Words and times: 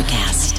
Electrocast. 0.00 0.56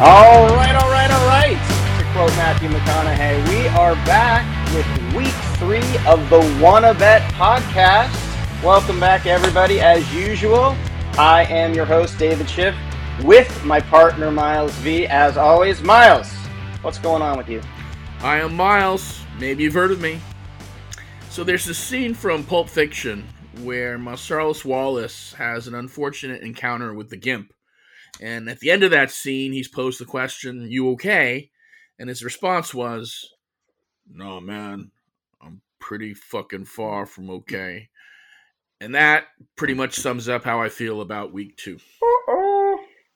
All 0.00 0.46
right, 0.54 0.74
all 0.76 0.90
right, 0.90 1.10
all 1.10 1.26
right. 1.26 1.58
To 1.98 2.04
quote 2.12 2.30
Matthew 2.36 2.68
McConaughey, 2.68 3.48
we 3.48 3.66
are 3.68 3.94
back 4.06 4.44
with 4.74 4.86
week 5.14 5.34
three 5.58 5.98
of 6.06 6.30
the 6.30 6.58
Wanna 6.62 6.94
Bet 6.94 7.22
podcast. 7.32 8.14
Welcome 8.62 9.00
back, 9.00 9.26
everybody. 9.26 9.80
As 9.80 10.12
usual, 10.14 10.76
I 11.18 11.44
am 11.50 11.74
your 11.74 11.84
host, 11.84 12.16
David 12.16 12.48
Schiff, 12.48 12.76
with 13.24 13.64
my 13.64 13.80
partner, 13.80 14.30
Miles 14.30 14.72
V. 14.76 15.06
As 15.06 15.36
always, 15.36 15.82
Miles, 15.82 16.30
what's 16.82 16.98
going 16.98 17.22
on 17.22 17.36
with 17.36 17.48
you? 17.48 17.60
I 18.20 18.38
am 18.38 18.54
Miles. 18.54 19.20
Maybe 19.40 19.64
you've 19.64 19.74
heard 19.74 19.90
of 19.90 20.00
me. 20.00 20.20
So 21.30 21.42
there's 21.42 21.64
this 21.64 21.78
scene 21.78 22.14
from 22.14 22.44
Pulp 22.44 22.68
Fiction 22.68 23.24
where 23.64 23.98
Marcellus 23.98 24.64
Wallace 24.64 25.32
has 25.34 25.66
an 25.66 25.74
unfortunate 25.74 26.42
encounter 26.42 26.94
with 26.94 27.10
the 27.10 27.16
Gimp. 27.16 27.52
And 28.20 28.48
at 28.48 28.60
the 28.60 28.70
end 28.70 28.82
of 28.82 28.90
that 28.90 29.10
scene, 29.10 29.52
he's 29.52 29.68
posed 29.68 30.00
the 30.00 30.04
question, 30.04 30.70
You 30.70 30.90
okay? 30.90 31.50
And 31.98 32.08
his 32.08 32.24
response 32.24 32.72
was, 32.72 33.30
No, 34.10 34.40
man, 34.40 34.90
I'm 35.40 35.60
pretty 35.78 36.14
fucking 36.14 36.64
far 36.64 37.06
from 37.06 37.30
okay. 37.30 37.88
And 38.80 38.94
that 38.94 39.24
pretty 39.56 39.74
much 39.74 39.94
sums 39.94 40.28
up 40.28 40.44
how 40.44 40.60
I 40.60 40.68
feel 40.68 41.00
about 41.00 41.32
week 41.32 41.56
two. 41.56 41.78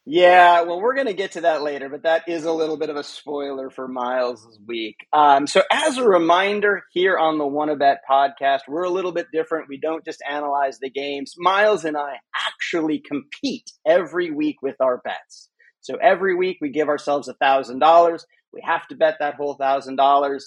Yeah, 0.04 0.62
well, 0.62 0.80
we're 0.80 0.96
going 0.96 1.06
to 1.06 1.14
get 1.14 1.32
to 1.32 1.42
that 1.42 1.62
later, 1.62 1.88
but 1.88 2.02
that 2.02 2.24
is 2.26 2.44
a 2.44 2.52
little 2.52 2.76
bit 2.76 2.90
of 2.90 2.96
a 2.96 3.04
spoiler 3.04 3.70
for 3.70 3.86
Miles' 3.86 4.58
week. 4.66 4.96
Um, 5.12 5.46
so, 5.46 5.62
as 5.70 5.96
a 5.96 6.02
reminder, 6.02 6.82
here 6.90 7.16
on 7.16 7.38
the 7.38 7.46
Wanna 7.46 7.76
Bet 7.76 7.98
podcast, 8.10 8.62
we're 8.66 8.82
a 8.82 8.90
little 8.90 9.12
bit 9.12 9.28
different. 9.32 9.68
We 9.68 9.78
don't 9.78 10.04
just 10.04 10.20
analyze 10.28 10.80
the 10.80 10.90
games. 10.90 11.34
Miles 11.38 11.84
and 11.84 11.96
I 11.96 12.14
actually 12.34 12.98
compete 12.98 13.70
every 13.86 14.32
week 14.32 14.56
with 14.60 14.74
our 14.80 15.00
bets. 15.04 15.48
So, 15.82 15.94
every 16.02 16.34
week 16.34 16.58
we 16.60 16.70
give 16.70 16.88
ourselves 16.88 17.28
a 17.28 17.34
$1,000. 17.34 18.24
We 18.52 18.60
have 18.64 18.88
to 18.88 18.96
bet 18.96 19.18
that 19.20 19.36
whole 19.36 19.56
$1,000. 19.56 20.40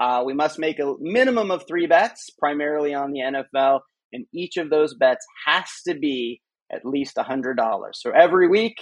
Uh, 0.00 0.22
we 0.26 0.34
must 0.34 0.58
make 0.58 0.78
a 0.80 0.94
minimum 1.00 1.50
of 1.50 1.66
three 1.66 1.86
bets, 1.86 2.28
primarily 2.38 2.92
on 2.92 3.12
the 3.12 3.20
NFL, 3.20 3.80
and 4.12 4.26
each 4.34 4.58
of 4.58 4.68
those 4.68 4.92
bets 4.92 5.24
has 5.46 5.64
to 5.86 5.94
be 5.94 6.42
at 6.70 6.84
least 6.84 7.16
$100. 7.16 7.54
So, 7.94 8.10
every 8.10 8.48
week, 8.48 8.76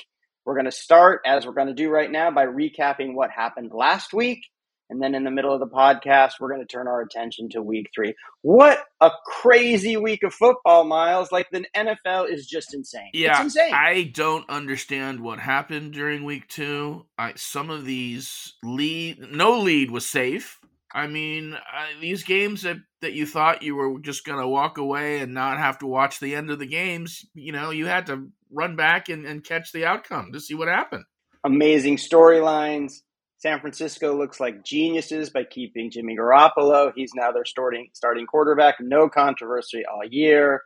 we're 0.46 0.54
going 0.54 0.66
to 0.66 0.72
start, 0.72 1.22
as 1.26 1.44
we're 1.44 1.52
going 1.52 1.66
to 1.66 1.74
do 1.74 1.90
right 1.90 2.10
now, 2.10 2.30
by 2.30 2.46
recapping 2.46 3.14
what 3.14 3.30
happened 3.30 3.72
last 3.74 4.14
week. 4.14 4.46
And 4.88 5.02
then 5.02 5.16
in 5.16 5.24
the 5.24 5.32
middle 5.32 5.52
of 5.52 5.58
the 5.58 5.66
podcast, 5.66 6.34
we're 6.38 6.48
going 6.48 6.60
to 6.60 6.66
turn 6.66 6.86
our 6.86 7.00
attention 7.00 7.48
to 7.50 7.62
week 7.62 7.90
three. 7.92 8.14
What 8.42 8.78
a 9.00 9.10
crazy 9.24 9.96
week 9.96 10.22
of 10.22 10.32
football, 10.32 10.84
Miles. 10.84 11.32
Like 11.32 11.48
the 11.50 11.64
NFL 11.76 12.30
is 12.32 12.46
just 12.46 12.72
insane. 12.72 13.10
Yeah, 13.12 13.32
it's 13.32 13.56
insane. 13.56 13.74
I 13.74 14.04
don't 14.04 14.48
understand 14.48 15.18
what 15.18 15.40
happened 15.40 15.92
during 15.92 16.24
week 16.24 16.46
two. 16.46 17.04
I, 17.18 17.32
some 17.34 17.68
of 17.68 17.84
these 17.84 18.54
lead, 18.62 19.32
no 19.32 19.58
lead 19.58 19.90
was 19.90 20.06
safe. 20.06 20.60
I 20.94 21.06
mean, 21.06 21.54
uh, 21.54 21.86
these 22.00 22.22
games 22.22 22.62
that, 22.62 22.76
that 23.00 23.12
you 23.12 23.26
thought 23.26 23.62
you 23.62 23.74
were 23.74 23.98
just 24.00 24.24
going 24.24 24.38
to 24.38 24.48
walk 24.48 24.78
away 24.78 25.18
and 25.20 25.34
not 25.34 25.58
have 25.58 25.78
to 25.78 25.86
watch 25.86 26.20
the 26.20 26.34
end 26.34 26.50
of 26.50 26.58
the 26.58 26.66
games, 26.66 27.26
you 27.34 27.52
know, 27.52 27.70
you 27.70 27.86
had 27.86 28.06
to 28.06 28.28
run 28.50 28.76
back 28.76 29.08
and, 29.08 29.26
and 29.26 29.44
catch 29.44 29.72
the 29.72 29.84
outcome 29.84 30.30
to 30.32 30.40
see 30.40 30.54
what 30.54 30.68
happened. 30.68 31.04
Amazing 31.44 31.96
storylines. 31.96 33.00
San 33.38 33.60
Francisco 33.60 34.16
looks 34.16 34.40
like 34.40 34.64
geniuses 34.64 35.30
by 35.30 35.44
keeping 35.44 35.90
Jimmy 35.90 36.16
Garoppolo. 36.16 36.92
He's 36.94 37.12
now 37.14 37.32
their 37.32 37.44
starting 37.44 37.88
starting 37.92 38.26
quarterback. 38.26 38.76
No 38.80 39.08
controversy 39.08 39.82
all 39.84 40.02
year. 40.08 40.62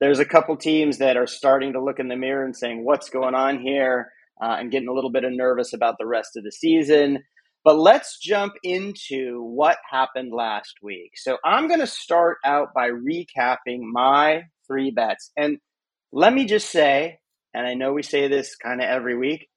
There's 0.00 0.18
a 0.18 0.24
couple 0.24 0.56
teams 0.56 0.98
that 0.98 1.16
are 1.16 1.26
starting 1.26 1.72
to 1.74 1.82
look 1.82 1.98
in 2.00 2.08
the 2.08 2.16
mirror 2.16 2.44
and 2.44 2.56
saying, 2.56 2.84
"What's 2.84 3.08
going 3.08 3.34
on 3.34 3.60
here?" 3.60 4.12
Uh, 4.42 4.56
and 4.58 4.70
getting 4.70 4.88
a 4.88 4.92
little 4.92 5.12
bit 5.12 5.24
of 5.24 5.32
nervous 5.32 5.72
about 5.72 5.96
the 5.98 6.06
rest 6.06 6.36
of 6.36 6.44
the 6.44 6.52
season. 6.52 7.22
But 7.66 7.80
let's 7.80 8.20
jump 8.20 8.54
into 8.62 9.42
what 9.42 9.78
happened 9.90 10.32
last 10.32 10.76
week. 10.84 11.14
So 11.16 11.38
I'm 11.44 11.66
going 11.66 11.80
to 11.80 11.86
start 11.88 12.38
out 12.44 12.68
by 12.72 12.90
recapping 12.90 13.80
my 13.80 14.42
three 14.68 14.92
bets. 14.92 15.32
And 15.36 15.58
let 16.12 16.32
me 16.32 16.44
just 16.44 16.70
say, 16.70 17.18
and 17.52 17.66
I 17.66 17.74
know 17.74 17.92
we 17.92 18.04
say 18.04 18.28
this 18.28 18.54
kind 18.54 18.80
of 18.80 18.88
every 18.88 19.18
week, 19.18 19.48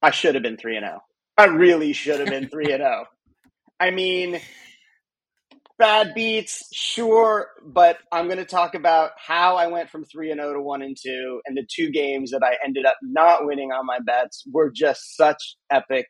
I 0.00 0.12
should 0.12 0.36
have 0.36 0.44
been 0.44 0.56
3 0.56 0.76
and 0.76 0.86
0. 0.86 1.00
I 1.36 1.46
really 1.46 1.92
should 1.92 2.20
have 2.20 2.28
been 2.28 2.48
3 2.48 2.66
and 2.66 2.82
0. 2.82 3.06
I 3.80 3.90
mean, 3.90 4.40
bad 5.76 6.14
beats, 6.14 6.68
sure, 6.72 7.48
but 7.66 7.98
I'm 8.12 8.26
going 8.26 8.38
to 8.38 8.44
talk 8.44 8.76
about 8.76 9.10
how 9.16 9.56
I 9.56 9.66
went 9.66 9.90
from 9.90 10.04
3 10.04 10.30
and 10.30 10.40
0 10.40 10.52
to 10.52 10.62
1 10.62 10.82
and 10.82 10.96
2 10.96 11.40
and 11.44 11.56
the 11.56 11.66
two 11.68 11.90
games 11.90 12.30
that 12.30 12.44
I 12.44 12.64
ended 12.64 12.86
up 12.86 12.96
not 13.02 13.44
winning 13.44 13.72
on 13.72 13.86
my 13.86 13.98
bets 14.06 14.44
were 14.52 14.70
just 14.70 15.16
such 15.16 15.56
epic 15.68 16.06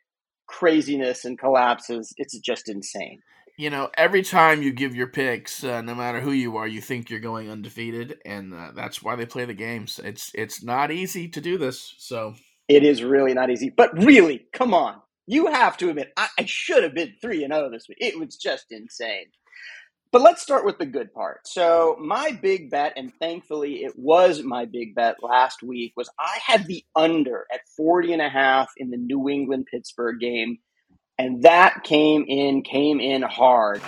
craziness 0.47 1.25
and 1.25 1.39
collapses. 1.39 2.13
It's 2.17 2.39
just 2.39 2.69
insane. 2.69 3.21
You 3.59 3.71
know, 3.71 3.89
every 3.97 4.23
time 4.23 4.63
you 4.63 4.73
give 4.73 4.95
your 4.95 5.07
picks, 5.07 5.65
uh, 5.65 5.81
no 5.81 5.95
matter 5.95 6.21
who 6.21 6.33
you 6.33 6.59
are, 6.59 6.69
you 6.69 6.83
think 6.83 7.09
you're 7.09 7.21
going 7.21 7.51
undefeated, 7.51 8.19
and 8.27 8.53
uh, 8.53 8.73
that's 8.75 9.03
why 9.03 9.17
they 9.17 9.25
play 9.25 9.47
the 9.47 9.55
games. 9.55 9.99
It's 10.05 10.31
it's 10.35 10.63
not 10.63 10.91
easy 10.91 11.27
to 11.29 11.41
do 11.41 11.57
this. 11.57 11.95
So 11.99 12.35
it 12.69 12.83
is 12.83 13.03
really 13.03 13.33
not 13.33 13.51
easy. 13.51 13.71
But 13.75 13.97
really, 13.97 14.47
come 14.53 14.75
on, 14.75 15.01
you 15.27 15.47
have 15.47 15.77
to 15.79 15.89
admit, 15.89 16.13
I, 16.17 16.29
I 16.39 16.45
should 16.45 16.83
have 16.83 16.95
been 16.95 17.15
three 17.21 17.45
and 17.45 17.53
zero 17.53 17.71
this 17.71 17.87
week. 17.89 17.99
It 18.01 18.19
was 18.19 18.37
just 18.37 18.67
insane. 18.71 19.27
But 20.13 20.23
let's 20.23 20.41
start 20.41 20.65
with 20.65 20.79
the 20.79 20.87
good 20.87 21.13
part. 21.13 21.47
So, 21.47 21.97
my 22.01 22.31
big 22.31 22.71
bet, 22.71 22.93
and 22.97 23.13
thankfully 23.21 23.85
it 23.85 23.95
was 23.97 24.43
my 24.43 24.65
big 24.65 24.95
bet 24.95 25.17
last 25.23 25.63
week, 25.63 25.93
was 25.97 26.09
I 26.19 26.39
had 26.45 26.67
the 26.67 26.85
under 26.95 27.47
at 27.53 27.61
40 27.77 28.13
and 28.15 28.23
a 28.23 28.29
half 28.29 28.71
in 28.77 28.91
the 28.91 28.97
New 28.97 29.29
England 29.29 29.67
Pittsburgh 29.71 30.21
game. 30.21 30.59
And 31.19 31.43
that 31.43 31.83
came 31.83 32.25
in, 32.29 32.63
came 32.63 33.01
in 33.01 33.23
hard. 33.23 33.83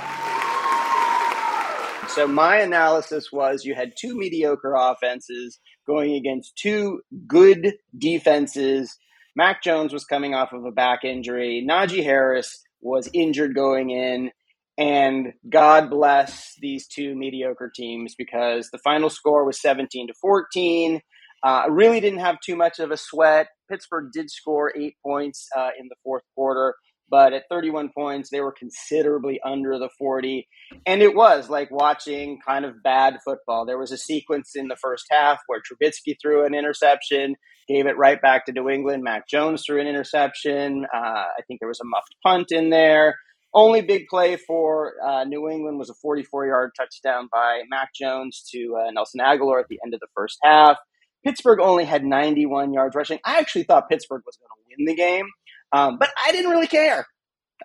So, 2.09 2.27
my 2.27 2.59
analysis 2.59 3.31
was 3.31 3.65
you 3.65 3.75
had 3.75 3.93
two 3.97 4.17
mediocre 4.17 4.75
offenses 4.77 5.61
going 5.87 6.15
against 6.15 6.57
two 6.57 7.01
good 7.27 7.75
defenses. 7.97 8.97
Mac 9.37 9.63
Jones 9.63 9.93
was 9.93 10.05
coming 10.05 10.35
off 10.35 10.53
of 10.53 10.65
a 10.65 10.73
back 10.73 11.05
injury. 11.05 11.65
Najee 11.69 12.03
Harris 12.03 12.63
was 12.81 13.09
injured 13.15 13.55
going 13.55 13.91
in. 13.91 14.33
And 14.79 15.33
God 15.49 15.91
bless 15.91 16.55
these 16.61 16.87
two 16.87 17.17
mediocre 17.17 17.71
teams 17.75 18.15
because 18.17 18.71
the 18.71 18.79
final 18.79 19.11
score 19.11 19.45
was 19.45 19.61
17 19.61 20.07
to 20.07 20.15
14. 20.21 21.01
Uh, 21.43 21.65
really 21.69 22.01
didn't 22.01 22.21
have 22.21 22.39
too 22.41 22.55
much 22.55 22.79
of 22.79 22.93
a 22.93 22.97
sweat. 22.97 23.49
Pittsburgh 23.69 24.11
did 24.13 24.31
score 24.31 24.73
eight 24.77 24.95
points 25.05 25.49
uh, 25.57 25.71
in 25.79 25.89
the 25.89 25.97
fourth 26.05 26.23
quarter, 26.35 26.75
but 27.11 27.33
at 27.33 27.45
31 27.51 27.91
points, 27.97 28.31
they 28.31 28.41
were 28.41 28.55
considerably 28.57 29.41
under 29.45 29.79
the 29.79 29.89
40. 29.99 30.47
And 30.87 31.03
it 31.03 31.15
was 31.15 31.51
like 31.51 31.71
watching 31.73 32.39
kind 32.47 32.65
of 32.65 32.83
bad 32.83 33.19
football. 33.25 33.67
There 33.67 33.79
was 33.79 33.93
a 33.93 33.99
sequence 33.99 34.53
in 34.55 34.69
the 34.69 34.77
first 34.77 35.05
half 35.11 35.39
where 35.49 35.61
Trubisky 35.61 36.15
threw 36.23 36.45
an 36.47 36.55
interception, 36.55 37.35
gave 37.69 37.87
it 37.87 37.99
right 37.99 38.21
back 38.23 38.47
to 38.47 38.53
New 38.53 38.69
England. 38.69 39.03
Mac 39.03 39.29
Jones 39.29 39.65
threw 39.67 39.81
an 39.81 39.89
interception. 39.89 40.87
Uh, 40.95 40.99
I 40.99 41.43
think 41.47 41.61
there 41.61 41.69
was 41.69 41.81
a 41.81 41.87
muffed 41.87 42.15
punt 42.25 42.53
in 42.53 42.71
there. 42.71 43.17
Only 43.55 43.81
big 43.81 44.09
play 44.09 44.37
for 44.37 44.95
uh, 45.05 45.25
New 45.25 45.49
England 45.49 45.79
was 45.79 45.91
a 45.91 45.95
44 45.95 46.47
yard 46.47 46.71
touchdown 46.77 47.29
by 47.33 47.63
Mac 47.71 47.95
Jones 47.95 48.47
to 48.53 48.77
uh, 48.77 48.91
Nelson 48.91 49.21
Agholor 49.21 49.61
at 49.61 49.69
the 49.69 49.81
end 49.85 49.95
of 49.95 50.01
the 50.01 50.07
first 50.15 50.39
half. 50.43 50.77
Pittsburgh 51.25 51.61
only 51.61 51.85
had 51.85 52.05
91 52.05 52.73
yards 52.73 52.95
rushing. 52.95 53.19
I 53.25 53.39
actually 53.39 53.65
thought 53.65 53.89
Pittsburgh 53.89 54.23
was 54.25 54.37
going 54.37 54.49
to 54.49 54.77
win 54.77 54.87
the 54.87 54.95
game, 54.95 55.27
um, 55.73 55.99
but 55.99 56.11
I 56.25 56.33
didn't 56.33 56.51
really 56.51 56.67
care. 56.67 57.07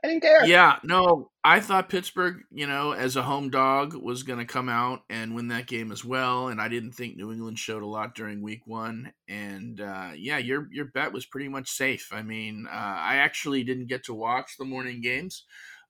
I 0.03 0.07
didn't 0.07 0.21
care. 0.21 0.45
Yeah, 0.45 0.79
no, 0.83 1.31
I 1.44 1.59
thought 1.59 1.89
Pittsburgh, 1.89 2.44
you 2.51 2.65
know, 2.65 2.94
as 2.94 3.15
a 3.15 3.21
home 3.21 3.50
dog, 3.50 3.94
was 3.94 4.23
going 4.23 4.39
to 4.39 4.45
come 4.45 4.68
out 4.68 5.01
and 5.09 5.36
win 5.36 5.50
that 5.50 5.68
game 5.68 5.91
as 5.91 6.03
well. 6.03 6.47
And 6.47 6.59
I 6.59 6.68
didn't 6.68 6.94
think 6.94 7.15
New 7.15 7.31
England 7.31 7.59
showed 7.59 7.83
a 7.83 7.88
lot 7.88 8.15
during 8.15 8.41
Week 8.41 8.62
One. 8.65 9.13
And 9.27 9.79
uh, 9.79 10.12
yeah, 10.15 10.39
your 10.39 10.68
your 10.71 10.86
bet 10.86 11.13
was 11.13 11.25
pretty 11.25 11.47
much 11.47 11.69
safe. 11.69 12.09
I 12.12 12.24
mean, 12.24 12.68
uh, 12.68 12.74
I 12.74 13.18
actually 13.18 13.63
didn't 13.63 13.88
get 13.88 14.06
to 14.06 14.13
watch 14.13 14.57
the 14.57 14.65
morning 14.65 15.01
games. 15.01 15.44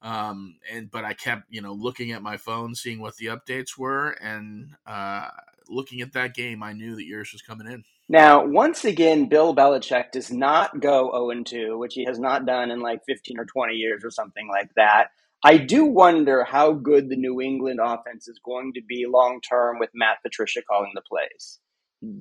Um, 0.04 0.58
and 0.72 0.92
but 0.92 1.06
I 1.06 1.14
kept 1.14 1.44
you 1.50 1.62
know 1.62 1.74
looking 1.74 2.12
at 2.12 2.22
my 2.22 2.38
phone, 2.38 2.76
seeing 2.76 3.00
what 3.00 3.16
the 3.16 3.28
updates 3.28 3.78
were, 3.78 4.10
and 4.22 4.76
uh, 4.86 5.30
looking 5.70 6.02
at 6.02 6.14
that 6.14 6.36
game, 6.36 6.62
I 6.62 6.74
knew 6.74 6.96
that 6.96 7.06
yours 7.06 7.32
was 7.32 7.42
coming 7.42 7.68
in. 7.68 7.84
Now, 8.10 8.46
once 8.46 8.84
again, 8.84 9.30
Bill 9.30 9.56
Belichick 9.56 10.12
does 10.12 10.30
not 10.30 10.82
go 10.82 11.10
0 11.32 11.44
2, 11.44 11.78
which 11.78 11.94
he 11.94 12.04
has 12.06 12.20
not 12.20 12.46
done 12.46 12.70
in 12.70 12.82
like 12.82 13.00
15 13.08 13.40
or 13.40 13.46
20 13.46 13.74
years 13.76 14.04
or 14.04 14.12
something 14.12 14.48
like 14.50 14.70
that. 14.76 15.08
I 15.46 15.58
do 15.58 15.86
wonder 15.86 16.44
how 16.44 16.74
good 16.74 17.10
the 17.10 17.16
New 17.16 17.42
England 17.42 17.80
offense 17.82 18.28
is 18.28 18.40
going 18.44 18.74
to 18.74 18.82
be 18.82 19.06
long 19.08 19.40
term 19.42 19.80
with 19.80 19.90
Matt 19.94 20.18
Patricia 20.22 20.62
calling 20.62 20.92
the 20.96 21.02
plays. 21.02 21.60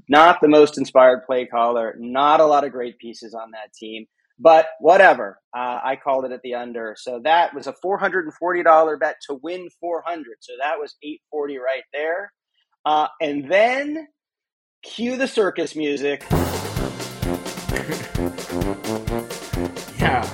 Not 0.08 0.40
the 0.40 0.49
most 0.49 0.78
inspired 0.78 1.25
play 1.25 1.46
caller, 1.46 1.96
not 1.99 2.40
a 2.40 2.46
lot 2.46 2.64
of 2.64 2.73
great 2.73 2.99
pieces 2.99 3.35
on 3.35 3.50
that 3.50 3.73
team. 3.75 4.06
But 4.42 4.66
whatever, 4.80 5.38
uh, 5.56 5.80
I 5.84 5.96
called 6.02 6.26
it 6.26 6.32
at 6.32 6.42
the 6.42 6.56
under. 6.56 6.96
So 6.98 7.20
that 7.24 7.54
was 7.54 7.68
a 7.68 7.74
four 7.74 7.98
hundred 7.98 8.26
and 8.26 8.34
forty 8.34 8.64
dollar 8.64 8.98
bet 8.98 9.18
to 9.28 9.36
win 9.42 9.68
four 9.80 10.02
hundred. 10.06 10.38
So 10.40 10.54
that 10.62 10.80
was 10.80 10.96
eight 11.04 11.22
forty 11.30 11.58
right 11.58 11.84
there. 11.94 12.32
Uh, 12.84 13.08
and 13.22 13.50
then 13.50 14.08
cue 14.82 15.16
the 15.16 15.28
circus 15.28 15.76
music. 15.76 16.24
yeah. 19.98 20.28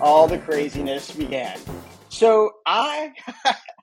All 0.00 0.28
the 0.28 0.38
craziness 0.38 1.12
began. 1.12 1.58
So 2.10 2.52
I 2.66 3.12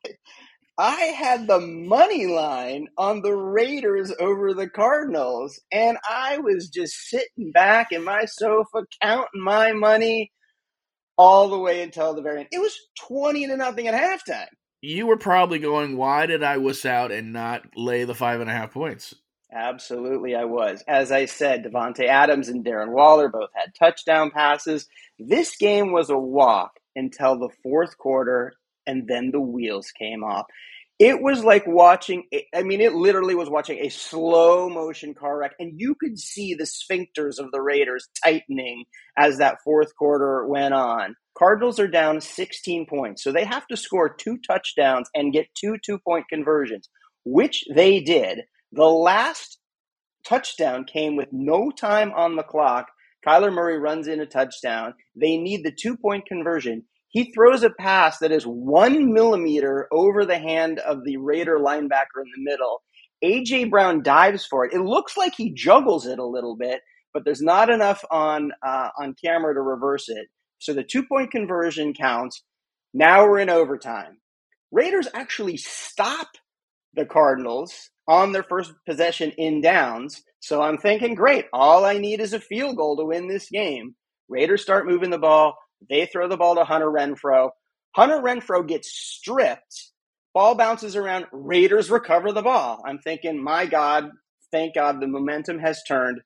I 0.80 1.06
had 1.06 1.48
the 1.48 1.60
money 1.60 2.28
line 2.28 2.88
on 2.98 3.22
the 3.24 3.34
Raiders 3.34 4.14
over 4.20 4.54
the 4.54 4.70
Cardinals, 4.70 5.60
and 5.72 5.98
I 6.08 6.38
was 6.38 6.70
just 6.70 6.94
sitting 7.10 7.52
back 7.52 7.92
in 7.92 8.04
my 8.04 8.26
sofa 8.26 8.86
counting 9.02 9.42
my 9.42 9.74
money 9.74 10.32
all 11.18 11.50
the 11.50 11.58
way 11.58 11.82
until 11.82 12.14
the 12.14 12.22
very 12.22 12.42
end. 12.42 12.50
It 12.52 12.60
was 12.60 12.78
20 13.08 13.48
to 13.48 13.58
nothing 13.58 13.88
at 13.88 13.96
halftime. 13.96 14.50
You 14.82 15.08
were 15.08 15.18
probably 15.18 15.58
going, 15.58 15.98
why 15.98 16.28
did 16.28 16.44
I 16.44 16.58
wuss 16.58 16.86
out 16.86 17.12
and 17.12 17.34
not 17.34 17.64
lay 17.76 18.04
the 18.04 18.14
five 18.14 18.40
and 18.40 18.50
a 18.50 18.54
half 18.54 18.72
points? 18.72 19.16
Absolutely, 19.52 20.36
I 20.36 20.44
was. 20.44 20.84
As 20.88 21.12
I 21.12 21.26
said, 21.26 21.64
Davante 21.64 22.06
Adams 22.06 22.50
and 22.50 22.64
Darren 22.64 22.92
Waller 22.92 23.30
both 23.30 23.50
had 23.56 23.74
touchdown 23.74 24.30
passes. 24.30 24.88
This 25.18 25.56
game 25.56 25.92
was 25.92 26.12
a 26.12 26.18
walk 26.18 26.74
until 26.96 27.40
the 27.40 27.50
fourth 27.64 27.98
quarter, 27.98 28.54
and 28.88 29.08
then 29.08 29.32
the 29.32 29.42
wheels 29.42 29.92
came 29.92 30.24
off. 30.24 30.46
It 31.00 31.22
was 31.22 31.44
like 31.44 31.68
watching, 31.68 32.24
I 32.56 32.64
mean, 32.64 32.82
it 32.82 32.94
literally 32.94 33.36
was 33.36 33.52
watching 33.52 33.78
a 33.80 33.90
slow 33.90 34.68
motion 34.68 35.14
car 35.14 35.38
wreck, 35.38 35.52
and 35.60 35.80
you 35.80 35.94
could 35.94 36.18
see 36.18 36.56
the 36.56 36.64
sphincters 36.64 37.38
of 37.38 37.52
the 37.52 37.62
Raiders 37.62 38.10
tightening 38.24 38.86
as 39.16 39.38
that 39.38 39.60
fourth 39.64 39.96
quarter 39.96 40.48
went 40.48 40.74
on. 40.74 41.16
Cardinals 41.38 41.80
are 41.80 41.88
down 41.88 42.20
16 42.20 42.88
points, 42.88 43.24
so 43.24 43.32
they 43.32 43.46
have 43.46 43.68
to 43.68 43.78
score 43.78 44.10
two 44.10 44.40
touchdowns 44.40 45.08
and 45.14 45.32
get 45.32 45.54
two 45.54 45.78
two 45.86 46.00
point 46.00 46.26
conversions, 46.30 46.90
which 47.26 47.64
they 47.76 48.00
did. 48.00 48.42
The 48.72 48.86
last 48.86 49.60
touchdown 50.28 50.86
came 50.86 51.16
with 51.16 51.30
no 51.32 51.70
time 51.70 52.12
on 52.14 52.36
the 52.36 52.44
clock. 52.44 52.88
Kyler 53.26 53.54
Murray 53.54 53.78
runs 53.78 54.08
in 54.08 54.20
a 54.20 54.26
touchdown. 54.26 54.96
They 55.16 55.38
need 55.38 55.64
the 55.64 55.72
two 55.72 55.96
point 55.96 56.26
conversion. 56.26 56.86
He 57.10 57.32
throws 57.34 57.64
a 57.64 57.70
pass 57.70 58.20
that 58.20 58.32
is 58.32 58.44
one 58.44 59.14
millimeter 59.14 59.88
over 59.92 60.26
the 60.26 60.38
hand 60.38 60.80
of 60.80 61.04
the 61.04 61.18
Raider 61.18 61.58
linebacker 61.60 62.22
in 62.24 62.32
the 62.36 62.44
middle. 62.44 62.82
AJ 63.24 63.70
Brown 63.70 64.04
dives 64.04 64.46
for 64.46 64.66
it. 64.66 64.74
It 64.74 64.82
looks 64.82 65.18
like 65.18 65.34
he 65.36 65.54
juggles 65.54 66.06
it 66.06 66.20
a 66.20 66.26
little 66.26 66.56
bit, 66.56 66.82
but 67.14 67.26
there's 67.26 67.42
not 67.42 67.70
enough 67.70 68.04
on 68.12 68.52
uh, 68.66 68.90
on 69.00 69.16
camera 69.24 69.54
to 69.54 69.62
reverse 69.62 70.10
it. 70.10 70.28
So 70.60 70.74
the 70.74 70.84
two 70.84 71.04
point 71.06 71.32
conversion 71.32 71.94
counts. 71.94 72.44
Now 72.94 73.24
we're 73.24 73.40
in 73.40 73.50
overtime. 73.50 74.20
Raiders 74.72 75.08
actually 75.14 75.58
stop 75.58 76.28
the 76.94 77.06
Cardinals 77.06 77.90
on 78.08 78.32
their 78.32 78.44
first 78.44 78.74
possession 78.88 79.32
in 79.38 79.62
downs. 79.62 80.22
So 80.40 80.62
I'm 80.62 80.78
thinking, 80.78 81.16
great, 81.16 81.46
all 81.54 81.86
I 81.86 81.98
need 81.98 82.20
is 82.20 82.34
a 82.34 82.40
field 82.40 82.78
goal 82.78 82.98
to 82.98 83.06
win 83.06 83.28
this 83.28 83.50
game. 83.50 83.96
Raiders 84.30 84.62
start 84.62 84.88
moving 84.88 85.10
the 85.10 85.18
ball. 85.18 85.58
They 85.90 86.06
throw 86.06 86.28
the 86.28 86.38
ball 86.38 86.56
to 86.56 86.64
Hunter 86.64 86.92
Renfrow. 86.92 87.52
Hunter 87.96 88.18
Renfrow 88.18 88.68
gets 88.68 88.92
stripped. 88.92 89.92
Ball 90.34 90.56
bounces 90.56 90.96
around. 90.96 91.26
Raiders 91.32 91.90
recover 91.90 92.32
the 92.32 92.42
ball. 92.42 92.84
I'm 92.86 93.00
thinking, 93.00 93.44
my 93.44 93.66
God, 93.66 94.10
thank 94.52 94.76
God 94.76 95.02
the 95.02 95.08
momentum 95.08 95.60
has 95.60 95.82
turned. 95.88 96.22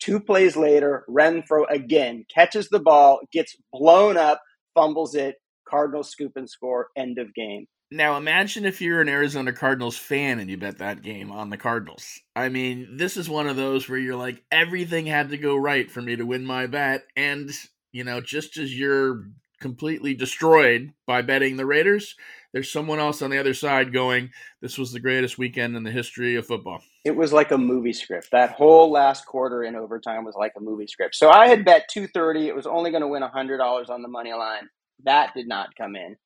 Two 0.00 0.20
plays 0.20 0.56
later, 0.56 1.04
Renfrow 1.08 1.64
again 1.70 2.24
catches 2.34 2.68
the 2.68 2.80
ball, 2.80 3.20
gets 3.32 3.56
blown 3.72 4.16
up, 4.16 4.40
fumbles 4.74 5.14
it. 5.14 5.36
Cardinals 5.68 6.10
scoop 6.10 6.32
and 6.36 6.50
score. 6.50 6.88
End 6.96 7.18
of 7.18 7.32
game. 7.34 7.66
Now 7.90 8.16
imagine 8.16 8.64
if 8.64 8.80
you're 8.80 9.00
an 9.00 9.08
Arizona 9.08 9.52
Cardinals 9.52 9.96
fan 9.96 10.40
and 10.40 10.50
you 10.50 10.56
bet 10.56 10.78
that 10.78 11.02
game 11.02 11.30
on 11.30 11.50
the 11.50 11.56
Cardinals. 11.56 12.20
I 12.34 12.48
mean, 12.48 12.96
this 12.96 13.16
is 13.16 13.28
one 13.28 13.46
of 13.46 13.56
those 13.56 13.88
where 13.88 13.98
you're 13.98 14.16
like, 14.16 14.42
everything 14.50 15.06
had 15.06 15.30
to 15.30 15.38
go 15.38 15.56
right 15.56 15.88
for 15.88 16.02
me 16.02 16.16
to 16.16 16.26
win 16.26 16.44
my 16.44 16.66
bet. 16.66 17.04
And, 17.16 17.50
you 17.94 18.02
know, 18.02 18.20
just 18.20 18.58
as 18.58 18.76
you're 18.76 19.28
completely 19.60 20.14
destroyed 20.14 20.92
by 21.06 21.22
betting 21.22 21.56
the 21.56 21.64
Raiders, 21.64 22.16
there's 22.52 22.70
someone 22.70 22.98
else 22.98 23.22
on 23.22 23.30
the 23.30 23.38
other 23.38 23.54
side 23.54 23.92
going, 23.92 24.30
this 24.60 24.76
was 24.76 24.92
the 24.92 24.98
greatest 24.98 25.38
weekend 25.38 25.76
in 25.76 25.84
the 25.84 25.92
history 25.92 26.34
of 26.34 26.44
football. 26.44 26.82
It 27.04 27.14
was 27.14 27.32
like 27.32 27.52
a 27.52 27.56
movie 27.56 27.92
script. 27.92 28.32
That 28.32 28.50
whole 28.50 28.90
last 28.90 29.26
quarter 29.26 29.62
in 29.62 29.76
overtime 29.76 30.24
was 30.24 30.34
like 30.34 30.52
a 30.56 30.60
movie 30.60 30.88
script. 30.88 31.14
So 31.14 31.30
I 31.30 31.46
had 31.46 31.64
bet 31.64 31.88
230. 31.88 32.48
It 32.48 32.56
was 32.56 32.66
only 32.66 32.90
going 32.90 33.02
to 33.02 33.08
win 33.08 33.22
$100 33.22 33.88
on 33.88 34.02
the 34.02 34.08
money 34.08 34.32
line. 34.32 34.68
That 35.04 35.32
did 35.34 35.46
not 35.46 35.68
come 35.78 35.94
in. 35.94 36.16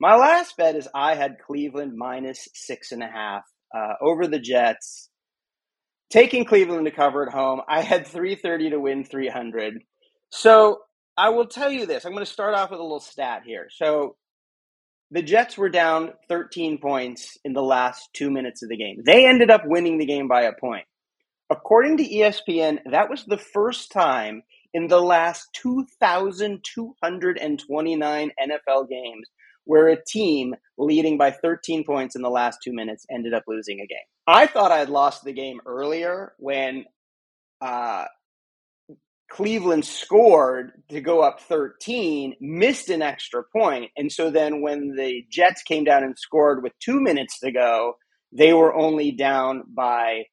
My 0.00 0.16
last 0.16 0.56
bet 0.56 0.74
is 0.74 0.88
I 0.96 1.14
had 1.14 1.38
Cleveland 1.38 1.96
minus 1.96 2.48
six 2.54 2.90
and 2.90 3.04
a 3.04 3.08
half 3.08 3.44
uh, 3.72 3.94
over 4.00 4.26
the 4.26 4.40
Jets. 4.40 5.10
Taking 6.10 6.44
Cleveland 6.44 6.86
to 6.86 6.90
cover 6.90 7.24
at 7.24 7.32
home, 7.32 7.60
I 7.68 7.82
had 7.82 8.04
330 8.04 8.70
to 8.70 8.80
win 8.80 9.04
300. 9.04 9.80
So 10.30 10.80
I 11.16 11.30
will 11.30 11.46
tell 11.46 11.70
you 11.70 11.86
this. 11.86 12.04
I'm 12.04 12.12
going 12.12 12.24
to 12.24 12.30
start 12.30 12.54
off 12.54 12.70
with 12.70 12.80
a 12.80 12.82
little 12.82 13.00
stat 13.00 13.42
here. 13.46 13.68
So 13.70 14.16
the 15.10 15.22
Jets 15.22 15.56
were 15.56 15.68
down 15.68 16.12
13 16.28 16.78
points 16.78 17.38
in 17.44 17.52
the 17.52 17.62
last 17.62 18.08
two 18.14 18.30
minutes 18.30 18.62
of 18.62 18.68
the 18.68 18.76
game. 18.76 19.02
They 19.04 19.26
ended 19.26 19.50
up 19.50 19.62
winning 19.64 19.98
the 19.98 20.06
game 20.06 20.28
by 20.28 20.42
a 20.42 20.52
point. 20.52 20.86
According 21.50 21.98
to 21.98 22.08
ESPN, 22.08 22.78
that 22.90 23.10
was 23.10 23.24
the 23.24 23.38
first 23.38 23.92
time 23.92 24.42
in 24.72 24.88
the 24.88 25.00
last 25.00 25.48
2,229 25.62 28.30
NFL 28.42 28.88
games 28.88 29.28
where 29.66 29.88
a 29.88 30.04
team 30.04 30.54
leading 30.78 31.16
by 31.16 31.30
13 31.30 31.84
points 31.84 32.16
in 32.16 32.22
the 32.22 32.30
last 32.30 32.58
two 32.62 32.72
minutes 32.72 33.06
ended 33.10 33.34
up 33.34 33.44
losing 33.46 33.80
a 33.80 33.86
game. 33.86 33.98
I 34.26 34.46
thought 34.46 34.72
I 34.72 34.78
had 34.78 34.90
lost 34.90 35.24
the 35.24 35.32
game 35.32 35.60
earlier 35.64 36.34
when 36.38 36.84
uh, 37.60 38.06
Cleveland 39.34 39.84
scored 39.84 40.70
to 40.90 41.00
go 41.00 41.20
up 41.20 41.40
13, 41.40 42.36
missed 42.40 42.88
an 42.88 43.02
extra 43.02 43.42
point, 43.42 43.90
and 43.96 44.12
so 44.12 44.30
then 44.30 44.62
when 44.62 44.94
the 44.94 45.24
Jets 45.28 45.62
came 45.64 45.82
down 45.82 46.04
and 46.04 46.16
scored 46.16 46.62
with 46.62 46.72
two 46.78 47.00
minutes 47.00 47.40
to 47.40 47.50
go, 47.50 47.94
they 48.30 48.52
were 48.52 48.72
only 48.72 49.10
down 49.10 49.64
by 49.68 50.26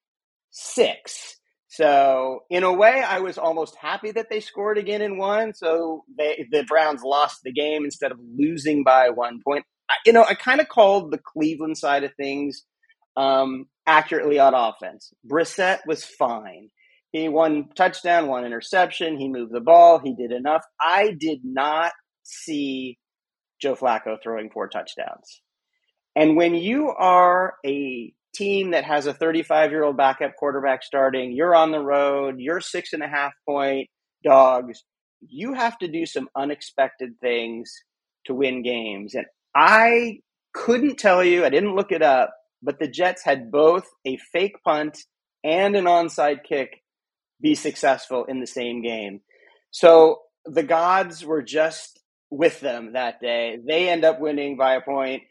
six. 0.52 1.40
So 1.68 2.42
in 2.52 2.64
a 2.64 2.72
way, 2.72 3.02
I 3.02 3.22
was 3.22 3.40
almost 3.40 3.76
happy 3.76 4.12
that 4.12 4.30
they 4.30 4.40
scored 4.40 4.78
again 4.78 5.02
and 5.02 5.18
won. 5.18 5.56
So 5.56 6.04
they, 6.16 6.46
the 6.52 6.64
Browns 6.64 7.02
lost 7.02 7.40
the 7.44 7.52
game 7.52 7.86
instead 7.86 8.12
of 8.12 8.20
losing 8.38 8.84
by 8.84 9.10
one 9.10 9.40
point. 9.44 9.66
I, 9.90 9.96
you 10.06 10.14
know, 10.14 10.26
I 10.30 10.36
kind 10.36 10.62
of 10.62 10.68
called 10.68 11.10
the 11.10 11.18
Cleveland 11.34 11.80
side 11.80 12.04
of 12.04 12.14
things 12.14 12.66
um, 13.18 13.66
accurately 13.88 14.38
on 14.38 14.54
offense. 14.54 15.12
Brissett 15.28 15.80
was 15.88 16.04
fine. 16.04 16.70
He 17.12 17.28
won 17.28 17.70
touchdown, 17.76 18.28
one 18.28 18.46
interception. 18.46 19.20
He 19.20 19.28
moved 19.28 19.54
the 19.54 19.60
ball. 19.60 20.00
He 20.00 20.16
did 20.16 20.32
enough. 20.32 20.64
I 20.80 21.12
did 21.20 21.40
not 21.44 21.92
see 22.24 22.98
Joe 23.62 23.76
Flacco 23.76 24.18
throwing 24.22 24.50
four 24.50 24.70
touchdowns. 24.70 25.42
And 26.16 26.36
when 26.36 26.56
you 26.56 26.90
are 26.90 27.56
a 27.66 28.14
team 28.34 28.72
that 28.72 28.86
has 28.86 29.08
a 29.08 29.14
35 29.14 29.72
year 29.72 29.84
old 29.84 29.98
backup 29.98 30.36
quarterback 30.38 30.84
starting, 30.84 31.34
you're 31.34 31.56
on 31.56 31.72
the 31.72 31.80
road, 31.80 32.36
you're 32.40 32.62
six 32.62 32.94
and 32.94 33.04
a 33.04 33.08
half 33.08 33.34
point 33.48 33.88
dogs. 34.24 34.84
You 35.22 35.54
have 35.54 35.78
to 35.80 35.88
do 35.88 36.06
some 36.06 36.30
unexpected 36.36 37.12
things 37.22 37.72
to 38.26 38.34
win 38.34 38.64
games. 38.64 39.16
And 39.16 39.26
I 39.56 40.20
couldn't 40.54 40.98
tell 40.98 41.24
you, 41.24 41.46
I 41.46 41.50
didn't 41.50 41.76
look 41.76 41.92
it 41.92 42.02
up, 42.02 42.34
but 42.64 42.80
the 42.80 42.88
Jets 42.88 43.24
had 43.24 43.52
both 43.52 43.86
a 44.06 44.18
fake 44.32 44.56
punt 44.64 44.98
and 45.44 45.76
an 45.76 45.86
onside 45.86 46.44
kick 46.48 46.81
be 47.42 47.56
successful 47.56 48.26
in 48.26 48.40
the 48.40 48.48
same 48.48 48.82
game. 48.82 49.22
So 49.72 50.20
the 50.46 50.64
gods 50.64 51.26
were 51.26 51.42
just 51.42 52.00
with 52.30 52.60
them 52.62 52.94
that 52.94 53.20
day. 53.22 53.58
They 53.66 53.90
end 53.90 54.06
up 54.06 54.20
winning 54.20 54.58
by 54.58 54.76
a 54.76 54.82
point. 54.82 55.24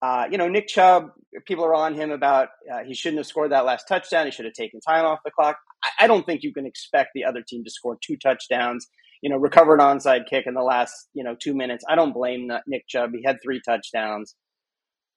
Uh, 0.00 0.26
you 0.30 0.38
know, 0.38 0.48
Nick 0.48 0.68
Chubb, 0.68 1.10
people 1.46 1.64
are 1.64 1.74
on 1.74 1.94
him 1.94 2.10
about 2.10 2.48
uh, 2.72 2.84
he 2.86 2.94
shouldn't 2.94 3.18
have 3.18 3.26
scored 3.26 3.52
that 3.52 3.64
last 3.64 3.86
touchdown. 3.88 4.26
He 4.26 4.32
should 4.32 4.44
have 4.44 4.54
taken 4.54 4.80
time 4.80 5.04
off 5.04 5.20
the 5.24 5.30
clock. 5.30 5.56
I, 5.82 6.04
I, 6.04 6.06
don't 6.06 6.24
think 6.24 6.42
you 6.44 6.52
can 6.52 6.66
expect 6.66 7.10
the 7.14 7.24
other 7.24 7.42
team 7.46 7.64
to 7.64 7.70
score 7.70 7.98
two 8.00 8.16
touchdowns. 8.16 8.86
You 9.22 9.30
know, 9.30 9.36
recover 9.36 9.74
an 9.74 9.80
onside 9.80 10.28
kick 10.30 10.46
in 10.46 10.54
the 10.54 10.62
last 10.62 10.92
you 11.14 11.24
know 11.24 11.34
two 11.34 11.52
minutes. 11.52 11.84
I 11.88 11.96
don't 11.96 12.12
blame 12.12 12.48
Nick 12.68 12.86
Chubb. 12.86 13.10
He 13.12 13.24
had 13.24 13.38
three 13.42 13.60
touchdowns. 13.66 14.36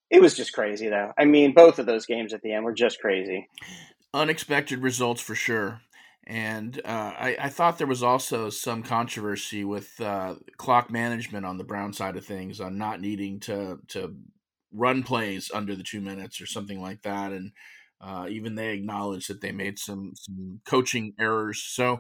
It 0.09 0.21
was 0.21 0.35
just 0.35 0.51
crazy, 0.51 0.89
though. 0.89 1.11
I 1.17 1.25
mean, 1.25 1.53
both 1.53 1.79
of 1.79 1.85
those 1.85 2.05
games 2.05 2.33
at 2.33 2.41
the 2.41 2.51
end 2.51 2.65
were 2.65 2.73
just 2.73 2.99
crazy. 2.99 3.47
Unexpected 4.13 4.79
results 4.79 5.21
for 5.21 5.35
sure. 5.35 5.81
And 6.31 6.79
uh, 6.85 7.13
I, 7.19 7.35
I, 7.41 7.49
thought 7.49 7.77
there 7.77 7.85
was 7.85 8.03
also 8.03 8.49
some 8.49 8.83
controversy 8.83 9.65
with 9.65 9.99
uh, 9.99 10.35
clock 10.55 10.89
management 10.89 11.45
on 11.45 11.57
the 11.57 11.65
Brown 11.65 11.91
side 11.91 12.15
of 12.15 12.23
things 12.23 12.61
on 12.61 12.77
not 12.77 13.01
needing 13.01 13.41
to 13.41 13.79
to 13.89 14.15
run 14.71 15.03
plays 15.03 15.51
under 15.53 15.75
the 15.75 15.83
two 15.83 15.99
minutes 15.99 16.39
or 16.39 16.45
something 16.45 16.81
like 16.81 17.01
that. 17.01 17.33
And 17.33 17.51
uh, 17.99 18.27
even 18.29 18.55
they 18.55 18.69
acknowledged 18.69 19.29
that 19.29 19.41
they 19.41 19.51
made 19.51 19.77
some 19.77 20.13
some 20.15 20.61
coaching 20.65 21.15
errors. 21.19 21.61
So 21.61 21.99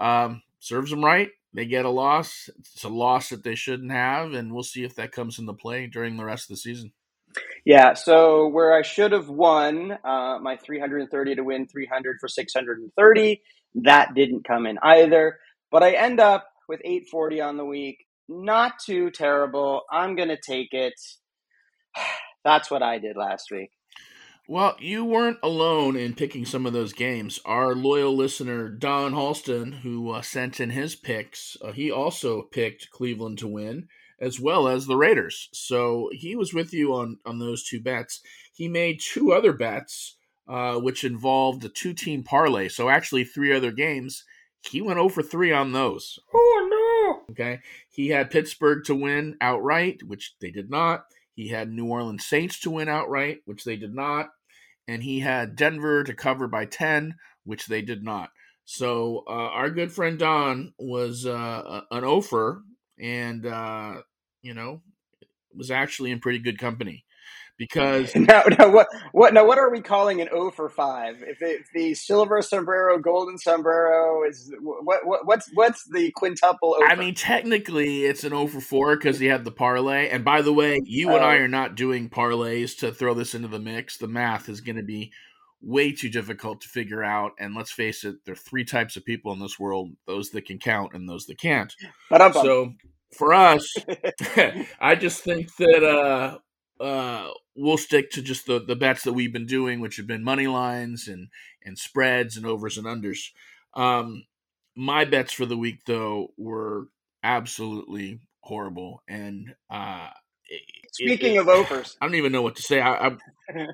um, 0.00 0.42
serves 0.58 0.90
them 0.90 1.04
right. 1.04 1.30
They 1.54 1.64
get 1.64 1.84
a 1.84 1.90
loss. 1.90 2.50
It's 2.58 2.82
a 2.82 2.88
loss 2.88 3.28
that 3.28 3.44
they 3.44 3.54
shouldn't 3.54 3.92
have, 3.92 4.32
and 4.32 4.52
we'll 4.52 4.64
see 4.64 4.82
if 4.82 4.96
that 4.96 5.12
comes 5.12 5.38
into 5.38 5.52
play 5.52 5.86
during 5.86 6.16
the 6.16 6.24
rest 6.24 6.50
of 6.50 6.56
the 6.56 6.60
season. 6.60 6.90
Yeah, 7.64 7.94
so 7.94 8.48
where 8.48 8.74
I 8.74 8.82
should 8.82 9.12
have 9.12 9.28
won 9.28 9.98
uh, 10.04 10.38
my 10.40 10.56
330 10.56 11.34
to 11.36 11.42
win 11.42 11.66
300 11.66 12.18
for 12.20 12.28
630, 12.28 13.42
that 13.74 14.14
didn't 14.14 14.46
come 14.46 14.66
in 14.66 14.78
either. 14.82 15.38
But 15.70 15.82
I 15.82 15.92
end 15.92 16.20
up 16.20 16.48
with 16.68 16.80
840 16.84 17.40
on 17.40 17.56
the 17.56 17.64
week. 17.64 18.04
Not 18.28 18.78
too 18.84 19.10
terrible. 19.10 19.82
I'm 19.90 20.16
going 20.16 20.28
to 20.28 20.38
take 20.40 20.72
it. 20.72 20.94
That's 22.44 22.70
what 22.70 22.82
I 22.82 22.98
did 22.98 23.16
last 23.16 23.50
week. 23.50 23.70
Well, 24.50 24.76
you 24.80 25.04
weren't 25.04 25.38
alone 25.42 25.94
in 25.94 26.14
picking 26.14 26.46
some 26.46 26.64
of 26.64 26.72
those 26.72 26.94
games. 26.94 27.38
Our 27.44 27.74
loyal 27.74 28.16
listener, 28.16 28.70
Don 28.70 29.12
Halston, 29.12 29.80
who 29.80 30.10
uh, 30.10 30.22
sent 30.22 30.58
in 30.58 30.70
his 30.70 30.96
picks, 30.96 31.58
uh, 31.62 31.72
he 31.72 31.90
also 31.90 32.42
picked 32.42 32.90
Cleveland 32.90 33.36
to 33.38 33.46
win 33.46 33.88
as 34.20 34.40
well 34.40 34.66
as 34.66 34.86
the 34.86 34.96
Raiders. 34.96 35.48
So 35.52 36.10
he 36.12 36.34
was 36.34 36.52
with 36.52 36.72
you 36.72 36.94
on, 36.94 37.18
on 37.24 37.38
those 37.38 37.62
two 37.62 37.80
bets. 37.80 38.20
He 38.52 38.68
made 38.68 39.00
two 39.00 39.32
other 39.32 39.52
bets, 39.52 40.16
uh, 40.48 40.76
which 40.76 41.04
involved 41.04 41.64
a 41.64 41.68
two 41.68 41.92
team 41.92 42.22
parlay. 42.22 42.68
So 42.68 42.88
actually, 42.88 43.24
three 43.24 43.54
other 43.54 43.72
games. 43.72 44.24
He 44.68 44.80
went 44.80 44.98
over 44.98 45.22
3 45.22 45.52
on 45.52 45.70
those. 45.70 46.18
Oh, 46.34 47.22
no. 47.28 47.32
Okay. 47.32 47.60
He 47.88 48.08
had 48.08 48.30
Pittsburgh 48.30 48.82
to 48.86 48.94
win 48.94 49.36
outright, 49.40 50.02
which 50.02 50.34
they 50.40 50.50
did 50.50 50.68
not. 50.68 51.04
He 51.34 51.48
had 51.48 51.70
New 51.70 51.86
Orleans 51.86 52.26
Saints 52.26 52.58
to 52.60 52.70
win 52.70 52.88
outright, 52.88 53.38
which 53.44 53.62
they 53.62 53.76
did 53.76 53.94
not. 53.94 54.30
And 54.88 55.04
he 55.04 55.20
had 55.20 55.54
Denver 55.54 56.02
to 56.02 56.12
cover 56.12 56.48
by 56.48 56.64
10, 56.64 57.14
which 57.44 57.66
they 57.66 57.82
did 57.82 58.02
not. 58.02 58.30
So 58.64 59.24
uh, 59.28 59.30
our 59.30 59.70
good 59.70 59.92
friend 59.92 60.18
Don 60.18 60.74
was 60.78 61.24
uh, 61.24 61.82
an 61.90 62.04
offer 62.04 62.62
and 63.00 63.46
uh, 63.46 64.02
you 64.42 64.54
know 64.54 64.82
was 65.54 65.70
actually 65.70 66.10
in 66.10 66.20
pretty 66.20 66.38
good 66.38 66.58
company 66.58 67.04
because 67.58 68.14
now, 68.14 68.44
now 68.58 68.70
what 68.70 68.86
what 69.12 69.34
now 69.34 69.46
what 69.46 69.58
are 69.58 69.70
we 69.70 69.82
calling 69.82 70.20
an 70.20 70.28
O 70.32 70.50
for 70.50 70.68
five? 70.68 71.22
If, 71.22 71.42
it, 71.42 71.60
if 71.60 71.70
the 71.74 71.94
silver 71.94 72.40
sombrero, 72.40 72.98
golden 72.98 73.36
sombrero 73.36 74.26
is 74.26 74.50
what, 74.60 75.06
what 75.06 75.26
what's 75.26 75.50
what's 75.52 75.84
the 75.90 76.10
quintuple? 76.12 76.76
I 76.86 76.94
mean, 76.94 77.14
technically, 77.14 78.04
it's 78.04 78.24
an 78.24 78.32
O 78.32 78.46
for 78.46 78.60
four 78.60 78.96
because 78.96 79.18
he 79.18 79.26
had 79.26 79.44
the 79.44 79.50
parlay. 79.50 80.08
And 80.08 80.24
by 80.24 80.40
the 80.40 80.52
way, 80.52 80.80
you 80.84 81.10
and 81.10 81.24
I 81.24 81.38
oh. 81.38 81.42
are 81.42 81.48
not 81.48 81.74
doing 81.74 82.08
parlays 82.08 82.78
to 82.78 82.92
throw 82.92 83.12
this 83.12 83.34
into 83.34 83.48
the 83.48 83.58
mix. 83.58 83.98
The 83.98 84.08
math 84.08 84.48
is 84.48 84.60
going 84.60 84.76
to 84.76 84.82
be 84.82 85.12
way 85.60 85.92
too 85.92 86.08
difficult 86.08 86.60
to 86.60 86.68
figure 86.68 87.02
out. 87.02 87.32
And 87.40 87.54
let's 87.54 87.72
face 87.72 88.04
it, 88.04 88.24
there 88.24 88.34
are 88.34 88.36
three 88.36 88.64
types 88.64 88.96
of 88.96 89.04
people 89.04 89.32
in 89.32 89.40
this 89.40 89.58
world: 89.58 89.90
those 90.06 90.30
that 90.30 90.46
can 90.46 90.58
count 90.58 90.94
and 90.94 91.08
those 91.08 91.26
that 91.26 91.40
can't. 91.40 91.74
So 92.42 92.74
for 93.16 93.34
us, 93.34 93.74
I 94.80 94.94
just 94.94 95.24
think 95.24 95.54
that 95.56 95.82
uh, 95.82 96.38
uh, 96.82 97.30
we'll 97.58 97.76
stick 97.76 98.10
to 98.12 98.22
just 98.22 98.46
the, 98.46 98.60
the 98.60 98.76
bets 98.76 99.02
that 99.02 99.12
we've 99.12 99.32
been 99.32 99.46
doing, 99.46 99.80
which 99.80 99.96
have 99.96 100.06
been 100.06 100.24
money 100.24 100.46
lines 100.46 101.08
and 101.08 101.28
and 101.64 101.78
spreads 101.78 102.36
and 102.36 102.46
overs 102.46 102.78
and 102.78 102.86
unders. 102.86 103.30
Um, 103.74 104.24
my 104.76 105.04
bets 105.04 105.32
for 105.32 105.44
the 105.44 105.56
week, 105.56 105.80
though, 105.86 106.28
were 106.36 106.88
absolutely 107.22 108.20
horrible, 108.40 109.02
and 109.08 109.54
uh, 109.70 110.08
Speaking 110.92 111.34
it, 111.34 111.40
of 111.40 111.48
overs, 111.48 111.96
I 112.00 112.06
don't 112.06 112.14
even 112.14 112.32
know 112.32 112.42
what 112.42 112.56
to 112.56 112.62
say. 112.62 112.80
I, 112.80 113.08
I, 113.08 113.16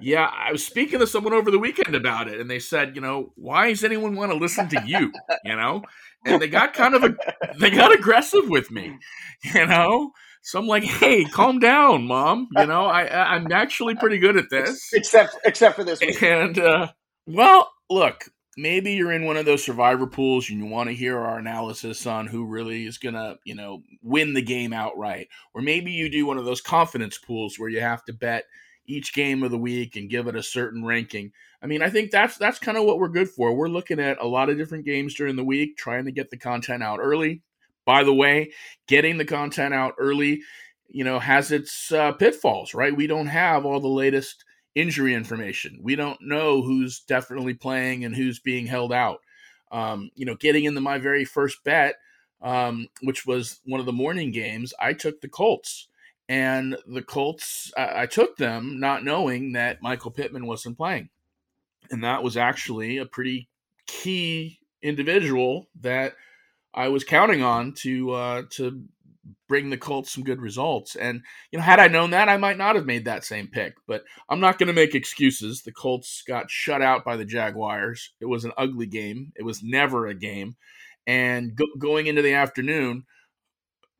yeah, 0.00 0.28
I 0.32 0.52
was 0.52 0.66
speaking 0.66 0.98
to 0.98 1.06
someone 1.06 1.32
over 1.32 1.50
the 1.50 1.58
weekend 1.58 1.94
about 1.94 2.28
it, 2.28 2.40
and 2.40 2.50
they 2.50 2.58
said, 2.58 2.96
you 2.96 3.00
know, 3.00 3.32
why 3.36 3.68
does 3.68 3.84
anyone 3.84 4.16
want 4.16 4.32
to 4.32 4.38
listen 4.38 4.68
to 4.70 4.82
you? 4.84 5.12
You 5.44 5.56
know, 5.56 5.82
and 6.24 6.42
they 6.42 6.48
got 6.48 6.74
kind 6.74 6.94
of 6.94 7.04
a, 7.04 7.16
they 7.58 7.70
got 7.70 7.94
aggressive 7.94 8.48
with 8.48 8.70
me, 8.70 8.98
you 9.54 9.66
know. 9.66 10.12
So 10.42 10.58
I'm 10.58 10.66
like, 10.66 10.84
hey, 10.84 11.24
calm 11.24 11.58
down, 11.58 12.06
mom. 12.06 12.48
You 12.56 12.66
know, 12.66 12.86
I 12.86 13.34
I'm 13.34 13.50
actually 13.52 13.94
pretty 13.94 14.18
good 14.18 14.36
at 14.36 14.50
this, 14.50 14.88
except 14.92 15.36
except 15.44 15.76
for 15.76 15.84
this 15.84 16.00
week. 16.00 16.22
And 16.22 16.58
uh, 16.58 16.88
well, 17.26 17.70
look, 17.90 18.24
maybe 18.58 18.92
you're 18.92 19.12
in 19.12 19.24
one 19.24 19.36
of 19.36 19.46
those 19.46 19.64
survivor 19.64 20.06
pools 20.06 20.50
and 20.50 20.58
you 20.58 20.66
want 20.66 20.88
to 20.88 20.94
hear 20.94 21.16
our 21.18 21.38
analysis 21.38 22.06
on 22.06 22.26
who 22.26 22.44
really 22.44 22.86
is 22.86 22.98
going 22.98 23.14
to, 23.14 23.38
you 23.44 23.54
know, 23.54 23.82
win 24.02 24.34
the 24.34 24.42
game 24.42 24.72
outright. 24.72 25.28
Or 25.54 25.62
maybe 25.62 25.92
you 25.92 26.10
do 26.10 26.26
one 26.26 26.38
of 26.38 26.44
those 26.44 26.60
confidence 26.60 27.18
pools 27.18 27.58
where 27.58 27.68
you 27.68 27.80
have 27.80 28.04
to 28.06 28.12
bet 28.12 28.44
each 28.84 29.14
game 29.14 29.42
of 29.42 29.50
the 29.50 29.58
week 29.58 29.94
and 29.94 30.10
give 30.10 30.26
it 30.26 30.34
a 30.34 30.42
certain 30.42 30.84
ranking. 30.84 31.30
I 31.62 31.66
mean, 31.66 31.82
I 31.82 31.90
think 31.90 32.10
that's 32.10 32.36
that's 32.36 32.58
kind 32.58 32.76
of 32.76 32.84
what 32.84 32.98
we're 32.98 33.08
good 33.08 33.28
for. 33.28 33.54
We're 33.54 33.68
looking 33.68 34.00
at 34.00 34.20
a 34.20 34.26
lot 34.26 34.48
of 34.48 34.56
different 34.58 34.84
games 34.84 35.14
during 35.14 35.36
the 35.36 35.44
week, 35.44 35.76
trying 35.76 36.06
to 36.06 36.12
get 36.12 36.30
the 36.30 36.36
content 36.36 36.82
out 36.82 36.98
early. 37.00 37.42
By 37.88 38.04
the 38.04 38.12
way, 38.12 38.52
getting 38.86 39.16
the 39.16 39.24
content 39.24 39.72
out 39.72 39.94
early, 39.96 40.42
you 40.88 41.04
know, 41.04 41.18
has 41.18 41.50
its 41.50 41.90
uh, 41.90 42.12
pitfalls, 42.12 42.74
right? 42.74 42.94
We 42.94 43.06
don't 43.06 43.28
have 43.28 43.64
all 43.64 43.80
the 43.80 43.88
latest 43.88 44.44
injury 44.74 45.14
information. 45.14 45.80
We 45.82 45.96
don't 45.96 46.20
know 46.20 46.60
who's 46.60 47.00
definitely 47.00 47.54
playing 47.54 48.04
and 48.04 48.14
who's 48.14 48.40
being 48.40 48.66
held 48.66 48.92
out. 48.92 49.20
Um, 49.72 50.10
you 50.14 50.26
know, 50.26 50.34
getting 50.34 50.64
into 50.64 50.82
my 50.82 50.98
very 50.98 51.24
first 51.24 51.64
bet, 51.64 51.94
um, 52.42 52.88
which 53.00 53.24
was 53.24 53.60
one 53.64 53.80
of 53.80 53.86
the 53.86 53.92
morning 53.92 54.32
games, 54.32 54.74
I 54.78 54.92
took 54.92 55.22
the 55.22 55.28
Colts. 55.30 55.88
And 56.28 56.76
the 56.86 57.00
Colts, 57.00 57.72
I, 57.74 58.02
I 58.02 58.06
took 58.06 58.36
them 58.36 58.78
not 58.78 59.02
knowing 59.02 59.52
that 59.52 59.80
Michael 59.80 60.10
Pittman 60.10 60.44
wasn't 60.44 60.76
playing. 60.76 61.08
And 61.90 62.04
that 62.04 62.22
was 62.22 62.36
actually 62.36 62.98
a 62.98 63.06
pretty 63.06 63.48
key 63.86 64.60
individual 64.82 65.70
that 65.80 66.12
I 66.78 66.88
was 66.88 67.02
counting 67.02 67.42
on 67.42 67.72
to 67.78 68.12
uh, 68.12 68.42
to 68.50 68.84
bring 69.48 69.70
the 69.70 69.76
Colts 69.76 70.12
some 70.12 70.22
good 70.22 70.40
results. 70.40 70.94
And, 70.94 71.22
you 71.50 71.58
know, 71.58 71.64
had 71.64 71.80
I 71.80 71.88
known 71.88 72.10
that, 72.10 72.28
I 72.28 72.36
might 72.36 72.58
not 72.58 72.76
have 72.76 72.86
made 72.86 73.06
that 73.06 73.24
same 73.24 73.48
pick. 73.48 73.74
But 73.86 74.04
I'm 74.28 74.40
not 74.40 74.58
going 74.58 74.68
to 74.68 74.72
make 74.72 74.94
excuses. 74.94 75.62
The 75.62 75.72
Colts 75.72 76.22
got 76.26 76.50
shut 76.50 76.82
out 76.82 77.04
by 77.04 77.16
the 77.16 77.24
Jaguars. 77.24 78.12
It 78.20 78.26
was 78.26 78.44
an 78.44 78.52
ugly 78.56 78.86
game, 78.86 79.32
it 79.34 79.42
was 79.42 79.62
never 79.62 80.06
a 80.06 80.14
game. 80.14 80.56
And 81.06 81.56
go- 81.56 81.66
going 81.78 82.06
into 82.06 82.22
the 82.22 82.34
afternoon, 82.34 83.04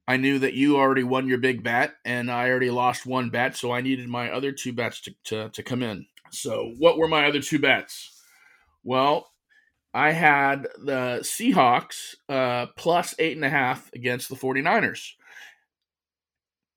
I 0.06 0.16
knew 0.16 0.38
that 0.38 0.54
you 0.54 0.76
already 0.76 1.04
won 1.04 1.26
your 1.26 1.38
big 1.38 1.62
bet, 1.62 1.94
and 2.04 2.30
I 2.30 2.48
already 2.48 2.70
lost 2.70 3.06
one 3.06 3.28
bet, 3.28 3.56
so 3.56 3.72
I 3.72 3.80
needed 3.80 4.08
my 4.08 4.30
other 4.30 4.52
two 4.52 4.72
bets 4.72 5.00
to, 5.02 5.14
to, 5.24 5.48
to 5.50 5.62
come 5.62 5.82
in. 5.82 6.06
So, 6.30 6.74
what 6.78 6.96
were 6.96 7.08
my 7.08 7.26
other 7.26 7.40
two 7.40 7.58
bets? 7.58 8.22
Well, 8.84 9.28
I 9.94 10.12
had 10.12 10.68
the 10.78 11.20
Seahawks 11.22 12.14
uh, 12.28 12.66
plus 12.76 13.14
eight 13.18 13.36
and 13.36 13.44
a 13.44 13.50
half 13.50 13.90
against 13.94 14.28
the 14.28 14.36
49ers. 14.36 15.12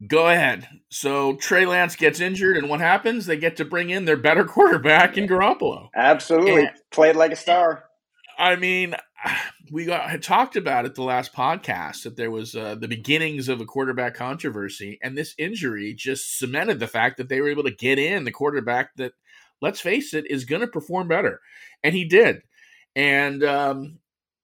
Go 0.08 0.28
ahead. 0.28 0.68
So 0.90 1.36
Trey 1.36 1.66
Lance 1.66 1.96
gets 1.96 2.20
injured, 2.20 2.58
and 2.58 2.70
what 2.70 2.80
happens? 2.80 3.26
They 3.26 3.38
get 3.38 3.58
to 3.58 3.66
bring 3.66 3.92
in 3.92 4.06
their 4.06 4.18
better 4.18 4.44
quarterback 4.46 5.18
in 5.18 5.28
Garoppolo. 5.28 5.90
Absolutely. 5.96 6.64
And, 6.64 6.72
Played 6.90 7.16
like 7.16 7.32
a 7.32 7.36
star. 7.36 7.86
I 8.38 8.56
mean, 8.56 8.96
we 9.72 9.86
got 9.86 10.10
had 10.10 10.24
talked 10.24 10.56
about 10.56 10.86
it 10.86 10.96
the 10.96 11.04
last 11.04 11.34
podcast 11.34 12.04
that 12.04 12.16
there 12.16 12.32
was 12.32 12.56
uh, 12.56 12.76
the 12.76 12.88
beginnings 12.88 13.48
of 13.48 13.62
a 13.62 13.66
quarterback 13.66 14.16
controversy, 14.16 14.98
and 15.04 15.16
this 15.16 15.36
injury 15.38 15.94
just 15.94 16.40
cemented 16.40 16.80
the 16.80 16.88
fact 16.88 17.18
that 17.18 17.30
they 17.30 17.40
were 17.40 17.50
able 17.50 17.64
to 17.64 17.72
get 17.72 18.00
in 18.00 18.24
the 18.24 18.32
quarterback 18.32 18.96
that, 18.96 19.14
let's 19.62 19.80
face 19.80 20.14
it, 20.16 20.30
is 20.30 20.46
going 20.46 20.62
to 20.62 20.68
perform 20.68 21.08
better, 21.08 21.42
and 21.84 21.94
he 21.94 22.06
did. 22.06 22.42
And 22.96 23.44
um, 23.44 24.00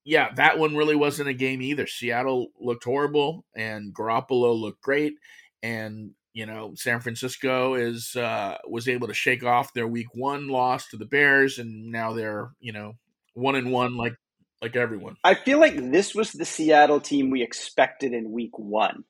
yeah, 0.07 0.29
that 0.35 0.57
one 0.57 0.75
really 0.75 0.95
wasn't 0.95 1.29
a 1.29 1.33
game 1.33 1.61
either. 1.61 1.85
Seattle 1.85 2.47
looked 2.59 2.85
horrible, 2.85 3.43
and 3.55 3.93
Garoppolo 3.93 4.57
looked 4.57 4.81
great, 4.81 5.15
and 5.61 6.11
you 6.33 6.45
know 6.45 6.73
San 6.75 7.01
Francisco 7.01 7.75
is 7.75 8.15
uh, 8.15 8.57
was 8.67 8.87
able 8.87 9.07
to 9.07 9.13
shake 9.13 9.43
off 9.43 9.73
their 9.73 9.87
Week 9.87 10.07
One 10.13 10.47
loss 10.47 10.87
to 10.89 10.97
the 10.97 11.05
Bears, 11.05 11.59
and 11.59 11.91
now 11.91 12.13
they're 12.13 12.51
you 12.61 12.71
know 12.71 12.93
one 13.33 13.55
and 13.55 13.71
one 13.71 13.97
like 13.97 14.15
like 14.61 14.77
everyone. 14.77 15.17
I 15.25 15.35
feel 15.35 15.59
like 15.59 15.75
this 15.75 16.15
was 16.15 16.31
the 16.31 16.45
Seattle 16.45 17.01
team 17.01 17.29
we 17.29 17.43
expected 17.43 18.13
in 18.13 18.31
Week 18.31 18.57
One. 18.57 19.03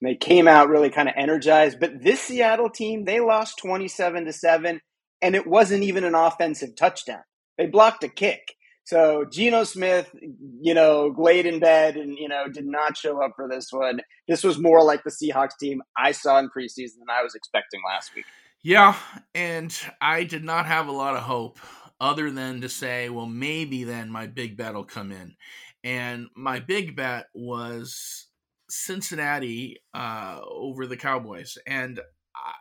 They 0.00 0.14
came 0.14 0.46
out 0.46 0.68
really 0.68 0.90
kind 0.90 1.08
of 1.08 1.14
energized, 1.16 1.80
but 1.80 2.02
this 2.04 2.20
Seattle 2.20 2.70
team 2.70 3.04
they 3.04 3.18
lost 3.18 3.58
twenty 3.58 3.88
seven 3.88 4.26
to 4.26 4.32
seven, 4.32 4.80
and 5.20 5.34
it 5.34 5.46
wasn't 5.46 5.82
even 5.82 6.04
an 6.04 6.14
offensive 6.14 6.76
touchdown. 6.76 7.22
They 7.58 7.66
blocked 7.66 8.04
a 8.04 8.08
kick. 8.08 8.52
So 8.86 9.24
Geno 9.24 9.64
Smith, 9.64 10.14
you 10.60 10.72
know, 10.72 11.12
laid 11.18 11.44
in 11.44 11.58
bed 11.58 11.96
and 11.96 12.16
you 12.16 12.28
know 12.28 12.46
did 12.48 12.66
not 12.66 12.96
show 12.96 13.22
up 13.22 13.32
for 13.34 13.48
this 13.48 13.72
one. 13.72 14.00
This 14.28 14.44
was 14.44 14.60
more 14.60 14.82
like 14.82 15.02
the 15.02 15.10
Seahawks 15.10 15.58
team 15.60 15.82
I 15.96 16.12
saw 16.12 16.38
in 16.38 16.46
preseason 16.46 17.00
than 17.00 17.10
I 17.10 17.22
was 17.22 17.34
expecting 17.34 17.80
last 17.84 18.14
week. 18.14 18.24
Yeah, 18.62 18.96
and 19.34 19.76
I 20.00 20.22
did 20.22 20.44
not 20.44 20.66
have 20.66 20.86
a 20.86 20.92
lot 20.92 21.16
of 21.16 21.24
hope 21.24 21.58
other 22.00 22.30
than 22.30 22.60
to 22.60 22.68
say, 22.68 23.08
well, 23.08 23.26
maybe 23.26 23.82
then 23.82 24.08
my 24.08 24.28
big 24.28 24.56
bet 24.56 24.74
will 24.74 24.84
come 24.84 25.10
in. 25.10 25.34
And 25.82 26.28
my 26.36 26.60
big 26.60 26.94
bet 26.94 27.26
was 27.34 28.26
Cincinnati 28.68 29.78
uh, 29.94 30.40
over 30.48 30.86
the 30.86 30.96
Cowboys. 30.96 31.58
And 31.66 32.00
I, 32.34 32.52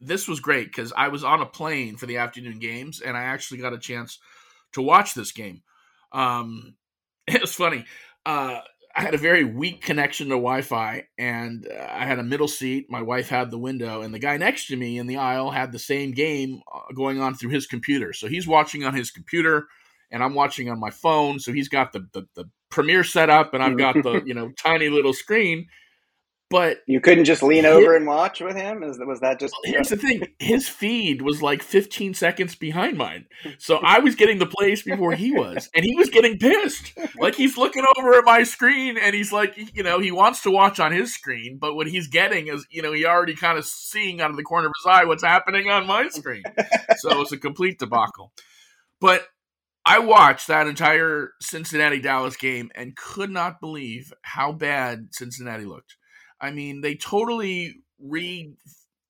this 0.00 0.28
was 0.28 0.40
great 0.40 0.66
because 0.66 0.92
I 0.96 1.08
was 1.08 1.24
on 1.24 1.40
a 1.40 1.46
plane 1.46 1.96
for 1.96 2.06
the 2.06 2.18
afternoon 2.18 2.58
games 2.58 3.00
and 3.00 3.16
I 3.16 3.24
actually 3.24 3.58
got 3.58 3.72
a 3.72 3.78
chance 3.78 4.18
to 4.74 4.82
watch 4.82 5.14
this 5.14 5.32
game. 5.32 5.62
Um, 6.12 6.76
it 7.26 7.40
was 7.40 7.54
funny. 7.54 7.84
Uh, 8.26 8.60
I 8.96 9.02
had 9.02 9.14
a 9.14 9.18
very 9.18 9.42
weak 9.42 9.82
connection 9.82 10.28
to 10.28 10.34
Wi-Fi, 10.34 11.04
and 11.18 11.66
uh, 11.66 11.88
I 11.90 12.06
had 12.06 12.20
a 12.20 12.22
middle 12.22 12.46
seat. 12.46 12.86
My 12.88 13.02
wife 13.02 13.28
had 13.28 13.50
the 13.50 13.58
window, 13.58 14.02
and 14.02 14.14
the 14.14 14.20
guy 14.20 14.36
next 14.36 14.68
to 14.68 14.76
me 14.76 14.98
in 14.98 15.08
the 15.08 15.16
aisle 15.16 15.50
had 15.50 15.72
the 15.72 15.80
same 15.80 16.12
game 16.12 16.62
uh, 16.72 16.92
going 16.94 17.20
on 17.20 17.34
through 17.34 17.50
his 17.50 17.66
computer. 17.66 18.12
So 18.12 18.28
he's 18.28 18.46
watching 18.46 18.84
on 18.84 18.94
his 18.94 19.10
computer, 19.10 19.66
and 20.12 20.22
I'm 20.22 20.34
watching 20.34 20.70
on 20.70 20.78
my 20.78 20.90
phone. 20.90 21.40
So 21.40 21.52
he's 21.52 21.68
got 21.68 21.92
the 21.92 22.06
the, 22.12 22.26
the 22.36 22.44
premiere 22.70 23.02
set 23.02 23.30
up, 23.30 23.52
and 23.52 23.64
I've 23.64 23.76
got 23.76 23.94
the 23.94 24.22
you 24.26 24.34
know 24.34 24.52
tiny 24.56 24.88
little 24.88 25.12
screen. 25.12 25.66
But 26.54 26.84
you 26.86 27.00
couldn't 27.00 27.24
just 27.24 27.42
lean 27.42 27.66
over 27.66 27.96
and 27.96 28.06
watch 28.06 28.40
with 28.40 28.54
him. 28.54 28.84
Is 28.84 28.96
was 29.00 29.18
that 29.18 29.40
just? 29.40 29.56
Here's 29.64 29.88
the 29.88 29.96
thing: 29.96 30.22
his 30.38 30.68
feed 30.68 31.20
was 31.20 31.42
like 31.42 31.64
15 31.64 32.14
seconds 32.14 32.54
behind 32.54 32.96
mine, 32.96 33.26
so 33.58 33.78
I 33.84 33.98
was 33.98 34.14
getting 34.14 34.38
the 34.38 34.46
plays 34.46 34.80
before 34.80 35.14
he 35.14 35.32
was, 35.32 35.68
and 35.74 35.84
he 35.84 35.96
was 35.96 36.10
getting 36.10 36.38
pissed. 36.38 36.96
Like 37.18 37.34
he's 37.34 37.56
looking 37.56 37.84
over 37.96 38.14
at 38.14 38.24
my 38.24 38.44
screen, 38.44 38.96
and 38.96 39.16
he's 39.16 39.32
like, 39.32 39.56
you 39.74 39.82
know, 39.82 39.98
he 39.98 40.12
wants 40.12 40.42
to 40.42 40.50
watch 40.52 40.78
on 40.78 40.92
his 40.92 41.12
screen, 41.12 41.58
but 41.60 41.74
what 41.74 41.88
he's 41.88 42.06
getting 42.06 42.46
is, 42.46 42.64
you 42.70 42.82
know, 42.82 42.92
he 42.92 43.04
already 43.04 43.34
kind 43.34 43.58
of 43.58 43.64
seeing 43.64 44.20
out 44.20 44.30
of 44.30 44.36
the 44.36 44.44
corner 44.44 44.68
of 44.68 44.72
his 44.80 44.88
eye 44.88 45.04
what's 45.06 45.24
happening 45.24 45.68
on 45.68 45.88
my 45.88 46.06
screen. 46.06 46.44
so 46.98 47.20
it's 47.20 47.32
a 47.32 47.36
complete 47.36 47.80
debacle. 47.80 48.30
But 49.00 49.26
I 49.84 49.98
watched 49.98 50.46
that 50.46 50.68
entire 50.68 51.32
Cincinnati 51.40 51.98
Dallas 51.98 52.36
game 52.36 52.70
and 52.76 52.94
could 52.94 53.30
not 53.30 53.60
believe 53.60 54.12
how 54.22 54.52
bad 54.52 55.08
Cincinnati 55.10 55.64
looked. 55.64 55.96
I 56.40 56.50
mean, 56.50 56.80
they 56.80 56.94
totally 56.94 57.76
re 57.98 58.52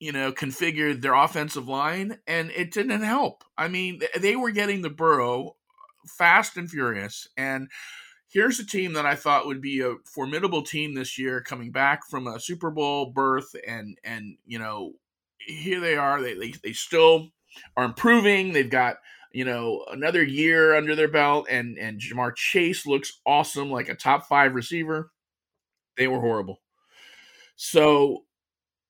you 0.01 0.13
know 0.13 0.33
configured 0.33 1.01
their 1.01 1.15
offensive 1.15 1.69
line 1.69 2.19
and 2.27 2.51
it 2.51 2.73
didn't 2.73 3.03
help. 3.03 3.45
I 3.57 3.69
mean, 3.69 4.01
they 4.19 4.37
were 4.37 4.51
getting 4.51 4.83
the 4.83 4.91
Burrow 4.91 5.57
fast 6.07 6.57
and 6.57 6.71
furious 6.71 7.29
and 7.37 7.69
here's 8.35 8.59
a 8.59 8.67
team 8.67 8.93
that 8.95 9.07
I 9.07 9.15
thought 9.15 9.47
would 9.47 9.63
be 9.63 9.81
a 9.81 9.95
formidable 10.05 10.63
team 10.63 10.95
this 10.95 11.17
year 11.17 11.41
coming 11.41 11.71
back 11.71 12.05
from 12.11 12.27
a 12.27 12.41
Super 12.41 12.71
Bowl 12.71 13.13
berth 13.13 13.55
and 13.67 13.97
and 14.05 14.37
you 14.45 14.59
know 14.59 14.93
here 15.39 15.81
they 15.81 15.97
are 15.97 16.21
they 16.21 16.35
they, 16.35 16.53
they 16.63 16.73
still 16.73 17.31
are 17.77 17.85
improving. 17.85 18.53
They've 18.53 18.69
got 18.69 18.97
you 19.33 19.45
know 19.45 19.85
another 19.91 20.23
year 20.23 20.75
under 20.75 20.97
their 20.97 21.09
belt 21.09 21.47
and 21.49 21.79
and 21.79 22.01
Ja'Marr 22.01 22.35
Chase 22.35 22.85
looks 22.87 23.21
awesome 23.25 23.71
like 23.71 23.89
a 23.89 23.95
top 23.95 24.27
5 24.27 24.55
receiver. 24.55 25.13
They 25.97 26.09
were 26.09 26.21
horrible. 26.21 26.61
So 27.57 28.25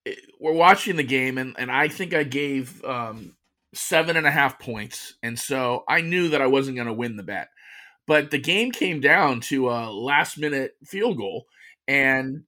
eh, 0.07 0.15
we're 0.41 0.53
watching 0.53 0.97
the 0.97 1.03
game, 1.03 1.39
and, 1.39 1.55
and 1.59 1.71
I 1.71 1.89
think 1.89 2.15
I 2.15 2.25
gave 2.25 2.85
um, 2.85 3.37
seven 3.75 4.17
and 4.17 4.27
a 4.27 4.31
half 4.31 4.59
points. 4.59 5.15
And 5.23 5.39
so 5.39 5.85
I 5.89 6.01
knew 6.01 6.29
that 6.31 6.43
I 6.43 6.47
wasn't 6.47 6.77
going 6.77 6.89
to 6.89 6.95
win 6.95 7.17
the 7.17 7.23
bet. 7.23 7.49
But 8.07 8.31
the 8.31 8.39
game 8.39 8.71
came 8.71 9.01
down 9.01 9.41
to 9.43 9.71
a 9.71 9.91
last 9.91 10.39
minute 10.39 10.73
field 10.85 11.17
goal. 11.17 11.47
And 11.89 12.45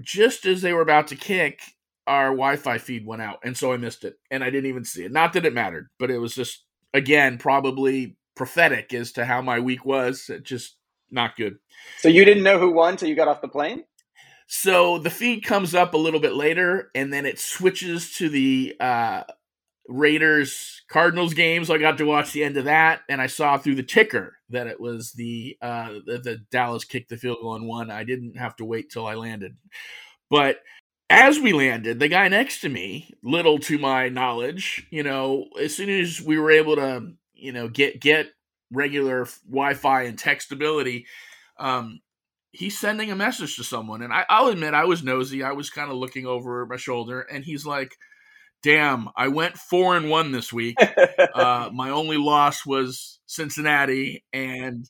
just 0.00 0.46
as 0.46 0.62
they 0.62 0.72
were 0.72 0.80
about 0.80 1.08
to 1.08 1.16
kick, 1.16 1.60
our 2.06 2.28
Wi 2.28 2.56
Fi 2.56 2.78
feed 2.78 3.06
went 3.06 3.22
out. 3.22 3.38
And 3.44 3.56
so 3.56 3.72
I 3.72 3.76
missed 3.76 4.04
it. 4.04 4.16
And 4.30 4.42
I 4.42 4.50
didn't 4.50 4.70
even 4.70 4.84
see 4.84 5.04
it. 5.04 5.12
Not 5.12 5.32
that 5.32 5.46
it 5.46 5.54
mattered, 5.54 5.88
but 5.98 6.10
it 6.10 6.18
was 6.18 6.34
just, 6.34 6.64
again, 6.94 7.38
probably 7.38 8.16
prophetic 8.36 8.94
as 8.94 9.12
to 9.12 9.24
how 9.24 9.42
my 9.42 9.60
week 9.60 9.84
was. 9.84 10.30
It 10.30 10.44
just 10.44 10.76
not 11.10 11.36
good. 11.36 11.58
So 11.98 12.08
you 12.08 12.24
didn't 12.24 12.44
know 12.44 12.58
who 12.58 12.72
won 12.72 12.96
till 12.96 13.08
you 13.08 13.16
got 13.16 13.28
off 13.28 13.42
the 13.42 13.48
plane? 13.48 13.84
So 14.52 14.98
the 14.98 15.10
feed 15.10 15.44
comes 15.44 15.76
up 15.76 15.94
a 15.94 15.96
little 15.96 16.18
bit 16.18 16.34
later, 16.34 16.90
and 16.92 17.12
then 17.12 17.24
it 17.24 17.38
switches 17.38 18.16
to 18.16 18.28
the 18.28 18.74
uh, 18.80 19.22
Raiders 19.86 20.82
Cardinals 20.90 21.34
game. 21.34 21.64
So 21.64 21.72
I 21.72 21.78
got 21.78 21.98
to 21.98 22.04
watch 22.04 22.32
the 22.32 22.42
end 22.42 22.56
of 22.56 22.64
that, 22.64 23.02
and 23.08 23.22
I 23.22 23.28
saw 23.28 23.58
through 23.58 23.76
the 23.76 23.84
ticker 23.84 24.38
that 24.48 24.66
it 24.66 24.80
was 24.80 25.12
the 25.12 25.56
uh, 25.62 26.00
the, 26.04 26.18
the 26.18 26.38
Dallas 26.50 26.84
kicked 26.84 27.10
the 27.10 27.16
field 27.16 27.38
goal 27.40 27.54
and 27.54 27.68
won. 27.68 27.92
I 27.92 28.02
didn't 28.02 28.38
have 28.38 28.56
to 28.56 28.64
wait 28.64 28.90
till 28.90 29.06
I 29.06 29.14
landed, 29.14 29.56
but 30.30 30.56
as 31.08 31.38
we 31.38 31.52
landed, 31.52 32.00
the 32.00 32.08
guy 32.08 32.26
next 32.26 32.60
to 32.62 32.68
me, 32.68 33.14
little 33.22 33.60
to 33.60 33.78
my 33.78 34.08
knowledge, 34.08 34.84
you 34.90 35.04
know, 35.04 35.46
as 35.60 35.76
soon 35.76 35.90
as 35.90 36.20
we 36.20 36.40
were 36.40 36.50
able 36.50 36.74
to, 36.74 37.12
you 37.34 37.52
know, 37.52 37.68
get 37.68 38.00
get 38.00 38.26
regular 38.72 39.28
Wi-Fi 39.48 40.02
and 40.02 40.18
textability, 40.18 41.04
um, 41.56 42.00
he's 42.52 42.78
sending 42.78 43.10
a 43.10 43.16
message 43.16 43.56
to 43.56 43.64
someone. 43.64 44.02
And 44.02 44.12
I, 44.12 44.24
will 44.40 44.50
admit, 44.50 44.74
I 44.74 44.84
was 44.84 45.02
nosy. 45.02 45.42
I 45.42 45.52
was 45.52 45.70
kind 45.70 45.90
of 45.90 45.96
looking 45.96 46.26
over 46.26 46.66
my 46.66 46.76
shoulder, 46.76 47.20
and 47.20 47.44
he's 47.44 47.64
like, 47.66 47.94
"Damn, 48.62 49.08
I 49.16 49.28
went 49.28 49.56
four 49.56 49.96
and 49.96 50.10
one 50.10 50.32
this 50.32 50.52
week. 50.52 50.76
uh, 51.34 51.70
my 51.72 51.90
only 51.90 52.16
loss 52.16 52.66
was 52.66 53.20
Cincinnati, 53.26 54.24
and 54.32 54.88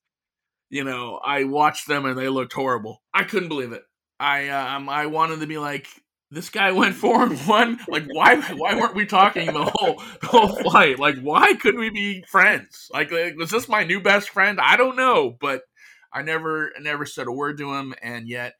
you 0.68 0.84
know 0.84 1.20
I 1.24 1.44
watched 1.44 1.88
them 1.88 2.04
and 2.04 2.18
they 2.18 2.28
looked 2.28 2.52
horrible. 2.52 3.02
I 3.12 3.24
couldn't 3.24 3.48
believe 3.48 3.72
it. 3.72 3.82
I 4.18 4.48
um, 4.48 4.88
I 4.88 5.06
wanted 5.06 5.40
to 5.40 5.46
be 5.46 5.58
like." 5.58 5.86
This 6.32 6.48
guy 6.48 6.70
went 6.80 6.94
four 6.94 7.24
and 7.24 7.36
one. 7.40 7.80
Like, 7.88 8.04
why? 8.06 8.40
Why 8.40 8.76
weren't 8.76 8.94
we 8.94 9.04
talking 9.04 9.46
the 9.46 9.64
whole 9.64 10.00
the 10.20 10.28
whole 10.28 10.46
flight? 10.46 10.96
Like, 11.00 11.18
why 11.18 11.54
couldn't 11.54 11.80
we 11.80 11.90
be 11.90 12.22
friends? 12.28 12.88
Like, 12.92 13.10
like 13.10 13.34
was 13.36 13.50
this 13.50 13.68
my 13.68 13.82
new 13.82 14.00
best 14.00 14.30
friend? 14.30 14.60
I 14.60 14.76
don't 14.76 14.94
know, 14.94 15.36
but 15.40 15.62
I 16.12 16.22
never 16.22 16.72
never 16.80 17.06
said 17.06 17.26
a 17.26 17.32
word 17.32 17.58
to 17.58 17.74
him, 17.74 17.94
and 18.02 18.28
yet 18.28 18.54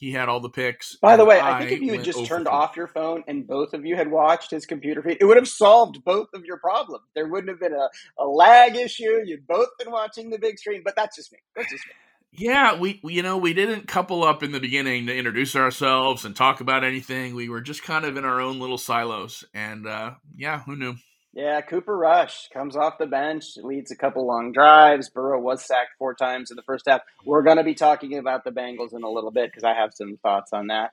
he 0.00 0.12
had 0.12 0.30
all 0.30 0.40
the 0.40 0.48
picks. 0.48 0.96
By 0.96 1.16
the 1.16 1.26
way, 1.26 1.38
I, 1.38 1.58
I 1.58 1.58
think 1.60 1.72
if 1.72 1.80
you 1.82 1.92
had 1.92 2.04
just 2.04 2.24
turned 2.24 2.48
off 2.48 2.74
your 2.74 2.86
phone 2.86 3.22
and 3.28 3.46
both 3.46 3.74
of 3.74 3.84
you 3.84 3.96
had 3.96 4.10
watched 4.10 4.50
his 4.50 4.64
computer 4.64 5.02
feed, 5.02 5.18
it 5.20 5.26
would 5.26 5.36
have 5.36 5.46
solved 5.46 6.02
both 6.04 6.28
of 6.32 6.44
your 6.46 6.56
problems. 6.56 7.04
There 7.14 7.28
wouldn't 7.28 7.50
have 7.50 7.60
been 7.60 7.74
a, 7.74 7.88
a 8.18 8.24
lag 8.24 8.76
issue. 8.76 9.20
You'd 9.24 9.46
both 9.46 9.68
been 9.78 9.90
watching 9.90 10.30
the 10.30 10.38
big 10.38 10.58
screen, 10.58 10.80
but 10.82 10.96
that's 10.96 11.16
just 11.16 11.32
me. 11.32 11.38
That's 11.54 11.70
just 11.70 11.86
me. 11.86 11.92
Yeah, 12.32 12.78
we, 12.78 13.00
we 13.02 13.14
you 13.14 13.22
know 13.22 13.36
we 13.36 13.52
didn't 13.52 13.88
couple 13.88 14.24
up 14.24 14.42
in 14.42 14.52
the 14.52 14.60
beginning 14.60 15.06
to 15.06 15.16
introduce 15.16 15.54
ourselves 15.54 16.24
and 16.24 16.34
talk 16.34 16.60
about 16.60 16.82
anything. 16.82 17.34
We 17.34 17.48
were 17.48 17.60
just 17.60 17.82
kind 17.82 18.04
of 18.06 18.16
in 18.16 18.24
our 18.24 18.40
own 18.40 18.58
little 18.58 18.78
silos, 18.78 19.44
and 19.52 19.86
uh, 19.86 20.12
yeah, 20.36 20.60
who 20.60 20.76
knew? 20.76 20.94
Yeah, 21.32 21.60
Cooper 21.60 21.96
Rush 21.96 22.48
comes 22.52 22.74
off 22.74 22.98
the 22.98 23.06
bench, 23.06 23.56
leads 23.56 23.92
a 23.92 23.96
couple 23.96 24.26
long 24.26 24.50
drives. 24.52 25.10
Burrow 25.10 25.40
was 25.40 25.64
sacked 25.64 25.90
four 25.96 26.14
times 26.14 26.50
in 26.50 26.56
the 26.56 26.62
first 26.62 26.86
half. 26.88 27.02
We're 27.24 27.42
going 27.42 27.58
to 27.58 27.64
be 27.64 27.74
talking 27.74 28.18
about 28.18 28.42
the 28.42 28.50
Bengals 28.50 28.94
in 28.94 29.04
a 29.04 29.08
little 29.08 29.30
bit 29.30 29.50
because 29.50 29.62
I 29.62 29.74
have 29.74 29.94
some 29.94 30.18
thoughts 30.22 30.52
on 30.52 30.68
that. 30.68 30.90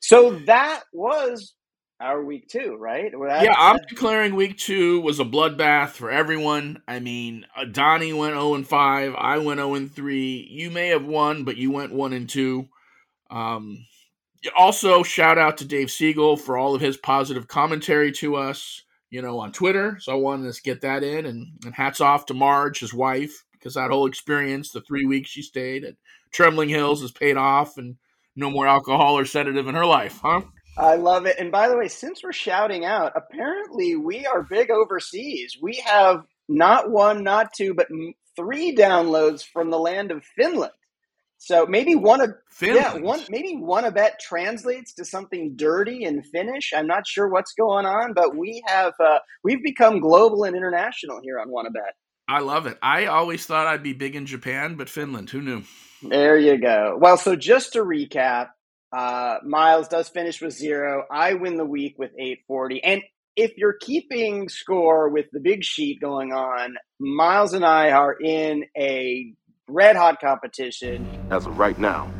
So 0.00 0.38
that 0.46 0.84
was 0.92 1.52
our 2.00 2.24
week 2.24 2.48
two, 2.48 2.76
right? 2.78 3.12
yeah, 3.12 3.54
I'm 3.56 3.78
declaring 3.88 4.34
week 4.34 4.56
two 4.56 5.00
was 5.00 5.20
a 5.20 5.24
bloodbath 5.24 5.90
for 5.90 6.10
everyone. 6.10 6.82
I 6.88 7.00
mean, 7.00 7.46
uh, 7.54 7.64
Donnie 7.64 8.14
went 8.14 8.34
0 8.34 8.54
and 8.54 8.66
5. 8.66 9.14
I 9.16 9.38
went 9.38 9.58
0 9.58 9.74
and 9.74 9.94
3. 9.94 10.48
You 10.50 10.70
may 10.70 10.88
have 10.88 11.04
won, 11.04 11.44
but 11.44 11.58
you 11.58 11.70
went 11.70 11.92
1 11.92 12.12
and 12.14 12.28
2. 12.28 12.66
Um, 13.30 13.86
also, 14.56 15.02
shout 15.02 15.36
out 15.36 15.58
to 15.58 15.66
Dave 15.66 15.90
Siegel 15.90 16.38
for 16.38 16.56
all 16.56 16.74
of 16.74 16.80
his 16.80 16.96
positive 16.96 17.48
commentary 17.48 18.12
to 18.12 18.36
us 18.36 18.82
you 19.14 19.22
know, 19.22 19.38
on 19.38 19.52
Twitter. 19.52 19.96
So 20.00 20.10
I 20.10 20.16
wanted 20.16 20.52
to 20.52 20.62
get 20.62 20.80
that 20.80 21.04
in. 21.04 21.24
And, 21.24 21.46
and 21.64 21.72
hats 21.72 22.00
off 22.00 22.26
to 22.26 22.34
Marge, 22.34 22.80
his 22.80 22.92
wife, 22.92 23.44
because 23.52 23.74
that 23.74 23.92
whole 23.92 24.08
experience, 24.08 24.72
the 24.72 24.80
three 24.80 25.06
weeks 25.06 25.30
she 25.30 25.40
stayed 25.40 25.84
at 25.84 25.94
Trembling 26.32 26.68
Hills, 26.68 27.00
has 27.00 27.12
paid 27.12 27.36
off 27.36 27.78
and 27.78 27.94
no 28.34 28.50
more 28.50 28.66
alcohol 28.66 29.16
or 29.16 29.24
sedative 29.24 29.68
in 29.68 29.76
her 29.76 29.86
life, 29.86 30.18
huh? 30.20 30.40
I 30.76 30.96
love 30.96 31.26
it. 31.26 31.36
And 31.38 31.52
by 31.52 31.68
the 31.68 31.78
way, 31.78 31.86
since 31.86 32.24
we're 32.24 32.32
shouting 32.32 32.84
out, 32.84 33.12
apparently 33.14 33.94
we 33.94 34.26
are 34.26 34.42
big 34.42 34.72
overseas. 34.72 35.56
We 35.62 35.76
have 35.86 36.24
not 36.48 36.90
one, 36.90 37.22
not 37.22 37.52
two, 37.56 37.72
but 37.72 37.86
three 38.34 38.74
downloads 38.74 39.44
from 39.44 39.70
the 39.70 39.78
land 39.78 40.10
of 40.10 40.24
Finland. 40.24 40.72
So 41.38 41.66
maybe 41.66 41.94
one 41.94 42.20
of 42.20 42.34
yeah 42.60 42.96
one 42.96 43.20
maybe 43.28 43.56
one 43.56 43.84
of 43.84 43.94
that 43.94 44.18
translates 44.18 44.94
to 44.94 45.04
something 45.04 45.56
dirty 45.56 46.04
in 46.04 46.22
Finnish. 46.22 46.72
I'm 46.74 46.86
not 46.86 47.06
sure 47.06 47.28
what's 47.28 47.52
going 47.52 47.86
on, 47.86 48.14
but 48.14 48.36
we 48.36 48.62
have 48.66 48.94
uh, 48.98 49.18
we've 49.42 49.62
become 49.62 50.00
global 50.00 50.44
and 50.44 50.56
international 50.56 51.20
here 51.22 51.38
on 51.38 51.48
Wannabet. 51.48 51.92
I 52.26 52.40
love 52.40 52.66
it. 52.66 52.78
I 52.82 53.06
always 53.06 53.44
thought 53.44 53.66
I'd 53.66 53.82
be 53.82 53.92
big 53.92 54.16
in 54.16 54.24
Japan, 54.26 54.76
but 54.76 54.88
Finland, 54.88 55.28
who 55.30 55.42
knew? 55.42 55.62
There 56.02 56.38
you 56.38 56.58
go. 56.58 56.96
Well, 56.98 57.18
so 57.18 57.36
just 57.36 57.74
to 57.74 57.80
recap, 57.80 58.48
uh, 58.96 59.36
Miles 59.44 59.88
does 59.88 60.08
finish 60.08 60.40
with 60.40 60.54
zero. 60.54 61.04
I 61.10 61.34
win 61.34 61.56
the 61.56 61.64
week 61.64 61.96
with 61.98 62.12
840. 62.18 62.82
And 62.82 63.02
if 63.36 63.56
you're 63.56 63.76
keeping 63.78 64.48
score 64.48 65.08
with 65.08 65.26
the 65.32 65.40
big 65.40 65.64
sheet 65.64 66.00
going 66.00 66.32
on, 66.32 66.76
Miles 66.98 67.52
and 67.52 67.64
I 67.64 67.90
are 67.90 68.14
in 68.14 68.64
a 68.76 69.34
red 69.68 69.96
hot 69.96 70.20
competition. 70.20 71.08
As 71.30 71.46
of 71.46 71.58
right 71.58 71.78
now, 71.78 72.10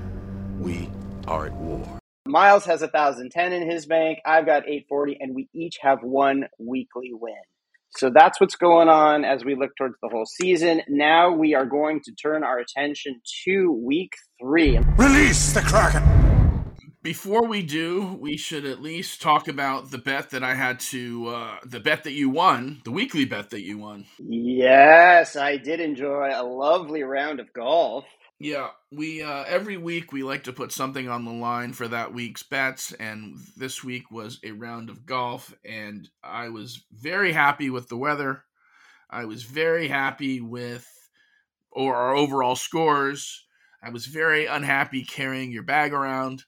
we 0.59 0.89
are 1.27 1.47
at 1.47 1.53
war. 1.55 2.01
Miles 2.27 2.65
has 2.65 2.81
1,010 2.81 3.53
in 3.53 3.71
his 3.71 3.87
bank. 3.87 4.19
I've 4.25 4.47
got 4.47 4.67
840, 4.67 5.19
and 5.21 5.35
we 5.35 5.49
each 5.53 5.77
have 5.83 6.03
one 6.03 6.47
weekly 6.59 7.11
win. 7.13 7.35
So 7.97 8.11
that's 8.13 8.41
what's 8.41 8.57
going 8.57 8.89
on 8.89 9.25
as 9.25 9.45
we 9.45 9.55
look 9.55 9.77
towards 9.77 9.95
the 10.03 10.09
whole 10.09 10.27
season. 10.27 10.83
Now 10.89 11.33
we 11.33 11.55
are 11.55 11.67
going 11.67 12.01
to 12.05 12.13
turn 12.15 12.43
our 12.43 12.59
attention 12.59 13.21
to 13.45 13.71
week 13.71 14.15
three. 14.41 14.79
Release 14.97 15.53
the 15.53 15.61
Kraken! 15.61 16.34
Before 17.05 17.47
we 17.47 17.63
do, 17.63 18.17
we 18.19 18.39
should 18.39 18.65
at 18.65 18.81
least 18.81 19.21
talk 19.21 19.47
about 19.47 19.91
the 19.91 19.99
bet 19.99 20.31
that 20.31 20.43
I 20.43 20.55
had 20.55 20.81
to, 20.81 21.27
uh, 21.27 21.57
the 21.63 21.79
bet 21.79 22.03
that 22.05 22.15
you 22.15 22.31
won, 22.31 22.81
the 22.85 22.91
weekly 22.91 23.27
bet 23.27 23.51
that 23.51 23.61
you 23.61 23.77
won. 23.77 24.07
Yes, 24.19 25.37
I 25.37 25.59
did 25.59 25.81
enjoy 25.81 26.31
a 26.33 26.43
lovely 26.43 27.03
round 27.03 27.41
of 27.41 27.53
golf. 27.53 28.07
Yeah, 28.41 28.69
we 28.91 29.23
uh, 29.23 29.45
every 29.47 29.77
week 29.77 30.15
we 30.15 30.23
like 30.23 30.45
to 30.45 30.53
put 30.55 30.73
something 30.73 31.07
on 31.07 31.27
the 31.27 31.31
line 31.31 31.75
for 31.75 31.87
that 31.89 32.15
week's 32.15 32.43
bets, 32.43 32.93
and 32.93 33.37
this 33.55 33.85
week 33.85 34.11
was 34.11 34.41
a 34.43 34.53
round 34.53 34.89
of 34.89 35.05
golf, 35.05 35.55
and 35.63 36.09
I 36.23 36.49
was 36.49 36.85
very 36.91 37.33
happy 37.33 37.69
with 37.69 37.91
the 37.91 37.99
weather. 37.99 38.45
I 39.11 39.27
was 39.27 39.43
very 39.43 39.89
happy 39.89 40.41
with 40.41 40.89
or 41.71 41.97
our 41.97 42.17
overall 42.17 42.57
scores. 42.57 43.45
I 43.83 43.91
was 43.91 44.07
very 44.07 44.47
unhappy 44.47 45.05
carrying 45.05 45.53
your 45.53 45.65
bag 45.65 45.93
around, 45.93 46.45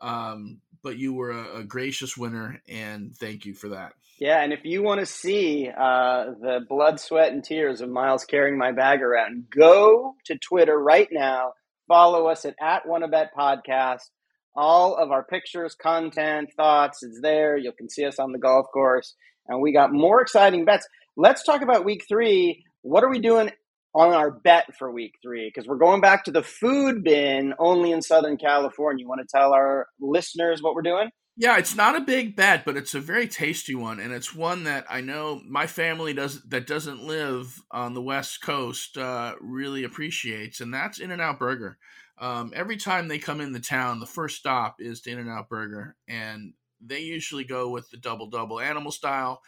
um, 0.00 0.60
but 0.82 0.96
you 0.96 1.12
were 1.12 1.30
a, 1.30 1.58
a, 1.58 1.64
gracious 1.64 2.16
winner, 2.16 2.62
and 2.68 3.14
thank 3.16 3.44
you 3.44 3.54
for 3.54 3.70
that. 3.70 3.94
Yeah, 4.18 4.42
and 4.42 4.52
if 4.52 4.64
you 4.64 4.82
want 4.82 5.00
to 5.00 5.06
see 5.06 5.68
uh, 5.68 6.24
the 6.40 6.60
blood, 6.68 7.00
sweat, 7.00 7.32
and 7.32 7.42
tears 7.42 7.80
of 7.80 7.88
Miles 7.88 8.24
carrying 8.24 8.58
my 8.58 8.72
bag 8.72 9.02
around, 9.02 9.46
go 9.50 10.14
to 10.26 10.38
Twitter 10.38 10.76
right 10.76 11.08
now. 11.10 11.52
Follow 11.86 12.26
us 12.26 12.44
at 12.44 12.54
at 12.60 12.84
Wannabet 12.86 13.28
Podcast. 13.36 14.10
All 14.54 14.96
of 14.96 15.10
our 15.10 15.22
pictures, 15.22 15.74
content, 15.74 16.50
thoughts 16.56 17.02
is 17.02 17.20
there. 17.22 17.56
You 17.56 17.72
can 17.72 17.88
see 17.88 18.04
us 18.04 18.18
on 18.18 18.32
the 18.32 18.38
golf 18.38 18.66
course, 18.72 19.14
and 19.46 19.60
we 19.60 19.72
got 19.72 19.92
more 19.92 20.20
exciting 20.20 20.64
bets. 20.64 20.86
Let's 21.16 21.44
talk 21.44 21.62
about 21.62 21.84
Week 21.84 22.04
Three. 22.08 22.64
What 22.82 23.04
are 23.04 23.10
we 23.10 23.20
doing 23.20 23.50
on 23.94 24.12
our 24.12 24.30
bet 24.30 24.76
for 24.76 24.90
week 24.90 25.14
three 25.22 25.50
because 25.52 25.68
we're 25.68 25.76
going 25.76 26.00
back 26.00 26.24
to 26.24 26.30
the 26.30 26.42
food 26.42 27.02
bin 27.02 27.54
only 27.58 27.92
in 27.92 28.02
Southern 28.02 28.36
California. 28.36 29.02
You 29.02 29.08
want 29.08 29.20
to 29.26 29.36
tell 29.36 29.52
our 29.52 29.86
listeners 30.00 30.62
what 30.62 30.74
we're 30.74 30.82
doing? 30.82 31.10
Yeah, 31.40 31.56
it's 31.56 31.76
not 31.76 31.94
a 31.94 32.00
big 32.00 32.34
bet, 32.34 32.64
but 32.64 32.76
it's 32.76 32.96
a 32.96 33.00
very 33.00 33.28
tasty 33.28 33.76
one, 33.76 34.00
and 34.00 34.12
it's 34.12 34.34
one 34.34 34.64
that 34.64 34.86
I 34.90 35.00
know 35.00 35.40
my 35.48 35.68
family 35.68 36.12
does 36.12 36.42
that 36.48 36.66
doesn't 36.66 37.04
live 37.04 37.62
on 37.70 37.94
the 37.94 38.02
West 38.02 38.42
Coast 38.42 38.98
uh, 38.98 39.36
really 39.40 39.84
appreciates, 39.84 40.60
and 40.60 40.74
that's 40.74 40.98
In 40.98 41.12
and 41.12 41.22
Out 41.22 41.38
Burger. 41.38 41.78
Um, 42.18 42.52
every 42.56 42.76
time 42.76 43.06
they 43.06 43.20
come 43.20 43.40
in 43.40 43.52
the 43.52 43.60
town, 43.60 44.00
the 44.00 44.06
first 44.06 44.36
stop 44.36 44.78
is 44.80 45.00
to 45.02 45.12
In 45.12 45.20
and 45.20 45.30
Out 45.30 45.48
Burger, 45.48 45.94
and 46.08 46.54
they 46.84 47.02
usually 47.02 47.44
go 47.44 47.70
with 47.70 47.88
the 47.90 47.98
double 47.98 48.28
double 48.28 48.58
animal 48.58 48.90
style 48.90 49.40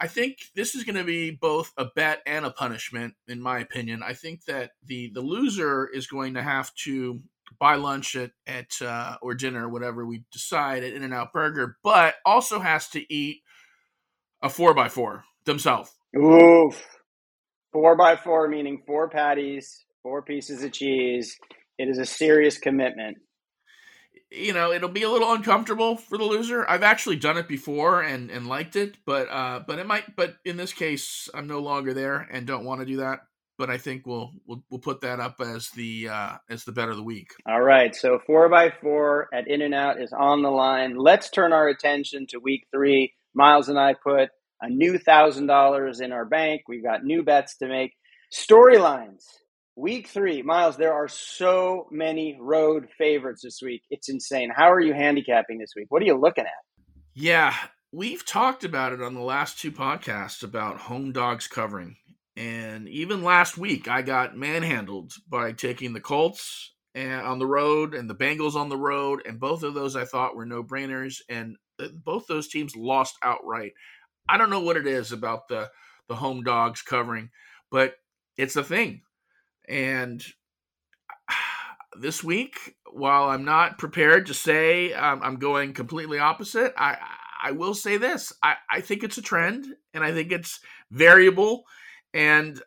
I 0.00 0.06
think 0.06 0.38
this 0.54 0.74
is 0.74 0.84
going 0.84 0.96
to 0.96 1.04
be 1.04 1.30
both 1.30 1.72
a 1.76 1.86
bet 1.86 2.20
and 2.26 2.44
a 2.44 2.50
punishment, 2.50 3.14
in 3.26 3.40
my 3.40 3.58
opinion. 3.58 4.02
I 4.02 4.12
think 4.12 4.44
that 4.44 4.72
the 4.84 5.10
the 5.12 5.20
loser 5.20 5.88
is 5.88 6.06
going 6.06 6.34
to 6.34 6.42
have 6.42 6.72
to 6.84 7.20
buy 7.58 7.74
lunch 7.74 8.14
at 8.14 8.30
at 8.46 8.70
uh, 8.80 9.16
or 9.22 9.34
dinner, 9.34 9.68
whatever 9.68 10.06
we 10.06 10.22
decide 10.30 10.84
at 10.84 10.92
In 10.92 11.02
and 11.02 11.14
Out 11.14 11.32
Burger, 11.32 11.76
but 11.82 12.14
also 12.24 12.60
has 12.60 12.88
to 12.90 13.12
eat 13.12 13.42
a 14.40 14.48
four 14.48 14.72
by 14.72 14.88
four 14.88 15.24
themselves. 15.44 15.90
Oof, 16.16 16.80
four 17.72 17.96
by 17.96 18.16
four 18.16 18.48
meaning 18.48 18.82
four 18.86 19.08
patties, 19.08 19.84
four 20.02 20.22
pieces 20.22 20.62
of 20.62 20.72
cheese. 20.72 21.36
It 21.76 21.88
is 21.88 21.98
a 21.98 22.06
serious 22.06 22.58
commitment 22.58 23.18
you 24.30 24.52
know 24.52 24.72
it'll 24.72 24.88
be 24.88 25.02
a 25.02 25.10
little 25.10 25.32
uncomfortable 25.32 25.96
for 25.96 26.18
the 26.18 26.24
loser. 26.24 26.68
I've 26.68 26.82
actually 26.82 27.16
done 27.16 27.36
it 27.38 27.48
before 27.48 28.02
and 28.02 28.30
and 28.30 28.46
liked 28.46 28.76
it 28.76 28.96
but 29.06 29.28
uh 29.30 29.60
but 29.66 29.78
it 29.78 29.86
might 29.86 30.16
but 30.16 30.36
in 30.44 30.56
this 30.56 30.72
case 30.72 31.28
i'm 31.34 31.46
no 31.46 31.60
longer 31.60 31.94
there 31.94 32.28
and 32.30 32.46
don't 32.46 32.64
want 32.64 32.80
to 32.80 32.86
do 32.86 32.98
that 32.98 33.20
but 33.56 33.70
i 33.70 33.78
think 33.78 34.06
we'll 34.06 34.32
we'll, 34.46 34.62
we'll 34.70 34.80
put 34.80 35.00
that 35.00 35.20
up 35.20 35.40
as 35.40 35.70
the 35.70 36.08
uh 36.08 36.32
as 36.48 36.64
the 36.64 36.72
bet 36.72 36.88
of 36.88 36.96
the 36.96 37.02
week. 37.02 37.28
All 37.46 37.62
right 37.62 37.94
so 37.94 38.18
four 38.26 38.48
by 38.48 38.70
four 38.80 39.28
at 39.32 39.48
in 39.48 39.62
and 39.62 39.74
out 39.74 40.00
is 40.00 40.12
on 40.12 40.42
the 40.42 40.50
line. 40.50 40.96
Let's 40.96 41.30
turn 41.30 41.52
our 41.52 41.68
attention 41.68 42.26
to 42.30 42.38
week 42.38 42.66
three. 42.72 43.12
Miles 43.34 43.68
and 43.68 43.78
i 43.78 43.94
put 43.94 44.30
a 44.60 44.68
new 44.68 44.98
thousand 44.98 45.46
dollars 45.46 46.00
in 46.00 46.12
our 46.12 46.24
bank. 46.24 46.62
We've 46.68 46.82
got 46.82 47.04
new 47.04 47.22
bets 47.22 47.56
to 47.58 47.68
make. 47.68 47.92
Storylines 48.34 49.24
Week 49.80 50.08
three, 50.08 50.42
Miles, 50.42 50.76
there 50.76 50.92
are 50.92 51.06
so 51.06 51.86
many 51.92 52.36
road 52.40 52.88
favorites 52.98 53.42
this 53.44 53.60
week. 53.62 53.84
It's 53.90 54.08
insane. 54.08 54.50
How 54.52 54.72
are 54.72 54.80
you 54.80 54.92
handicapping 54.92 55.58
this 55.58 55.70
week? 55.76 55.86
What 55.88 56.02
are 56.02 56.04
you 56.04 56.18
looking 56.18 56.46
at? 56.46 56.90
Yeah, 57.14 57.54
we've 57.92 58.26
talked 58.26 58.64
about 58.64 58.92
it 58.92 59.00
on 59.00 59.14
the 59.14 59.20
last 59.20 59.60
two 59.60 59.70
podcasts 59.70 60.42
about 60.42 60.78
home 60.78 61.12
dogs 61.12 61.46
covering. 61.46 61.94
And 62.36 62.88
even 62.88 63.22
last 63.22 63.56
week, 63.56 63.86
I 63.86 64.02
got 64.02 64.36
manhandled 64.36 65.12
by 65.28 65.52
taking 65.52 65.92
the 65.92 66.00
Colts 66.00 66.74
on 66.96 67.38
the 67.38 67.46
road 67.46 67.94
and 67.94 68.10
the 68.10 68.16
Bengals 68.16 68.56
on 68.56 68.70
the 68.70 68.76
road. 68.76 69.22
And 69.26 69.38
both 69.38 69.62
of 69.62 69.74
those 69.74 69.94
I 69.94 70.06
thought 70.06 70.34
were 70.34 70.44
no 70.44 70.64
brainers. 70.64 71.20
And 71.28 71.54
uh, 71.80 71.86
both 72.04 72.26
those 72.26 72.48
teams 72.48 72.74
lost 72.74 73.14
outright. 73.22 73.74
I 74.28 74.38
don't 74.38 74.50
know 74.50 74.58
what 74.58 74.76
it 74.76 74.88
is 74.88 75.12
about 75.12 75.46
the, 75.46 75.70
the 76.08 76.16
home 76.16 76.42
dogs 76.42 76.82
covering, 76.82 77.30
but 77.70 77.94
it's 78.36 78.56
a 78.56 78.64
thing. 78.64 79.02
And 79.68 80.24
this 82.00 82.24
week, 82.24 82.76
while 82.90 83.24
I'm 83.28 83.44
not 83.44 83.78
prepared 83.78 84.26
to 84.26 84.34
say 84.34 84.92
um, 84.92 85.20
I'm 85.22 85.36
going 85.36 85.74
completely 85.74 86.18
opposite, 86.18 86.72
I 86.76 86.96
I 87.42 87.52
will 87.52 87.74
say 87.74 87.98
this: 87.98 88.32
I, 88.42 88.54
I 88.70 88.80
think 88.80 89.04
it's 89.04 89.18
a 89.18 89.22
trend, 89.22 89.66
and 89.94 90.02
I 90.02 90.12
think 90.12 90.32
it's 90.32 90.60
variable, 90.90 91.64
and 92.14 92.60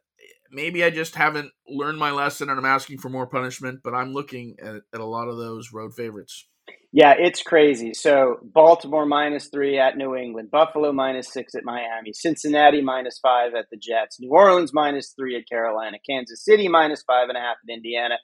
maybe 0.52 0.84
I 0.84 0.90
just 0.90 1.16
haven't 1.16 1.52
learned 1.68 1.98
my 1.98 2.12
lesson, 2.12 2.50
and 2.50 2.60
I'm 2.60 2.66
asking 2.66 3.00
for 3.00 3.10
more 3.10 3.28
punishment. 3.28 3.82
But 3.84 3.96
I'm 3.96 4.14
looking 4.14 4.56
at, 4.62 4.76
at 4.94 5.02
a 5.02 5.06
lot 5.06 5.28
of 5.28 5.38
those 5.38 5.74
road 5.74 5.94
favorites. 5.96 6.48
Yeah, 6.94 7.14
it's 7.18 7.42
crazy. 7.42 7.94
So 7.94 8.40
Baltimore 8.44 9.06
minus 9.06 9.48
three 9.48 9.80
at 9.80 9.98
New 9.98 10.14
England, 10.16 10.52
Buffalo 10.52 10.92
minus 10.92 11.32
six 11.32 11.56
at 11.56 11.64
Miami, 11.64 12.12
Cincinnati 12.14 12.82
minus 12.82 13.18
five 13.20 13.54
at 13.56 13.68
the 13.72 13.78
Jets, 13.78 14.20
New 14.20 14.32
Orleans 14.32 14.74
minus 14.74 15.14
three 15.18 15.38
at 15.38 15.48
Carolina, 15.48 15.98
Kansas 16.10 16.44
City 16.44 16.68
minus 16.68 17.02
five 17.04 17.30
and 17.30 17.38
a 17.38 17.42
half 17.42 17.58
at 17.64 17.74
Indiana, 17.74 18.16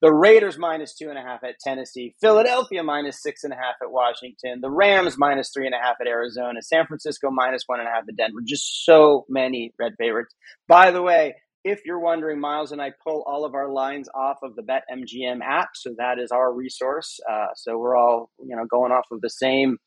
the 0.00 0.10
Raiders 0.10 0.56
minus 0.56 0.94
two 0.94 1.10
and 1.10 1.18
a 1.18 1.22
half 1.22 1.44
at 1.44 1.58
Tennessee, 1.60 2.14
Philadelphia 2.18 2.82
minus 2.82 3.22
six 3.22 3.44
and 3.44 3.52
a 3.52 3.56
half 3.56 3.74
at 3.82 3.92
Washington, 3.92 4.60
the 4.62 4.70
Rams 4.70 5.18
minus 5.18 5.50
three 5.52 5.66
and 5.66 5.74
a 5.74 5.78
half 5.78 5.96
at 6.00 6.06
Arizona, 6.06 6.62
San 6.62 6.86
Francisco 6.86 7.30
minus 7.30 7.64
one 7.66 7.80
and 7.80 7.88
a 7.88 7.92
half 7.92 8.04
at 8.08 8.16
Denver. 8.16 8.40
Just 8.42 8.86
so 8.86 9.26
many 9.28 9.74
red 9.78 9.92
favorites. 9.98 10.34
By 10.66 10.92
the 10.92 11.02
way, 11.02 11.34
if 11.64 11.80
you're 11.84 12.00
wondering, 12.00 12.38
Miles 12.38 12.72
and 12.72 12.80
I 12.80 12.92
pull 13.02 13.24
all 13.26 13.44
of 13.44 13.54
our 13.54 13.72
lines 13.72 14.08
off 14.14 14.36
of 14.42 14.54
the 14.54 14.62
BetMGM 14.62 15.40
app, 15.42 15.70
so 15.74 15.94
that 15.98 16.18
is 16.18 16.30
our 16.30 16.52
resource. 16.52 17.18
Uh, 17.30 17.46
so 17.56 17.78
we're 17.78 17.96
all 17.96 18.30
you 18.38 18.54
know 18.54 18.66
going 18.70 18.92
off 18.92 19.06
of 19.10 19.20
the 19.20 19.30
same 19.30 19.78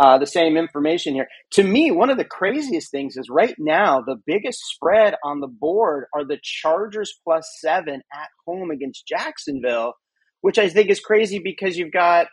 uh, 0.00 0.16
the 0.16 0.26
same 0.26 0.56
information 0.56 1.14
here. 1.14 1.26
To 1.52 1.64
me, 1.64 1.90
one 1.90 2.08
of 2.08 2.18
the 2.18 2.24
craziest 2.24 2.90
things 2.90 3.16
is 3.16 3.28
right 3.28 3.54
now 3.58 4.00
the 4.00 4.16
biggest 4.26 4.60
spread 4.60 5.14
on 5.24 5.40
the 5.40 5.48
board 5.48 6.04
are 6.14 6.24
the 6.24 6.38
Chargers 6.42 7.12
plus 7.24 7.50
seven 7.60 8.00
at 8.14 8.28
home 8.46 8.70
against 8.70 9.06
Jacksonville, 9.06 9.94
which 10.40 10.58
I 10.58 10.68
think 10.68 10.88
is 10.88 11.00
crazy 11.00 11.40
because 11.42 11.76
you've 11.76 11.92
got 11.92 12.28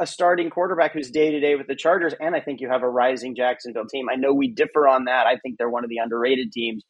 a 0.00 0.06
starting 0.06 0.50
quarterback 0.50 0.92
who's 0.92 1.10
day 1.10 1.30
to 1.30 1.40
day 1.40 1.54
with 1.54 1.66
the 1.66 1.76
Chargers, 1.76 2.14
and 2.18 2.34
I 2.34 2.40
think 2.40 2.60
you 2.60 2.68
have 2.70 2.82
a 2.82 2.88
rising 2.88 3.36
Jacksonville 3.36 3.86
team. 3.86 4.06
I 4.10 4.16
know 4.16 4.32
we 4.32 4.52
differ 4.52 4.88
on 4.88 5.04
that. 5.04 5.26
I 5.26 5.36
think 5.42 5.56
they're 5.58 5.70
one 5.70 5.84
of 5.84 5.90
the 5.90 5.98
underrated 5.98 6.52
teams. 6.52 6.82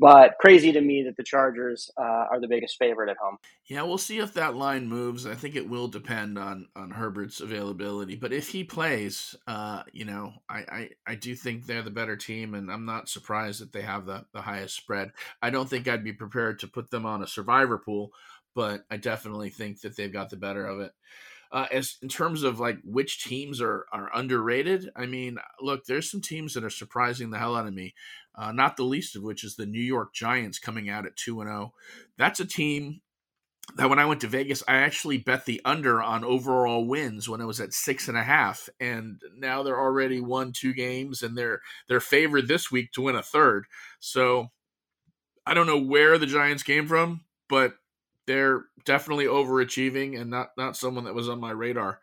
But 0.00 0.36
crazy 0.40 0.72
to 0.72 0.80
me 0.80 1.02
that 1.02 1.18
the 1.18 1.22
Chargers 1.22 1.90
uh, 1.98 2.24
are 2.30 2.40
the 2.40 2.48
biggest 2.48 2.78
favorite 2.78 3.10
at 3.10 3.18
home. 3.18 3.36
Yeah, 3.66 3.82
we'll 3.82 3.98
see 3.98 4.18
if 4.18 4.32
that 4.32 4.56
line 4.56 4.88
moves. 4.88 5.26
I 5.26 5.34
think 5.34 5.56
it 5.56 5.68
will 5.68 5.88
depend 5.88 6.38
on 6.38 6.68
on 6.74 6.90
Herbert's 6.90 7.40
availability. 7.40 8.16
But 8.16 8.32
if 8.32 8.48
he 8.48 8.64
plays, 8.64 9.36
uh, 9.46 9.82
you 9.92 10.06
know, 10.06 10.32
I, 10.48 10.58
I, 10.58 10.88
I 11.06 11.14
do 11.16 11.36
think 11.36 11.66
they're 11.66 11.82
the 11.82 11.90
better 11.90 12.16
team, 12.16 12.54
and 12.54 12.72
I'm 12.72 12.86
not 12.86 13.10
surprised 13.10 13.60
that 13.60 13.72
they 13.72 13.82
have 13.82 14.06
the, 14.06 14.24
the 14.32 14.40
highest 14.40 14.74
spread. 14.74 15.10
I 15.42 15.50
don't 15.50 15.68
think 15.68 15.86
I'd 15.86 16.02
be 16.02 16.14
prepared 16.14 16.60
to 16.60 16.66
put 16.66 16.90
them 16.90 17.04
on 17.04 17.22
a 17.22 17.26
survivor 17.26 17.76
pool, 17.76 18.12
but 18.54 18.84
I 18.90 18.96
definitely 18.96 19.50
think 19.50 19.82
that 19.82 19.96
they've 19.96 20.12
got 20.12 20.30
the 20.30 20.36
better 20.38 20.64
of 20.64 20.80
it. 20.80 20.92
Uh, 21.52 21.66
as 21.72 21.96
in 22.00 22.08
terms 22.08 22.44
of 22.44 22.60
like 22.60 22.78
which 22.84 23.24
teams 23.24 23.60
are 23.60 23.86
are 23.92 24.10
underrated, 24.14 24.90
I 24.94 25.06
mean, 25.06 25.38
look, 25.60 25.84
there's 25.84 26.10
some 26.10 26.20
teams 26.20 26.54
that 26.54 26.64
are 26.64 26.70
surprising 26.70 27.30
the 27.30 27.38
hell 27.38 27.56
out 27.56 27.66
of 27.66 27.74
me. 27.74 27.94
Uh, 28.36 28.52
not 28.52 28.76
the 28.76 28.84
least 28.84 29.16
of 29.16 29.22
which 29.22 29.42
is 29.42 29.56
the 29.56 29.66
New 29.66 29.82
York 29.82 30.14
Giants 30.14 30.58
coming 30.58 30.88
out 30.88 31.06
at 31.06 31.16
two 31.16 31.40
and 31.40 31.48
zero. 31.48 31.72
Oh. 31.74 31.78
That's 32.16 32.40
a 32.40 32.46
team 32.46 33.00
that 33.76 33.88
when 33.88 33.98
I 33.98 34.06
went 34.06 34.20
to 34.22 34.28
Vegas, 34.28 34.62
I 34.66 34.76
actually 34.76 35.18
bet 35.18 35.44
the 35.44 35.60
under 35.64 36.02
on 36.02 36.24
overall 36.24 36.86
wins 36.86 37.28
when 37.28 37.40
it 37.40 37.46
was 37.46 37.60
at 37.60 37.72
six 37.72 38.08
and 38.08 38.16
a 38.16 38.22
half, 38.22 38.68
and 38.78 39.20
now 39.36 39.62
they're 39.62 39.78
already 39.78 40.20
won 40.20 40.52
two 40.52 40.72
games, 40.72 41.22
and 41.22 41.36
they're 41.36 41.60
they're 41.88 42.00
favored 42.00 42.48
this 42.48 42.70
week 42.70 42.92
to 42.92 43.02
win 43.02 43.16
a 43.16 43.22
third. 43.22 43.66
So 43.98 44.50
I 45.46 45.54
don't 45.54 45.66
know 45.66 45.80
where 45.80 46.18
the 46.18 46.26
Giants 46.26 46.62
came 46.62 46.86
from, 46.86 47.22
but 47.48 47.74
they're 48.30 48.66
definitely 48.84 49.24
overachieving 49.24 50.18
and 50.18 50.30
not 50.30 50.50
not 50.56 50.76
someone 50.76 51.04
that 51.04 51.16
was 51.16 51.28
on 51.28 51.40
my 51.40 51.50
radar. 51.50 51.98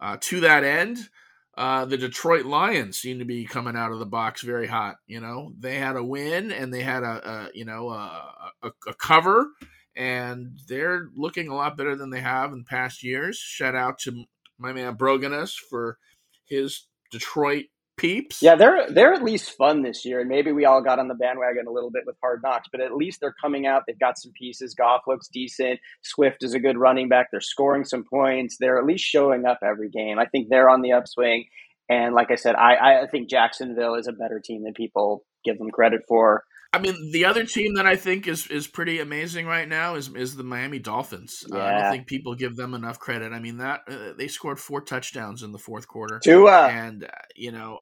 Uh, 0.00 0.16
to 0.20 0.40
that 0.40 0.62
end, 0.62 0.98
uh, 1.56 1.84
the 1.84 1.96
Detroit 1.96 2.46
Lions 2.46 2.96
seem 2.96 3.18
to 3.18 3.24
be 3.24 3.44
coming 3.44 3.74
out 3.74 3.90
of 3.90 3.98
the 3.98 4.06
box 4.06 4.42
very 4.42 4.68
hot. 4.68 4.96
You 5.08 5.20
know, 5.20 5.52
they 5.58 5.76
had 5.76 5.96
a 5.96 6.04
win 6.04 6.52
and 6.52 6.72
they 6.72 6.82
had 6.82 7.02
a, 7.02 7.28
a 7.28 7.48
you 7.54 7.64
know 7.64 7.90
a, 7.90 8.52
a, 8.62 8.70
a, 8.86 8.94
cover, 8.94 9.48
and 9.96 10.60
they're 10.68 11.08
looking 11.16 11.48
a 11.48 11.56
lot 11.56 11.76
better 11.76 11.96
than 11.96 12.10
they 12.10 12.20
have 12.20 12.52
in 12.52 12.62
past 12.62 13.02
years. 13.02 13.36
Shout 13.36 13.74
out 13.74 13.98
to 14.00 14.24
my 14.58 14.72
man 14.72 14.96
Broganus 14.96 15.54
for 15.56 15.98
his 16.44 16.86
Detroit 17.10 17.64
peeps. 17.96 18.42
Yeah, 18.42 18.54
they're 18.56 18.90
they're 18.90 19.12
at 19.12 19.22
least 19.22 19.52
fun 19.52 19.82
this 19.82 20.04
year, 20.04 20.20
and 20.20 20.28
maybe 20.28 20.52
we 20.52 20.64
all 20.64 20.82
got 20.82 20.98
on 20.98 21.08
the 21.08 21.14
bandwagon 21.14 21.66
a 21.66 21.70
little 21.70 21.90
bit 21.90 22.04
with 22.06 22.16
Hard 22.20 22.40
Knocks, 22.42 22.68
but 22.70 22.80
at 22.80 22.94
least 22.94 23.20
they're 23.20 23.34
coming 23.40 23.66
out. 23.66 23.84
They've 23.86 23.98
got 23.98 24.18
some 24.18 24.32
pieces. 24.32 24.74
Goff 24.74 25.02
looks 25.06 25.28
decent. 25.28 25.80
Swift 26.02 26.42
is 26.42 26.54
a 26.54 26.60
good 26.60 26.76
running 26.76 27.08
back. 27.08 27.28
They're 27.30 27.40
scoring 27.40 27.84
some 27.84 28.04
points. 28.04 28.56
They're 28.58 28.78
at 28.78 28.86
least 28.86 29.04
showing 29.04 29.46
up 29.46 29.58
every 29.62 29.90
game. 29.90 30.18
I 30.18 30.26
think 30.26 30.48
they're 30.48 30.70
on 30.70 30.82
the 30.82 30.92
upswing. 30.92 31.46
And 31.88 32.14
like 32.14 32.30
I 32.30 32.36
said, 32.36 32.54
I, 32.54 33.02
I 33.02 33.06
think 33.10 33.28
Jacksonville 33.28 33.94
is 33.94 34.08
a 34.08 34.12
better 34.12 34.40
team 34.40 34.64
than 34.64 34.72
people 34.72 35.24
give 35.44 35.58
them 35.58 35.70
credit 35.70 36.02
for. 36.08 36.44
I 36.74 36.80
mean, 36.80 37.12
the 37.12 37.24
other 37.24 37.44
team 37.44 37.74
that 37.74 37.86
I 37.86 37.94
think 37.94 38.26
is 38.26 38.48
is 38.48 38.66
pretty 38.66 38.98
amazing 38.98 39.46
right 39.46 39.68
now 39.68 39.94
is 39.94 40.12
is 40.14 40.34
the 40.34 40.42
Miami 40.42 40.80
Dolphins. 40.80 41.44
Yeah. 41.48 41.58
Uh, 41.58 41.62
I 41.62 41.72
don't 41.72 41.90
think 41.92 42.06
people 42.08 42.34
give 42.34 42.56
them 42.56 42.74
enough 42.74 42.98
credit. 42.98 43.32
I 43.32 43.38
mean, 43.38 43.58
that 43.58 43.82
uh, 43.88 44.12
they 44.18 44.26
scored 44.26 44.58
four 44.58 44.80
touchdowns 44.80 45.44
in 45.44 45.52
the 45.52 45.58
fourth 45.58 45.86
quarter, 45.86 46.18
Tua, 46.18 46.68
and 46.68 47.04
uh, 47.04 47.08
you 47.36 47.52
know, 47.52 47.78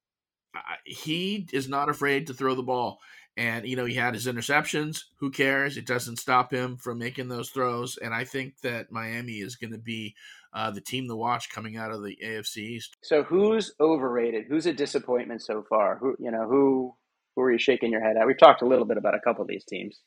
uh, 0.54 0.60
he 0.84 1.48
is 1.54 1.70
not 1.70 1.88
afraid 1.88 2.26
to 2.26 2.34
throw 2.34 2.54
the 2.54 2.62
ball. 2.62 2.98
And 3.34 3.66
you 3.66 3.76
know, 3.76 3.86
he 3.86 3.94
had 3.94 4.12
his 4.12 4.26
interceptions. 4.26 5.04
Who 5.20 5.30
cares? 5.30 5.78
It 5.78 5.86
doesn't 5.86 6.18
stop 6.18 6.52
him 6.52 6.76
from 6.76 6.98
making 6.98 7.28
those 7.28 7.48
throws. 7.48 7.96
And 7.96 8.12
I 8.12 8.24
think 8.24 8.60
that 8.62 8.92
Miami 8.92 9.40
is 9.40 9.56
going 9.56 9.72
to 9.72 9.78
be 9.78 10.14
uh, 10.52 10.70
the 10.70 10.82
team 10.82 11.08
to 11.08 11.16
watch 11.16 11.48
coming 11.48 11.78
out 11.78 11.92
of 11.92 12.02
the 12.02 12.18
AFC 12.22 12.58
East. 12.58 12.98
so 13.02 13.22
who's 13.22 13.72
overrated? 13.80 14.44
Who's 14.48 14.66
a 14.66 14.74
disappointment 14.74 15.40
so 15.40 15.64
far? 15.66 15.96
Who 15.96 16.14
you 16.18 16.30
know 16.30 16.46
who 16.46 16.94
who 17.34 17.42
are 17.42 17.52
you 17.52 17.58
shaking 17.58 17.92
your 17.92 18.00
head 18.00 18.16
at? 18.16 18.26
We've 18.26 18.38
talked 18.38 18.62
a 18.62 18.66
little 18.66 18.84
bit 18.84 18.96
about 18.96 19.14
a 19.14 19.20
couple 19.20 19.42
of 19.42 19.48
these 19.48 19.64
teams. 19.64 20.00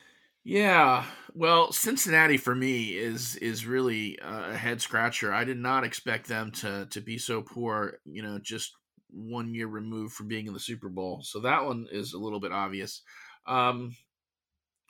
Yeah, 0.44 1.04
well, 1.34 1.72
Cincinnati 1.72 2.36
for 2.36 2.54
me 2.54 2.96
is 2.96 3.34
is 3.36 3.66
really 3.66 4.16
a 4.22 4.56
head 4.56 4.80
scratcher. 4.80 5.32
I 5.32 5.42
did 5.42 5.58
not 5.58 5.82
expect 5.82 6.28
them 6.28 6.52
to 6.52 6.86
to 6.90 7.00
be 7.00 7.18
so 7.18 7.42
poor. 7.42 7.98
You 8.04 8.22
know, 8.22 8.38
just 8.40 8.72
one 9.10 9.52
year 9.52 9.66
removed 9.66 10.14
from 10.14 10.28
being 10.28 10.46
in 10.46 10.52
the 10.52 10.60
Super 10.60 10.88
Bowl, 10.88 11.20
so 11.24 11.40
that 11.40 11.64
one 11.64 11.88
is 11.90 12.12
a 12.12 12.18
little 12.18 12.38
bit 12.38 12.52
obvious. 12.52 13.02
Um, 13.46 13.96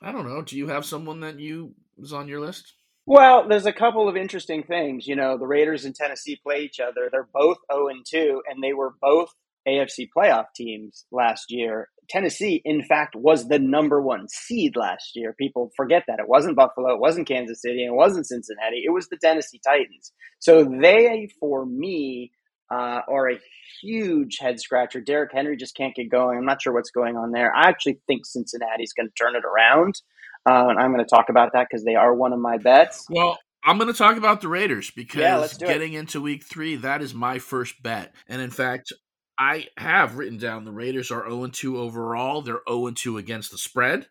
I 0.02 0.12
don't 0.12 0.28
know. 0.28 0.42
Do 0.42 0.58
you 0.58 0.68
have 0.68 0.84
someone 0.84 1.20
that 1.20 1.40
you 1.40 1.74
was 1.96 2.12
on 2.12 2.28
your 2.28 2.40
list? 2.40 2.74
Well, 3.06 3.48
there's 3.48 3.66
a 3.66 3.72
couple 3.72 4.08
of 4.08 4.16
interesting 4.16 4.64
things. 4.64 5.06
You 5.06 5.16
know, 5.16 5.38
the 5.38 5.46
Raiders 5.46 5.84
and 5.84 5.94
Tennessee 5.94 6.38
play 6.42 6.62
each 6.62 6.80
other. 6.80 7.08
They're 7.10 7.28
both 7.32 7.58
0 7.72 7.88
and 7.88 8.04
2, 8.04 8.42
and 8.48 8.62
they 8.62 8.72
were 8.72 8.94
both 9.00 9.30
AFC 9.66 10.08
playoff 10.14 10.46
teams 10.54 11.06
last 11.12 11.46
year. 11.50 11.88
Tennessee, 12.08 12.60
in 12.64 12.82
fact, 12.82 13.14
was 13.14 13.48
the 13.48 13.58
number 13.58 14.00
one 14.00 14.28
seed 14.28 14.76
last 14.76 15.12
year. 15.14 15.34
People 15.38 15.70
forget 15.76 16.04
that. 16.08 16.18
It 16.18 16.28
wasn't 16.28 16.56
Buffalo, 16.56 16.94
it 16.94 17.00
wasn't 17.00 17.28
Kansas 17.28 17.62
City, 17.62 17.82
and 17.84 17.94
it 17.94 17.96
wasn't 17.96 18.26
Cincinnati. 18.26 18.82
It 18.84 18.90
was 18.90 19.08
the 19.08 19.16
Tennessee 19.16 19.60
Titans. 19.64 20.12
So 20.38 20.64
they, 20.64 21.28
for 21.40 21.64
me, 21.66 22.32
uh, 22.70 23.00
are 23.08 23.30
a 23.30 23.40
huge 23.80 24.38
head 24.38 24.60
scratcher. 24.60 25.00
Derrick 25.00 25.30
Henry 25.32 25.56
just 25.56 25.76
can't 25.76 25.94
get 25.94 26.10
going. 26.10 26.38
I'm 26.38 26.44
not 26.44 26.62
sure 26.62 26.72
what's 26.72 26.90
going 26.90 27.16
on 27.16 27.30
there. 27.30 27.54
I 27.54 27.68
actually 27.68 28.00
think 28.06 28.26
Cincinnati's 28.26 28.92
going 28.92 29.08
to 29.08 29.14
turn 29.14 29.36
it 29.36 29.44
around. 29.44 30.00
Uh, 30.48 30.68
and 30.68 30.78
I'm 30.78 30.92
going 30.92 31.04
to 31.04 31.08
talk 31.08 31.28
about 31.28 31.52
that 31.52 31.66
because 31.70 31.84
they 31.84 31.94
are 31.94 32.14
one 32.14 32.32
of 32.32 32.38
my 32.38 32.58
bets. 32.58 33.06
Well, 33.10 33.38
I'm 33.64 33.78
going 33.78 33.92
to 33.92 33.98
talk 33.98 34.16
about 34.16 34.40
the 34.40 34.48
Raiders 34.48 34.90
because 34.90 35.58
Yeah, 35.60 35.66
getting 35.66 35.92
into 35.94 36.20
week 36.20 36.44
three, 36.44 36.76
that 36.76 37.02
is 37.02 37.14
my 37.14 37.40
first 37.40 37.82
bet. 37.82 38.14
And 38.28 38.40
in 38.40 38.50
fact, 38.50 38.92
I 39.38 39.66
have 39.76 40.16
written 40.16 40.38
down 40.38 40.64
the 40.64 40.72
Raiders 40.72 41.10
are 41.10 41.28
0 41.28 41.48
2 41.48 41.78
overall. 41.78 42.42
They're 42.42 42.62
0 42.68 42.90
2 42.90 43.18
against 43.18 43.50
the 43.50 43.58
spread. 43.58 44.08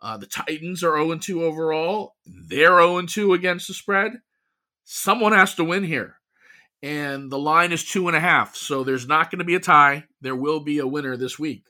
Uh, 0.00 0.16
the 0.16 0.26
Titans 0.26 0.82
are 0.82 0.96
0 0.96 1.18
2 1.18 1.44
overall. 1.44 2.14
They're 2.26 2.80
0 2.80 3.02
2 3.02 3.32
against 3.34 3.68
the 3.68 3.74
spread. 3.74 4.20
Someone 4.84 5.32
has 5.32 5.54
to 5.54 5.64
win 5.64 5.84
here. 5.84 6.16
And 6.82 7.30
the 7.30 7.38
line 7.38 7.70
is 7.70 7.84
two 7.84 8.08
and 8.08 8.16
a 8.16 8.20
half. 8.20 8.56
So 8.56 8.82
there's 8.82 9.06
not 9.06 9.30
going 9.30 9.38
to 9.38 9.44
be 9.44 9.54
a 9.54 9.60
tie. 9.60 10.04
There 10.20 10.34
will 10.34 10.60
be 10.60 10.78
a 10.80 10.86
winner 10.86 11.16
this 11.16 11.38
week. 11.38 11.64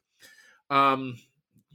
Um, 0.70 1.18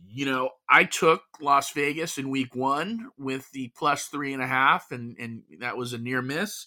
you 0.09 0.25
know, 0.25 0.49
I 0.67 0.85
took 0.85 1.21
Las 1.39 1.71
Vegas 1.71 2.17
in 2.17 2.31
week 2.31 2.55
one 2.55 3.09
with 3.17 3.51
the 3.51 3.71
plus 3.77 4.07
three 4.07 4.33
and 4.33 4.41
a 4.41 4.47
half, 4.47 4.91
and, 4.91 5.15
and 5.19 5.43
that 5.59 5.77
was 5.77 5.93
a 5.93 5.99
near 5.99 6.23
miss. 6.23 6.65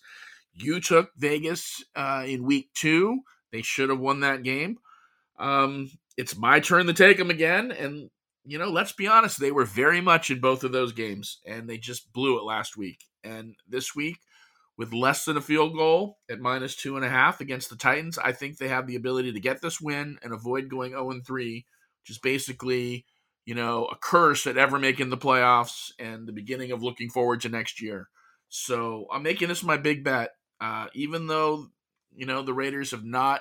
You 0.55 0.81
took 0.81 1.11
Vegas 1.17 1.83
uh, 1.97 2.25
in 2.27 2.45
week 2.45 2.71
two. 2.75 3.21
They 3.53 3.63
should 3.63 3.91
have 3.91 4.01
won 4.01 4.21
that 4.21 4.43
game. 4.43 4.79
Um, 5.39 5.91
it's 6.17 6.37
my 6.37 6.61
turn 6.61 6.87
to 6.87 6.93
take 6.93 7.17
them 7.17 7.31
again. 7.31 7.73
And, 7.73 8.11
you 8.45 8.59
know, 8.59 8.71
let's 8.71 8.93
be 8.93 9.07
honest, 9.07 9.41
they 9.41 9.53
were 9.53 9.65
very 9.65 10.01
much 10.01 10.31
in 10.31 10.41
both 10.41 10.65
of 10.65 10.73
those 10.73 10.93
games, 10.93 11.39
and 11.47 11.69
they 11.69 11.79
just 11.79 12.13
blew 12.13 12.39
it 12.39 12.45
last 12.45 12.77
week. 12.77 13.05
And 13.25 13.57
this 13.69 13.95
week, 13.95 14.19
with 14.77 14.93
less 14.95 15.25
than 15.25 15.37
a 15.37 15.43
field 15.43 15.75
goal 15.75 16.19
at 16.31 16.41
minus 16.41 16.75
two 16.75 16.97
and 16.97 17.05
a 17.05 17.11
half 17.11 17.41
against 17.41 17.69
the 17.69 17.77
Titans, 17.77 18.19
I 18.19 18.33
think 18.33 18.57
they 18.57 18.69
have 18.69 18.87
the 18.87 18.97
ability 18.97 19.33
to 19.33 19.41
get 19.41 19.61
this 19.61 19.81
win 19.81 20.19
and 20.23 20.33
avoid 20.33 20.69
going 20.69 20.93
0 20.93 21.21
3, 21.27 21.67
which 22.03 22.11
is 22.11 22.19
basically, 22.19 23.05
you 23.45 23.55
know, 23.55 23.87
a 23.87 23.97
curse 23.97 24.47
at 24.47 24.57
ever 24.57 24.79
making 24.79 25.11
the 25.11 25.19
playoffs 25.19 25.93
and 25.99 26.27
the 26.27 26.33
beginning 26.33 26.73
of 26.73 26.83
looking 26.83 27.11
forward 27.11 27.43
to 27.43 27.49
next 27.49 27.83
year. 27.83 28.09
So 28.49 29.07
I'm 29.13 29.23
making 29.23 29.49
this 29.49 29.63
my 29.63 29.77
big 29.77 30.03
bet. 30.03 30.31
Uh, 30.61 30.87
even 30.95 31.27
though, 31.27 31.69
you 32.15 32.27
know, 32.27 32.43
the 32.43 32.55
Raiders 32.55 32.91
have 32.93 33.05
not, 33.05 33.41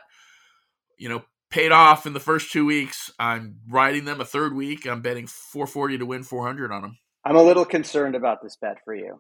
you 0.98 1.10
know, 1.10 1.24
paid 1.50 1.72
off 1.72 2.06
in 2.06 2.14
the 2.14 2.20
first 2.20 2.52
two 2.52 2.66
weeks, 2.66 3.12
I'm 3.20 3.58
riding 3.68 4.06
them 4.06 4.22
a 4.22 4.26
third 4.26 4.54
week. 4.54 4.86
I'm 4.86 5.02
betting 5.02 5.28
440 5.28 6.00
to 6.00 6.06
win 6.06 6.24
400 6.24 6.72
on 6.72 6.82
them. 6.82 6.98
I'm 7.26 7.36
a 7.36 7.44
little 7.44 7.66
concerned 7.66 8.16
about 8.16 8.42
this 8.42 8.58
bet 8.62 8.78
for 8.86 8.96
you. 8.96 9.20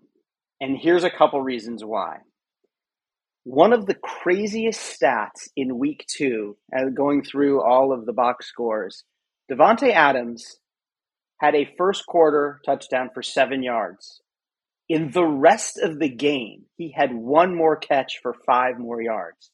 And 0.62 0.78
here's 0.78 1.04
a 1.04 1.10
couple 1.10 1.42
reasons 1.42 1.84
why. 1.84 2.18
One 3.44 3.74
of 3.74 3.86
the 3.86 3.96
craziest 3.96 5.00
stats 5.00 5.50
in 5.56 5.80
week 5.80 6.06
two, 6.08 6.58
uh, 6.76 6.90
going 6.90 7.24
through 7.24 7.64
all 7.64 7.92
of 7.92 8.06
the 8.06 8.14
box 8.14 8.48
scores, 8.48 9.04
Davante 9.52 9.92
Adams 9.92 10.60
had 11.40 11.56
a 11.56 11.74
first 11.78 12.06
quarter 12.06 12.60
touchdown 12.66 13.10
for 13.14 13.24
seven 13.24 13.64
yards. 13.64 14.22
In 14.90 15.12
the 15.12 15.26
rest 15.26 15.78
of 15.78 16.00
the 16.00 16.10
game, 16.10 16.66
he 16.76 16.92
had 16.92 17.14
one 17.14 17.56
more 17.56 17.76
catch 17.78 18.20
for 18.22 18.36
five 18.46 18.80
more 18.80 19.02
yards. 19.02 19.52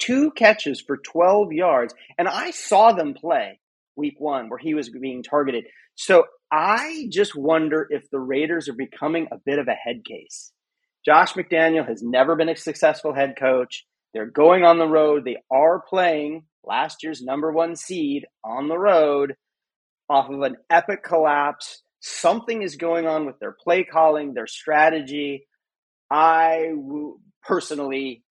Two 0.00 0.32
catches 0.32 0.80
for 0.80 0.96
12 0.96 1.52
yards. 1.52 1.94
And 2.18 2.26
I 2.26 2.50
saw 2.50 2.92
them 2.92 3.14
play 3.14 3.60
week 3.96 4.16
one 4.18 4.48
where 4.48 4.58
he 4.58 4.74
was 4.74 4.90
being 4.90 5.22
targeted. 5.22 5.64
So 5.94 6.24
I 6.50 7.06
just 7.10 7.36
wonder 7.36 7.86
if 7.90 8.10
the 8.10 8.18
Raiders 8.18 8.68
are 8.68 8.74
becoming 8.74 9.28
a 9.30 9.38
bit 9.44 9.60
of 9.60 9.68
a 9.68 9.74
head 9.74 10.04
case. 10.04 10.52
Josh 11.04 11.34
McDaniel 11.34 11.86
has 11.86 12.02
never 12.02 12.34
been 12.36 12.48
a 12.48 12.56
successful 12.56 13.14
head 13.14 13.34
coach. 13.38 13.84
They're 14.14 14.26
going 14.26 14.64
on 14.64 14.78
the 14.78 14.86
road. 14.86 15.24
They 15.24 15.38
are 15.50 15.80
playing 15.88 16.44
last 16.64 17.02
year's 17.02 17.22
number 17.22 17.52
one 17.52 17.76
seed 17.76 18.26
on 18.44 18.68
the 18.68 18.78
road 18.78 19.34
off 20.08 20.30
of 20.30 20.42
an 20.42 20.56
epic 20.70 21.02
collapse. 21.02 21.82
Something 22.02 22.62
is 22.62 22.76
going 22.76 23.06
on 23.06 23.26
with 23.26 23.38
their 23.38 23.52
play 23.52 23.84
calling, 23.84 24.34
their 24.34 24.48
strategy. 24.48 25.46
I 26.10 26.72
w- 26.74 27.18
personally 27.42 28.24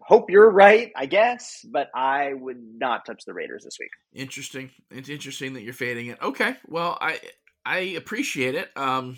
hope 0.00 0.30
you're 0.30 0.50
right, 0.50 0.92
I 0.96 1.06
guess, 1.06 1.64
but 1.70 1.88
I 1.94 2.34
would 2.34 2.58
not 2.76 3.06
touch 3.06 3.24
the 3.26 3.32
Raiders 3.34 3.64
this 3.64 3.76
week. 3.80 3.90
Interesting. 4.14 4.70
It's 4.90 5.08
interesting 5.08 5.54
that 5.54 5.62
you're 5.62 5.72
fading 5.72 6.08
it. 6.08 6.18
Okay. 6.22 6.56
Well, 6.66 6.98
I 7.00 7.18
I 7.64 7.78
appreciate 7.78 8.54
it. 8.54 8.70
Um, 8.76 9.16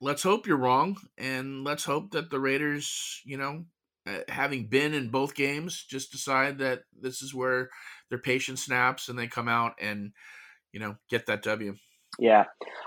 let's 0.00 0.22
hope 0.22 0.46
you're 0.46 0.56
wrong, 0.56 0.96
and 1.18 1.64
let's 1.64 1.84
hope 1.84 2.12
that 2.12 2.30
the 2.30 2.40
Raiders, 2.40 3.20
you 3.24 3.36
know, 3.36 3.64
uh, 4.06 4.20
having 4.28 4.68
been 4.68 4.94
in 4.94 5.10
both 5.10 5.34
games, 5.34 5.84
just 5.88 6.12
decide 6.12 6.58
that 6.58 6.80
this 6.98 7.22
is 7.22 7.34
where 7.34 7.68
their 8.08 8.18
patience 8.18 8.64
snaps 8.64 9.08
and 9.08 9.18
they 9.18 9.26
come 9.26 9.48
out 9.48 9.74
and 9.80 10.12
you 10.72 10.80
know 10.80 10.96
get 11.10 11.26
that 11.26 11.42
W. 11.42 11.74
Yeah. 12.18 12.44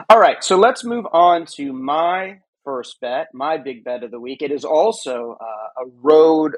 All 0.10 0.20
right. 0.20 0.44
So 0.44 0.58
let's 0.58 0.84
move 0.84 1.06
on 1.12 1.46
to 1.56 1.74
my 1.74 2.40
first 2.64 3.00
bet, 3.02 3.28
my 3.34 3.58
big 3.58 3.84
bet 3.84 4.04
of 4.04 4.12
the 4.12 4.20
week. 4.20 4.42
It 4.42 4.52
is 4.52 4.66
also 4.66 5.38
uh, 5.40 5.84
a 5.84 5.90
road 6.02 6.54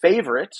favorite, 0.00 0.56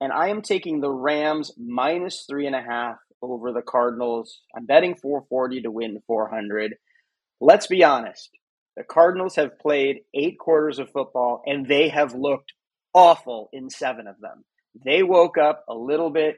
and 0.00 0.12
I 0.12 0.28
am 0.28 0.42
taking 0.42 0.80
the 0.80 0.90
Rams 0.90 1.52
minus 1.58 2.24
three 2.28 2.46
and 2.46 2.56
a 2.56 2.62
half 2.62 2.96
over 3.22 3.52
the 3.52 3.62
Cardinals. 3.62 4.40
I'm 4.56 4.66
betting 4.66 4.94
440 4.96 5.62
to 5.62 5.70
win 5.70 6.02
400. 6.06 6.74
Let's 7.40 7.66
be 7.66 7.84
honest. 7.84 8.30
The 8.76 8.84
Cardinals 8.84 9.36
have 9.36 9.58
played 9.58 10.00
eight 10.14 10.38
quarters 10.38 10.78
of 10.78 10.90
football, 10.90 11.42
and 11.46 11.66
they 11.66 11.88
have 11.88 12.14
looked 12.14 12.52
awful 12.92 13.48
in 13.52 13.70
seven 13.70 14.06
of 14.06 14.20
them. 14.20 14.44
They 14.84 15.02
woke 15.02 15.38
up 15.38 15.64
a 15.68 15.74
little 15.74 16.10
bit, 16.10 16.36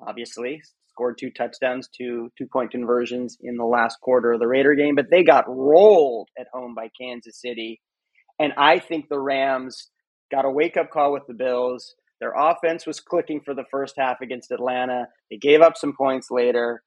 obviously, 0.00 0.62
scored 0.98 1.16
two 1.16 1.30
touchdowns, 1.30 1.88
two 1.96 2.30
two 2.36 2.46
point 2.46 2.72
conversions 2.72 3.38
in 3.40 3.56
the 3.56 3.64
last 3.64 4.00
quarter 4.00 4.32
of 4.32 4.40
the 4.40 4.48
Raider 4.48 4.74
game, 4.74 4.96
but 4.96 5.06
they 5.10 5.22
got 5.22 5.44
rolled 5.48 6.28
at 6.36 6.48
home 6.52 6.74
by 6.74 6.88
Kansas 7.00 7.40
City. 7.40 7.80
And 8.40 8.52
I 8.56 8.80
think 8.80 9.08
the 9.08 9.20
Rams 9.20 9.90
got 10.30 10.44
a 10.44 10.50
wake 10.50 10.76
up 10.76 10.90
call 10.90 11.12
with 11.12 11.22
the 11.28 11.34
Bills. 11.34 11.94
Their 12.20 12.34
offense 12.36 12.84
was 12.84 12.98
clicking 12.98 13.40
for 13.44 13.54
the 13.54 13.64
first 13.70 13.94
half 13.96 14.20
against 14.20 14.50
Atlanta. 14.50 15.06
They 15.30 15.36
gave 15.36 15.60
up 15.60 15.76
some 15.76 15.94
points 15.96 16.28
later. 16.32 16.82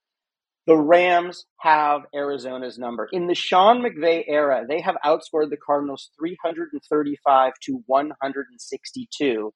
The 0.67 0.78
Rams 0.78 1.45
have 1.62 2.02
Arizona's 2.13 2.78
number. 2.78 3.08
In 3.13 3.28
the 3.28 3.34
Sean 3.34 3.82
McVay 3.82 4.26
era, 4.28 4.65
they 4.67 4.82
have 4.82 4.97
outscored 5.06 5.50
the 5.50 5.58
Cardinals 5.65 6.12
335 6.19 7.54
to 7.63 7.84
162 7.88 9.54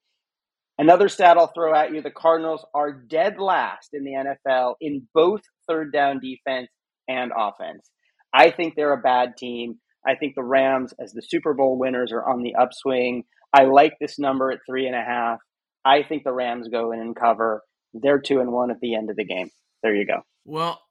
Another 0.77 1.07
stat 1.07 1.37
I'll 1.37 1.51
throw 1.53 1.73
at 1.73 1.93
you 1.93 2.01
the 2.01 2.11
Cardinals 2.11 2.65
are 2.73 2.91
dead 2.91 3.39
last 3.39 3.89
in 3.93 4.03
the 4.03 4.11
NFL 4.11 4.75
in 4.81 5.07
both 5.13 5.41
third 5.69 5.93
down 5.93 6.19
defense 6.19 6.67
and 7.07 7.31
offense. 7.35 7.89
I 8.33 8.51
think 8.51 8.75
they're 8.75 8.93
a 8.93 9.01
bad 9.01 9.37
team. 9.37 9.79
I 10.05 10.15
think 10.15 10.35
the 10.35 10.43
Rams, 10.43 10.93
as 10.99 11.13
the 11.13 11.21
Super 11.21 11.53
Bowl 11.53 11.79
winners, 11.79 12.11
are 12.11 12.27
on 12.27 12.43
the 12.43 12.55
upswing. 12.55 13.23
I 13.53 13.63
like 13.63 13.93
this 13.99 14.19
number 14.19 14.51
at 14.51 14.59
three 14.67 14.85
and 14.85 14.95
a 14.95 15.03
half. 15.03 15.39
I 15.85 16.03
think 16.03 16.23
the 16.23 16.33
Rams 16.33 16.67
go 16.67 16.91
in 16.91 16.99
and 16.99 17.15
cover. 17.15 17.63
They're 17.93 18.19
two 18.19 18.41
and 18.41 18.51
one 18.51 18.69
at 18.69 18.79
the 18.81 18.95
end 18.95 19.09
of 19.09 19.15
the 19.15 19.25
game. 19.25 19.49
There 19.81 19.95
you 19.95 20.05
go. 20.05 20.21
Well, 20.43 20.81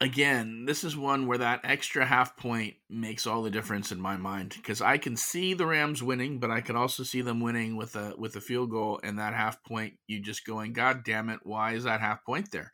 again, 0.00 0.64
this 0.64 0.82
is 0.82 0.96
one 0.96 1.26
where 1.26 1.38
that 1.38 1.60
extra 1.62 2.04
half 2.04 2.36
point 2.36 2.74
makes 2.88 3.26
all 3.26 3.42
the 3.42 3.50
difference 3.50 3.92
in 3.92 4.00
my 4.00 4.16
mind 4.16 4.54
because 4.56 4.80
I 4.80 4.96
can 4.98 5.16
see 5.16 5.54
the 5.54 5.66
Rams 5.66 6.02
winning, 6.02 6.38
but 6.38 6.50
I 6.50 6.60
can 6.60 6.74
also 6.74 7.02
see 7.02 7.20
them 7.20 7.40
winning 7.40 7.76
with 7.76 7.94
a 7.96 8.14
with 8.16 8.34
a 8.36 8.40
field 8.40 8.70
goal 8.70 9.00
and 9.02 9.18
that 9.18 9.34
half 9.34 9.62
point. 9.62 9.94
You 10.06 10.20
just 10.20 10.46
going, 10.46 10.72
God 10.72 11.04
damn 11.04 11.28
it, 11.28 11.40
why 11.42 11.74
is 11.74 11.84
that 11.84 12.00
half 12.00 12.24
point 12.24 12.50
there? 12.50 12.72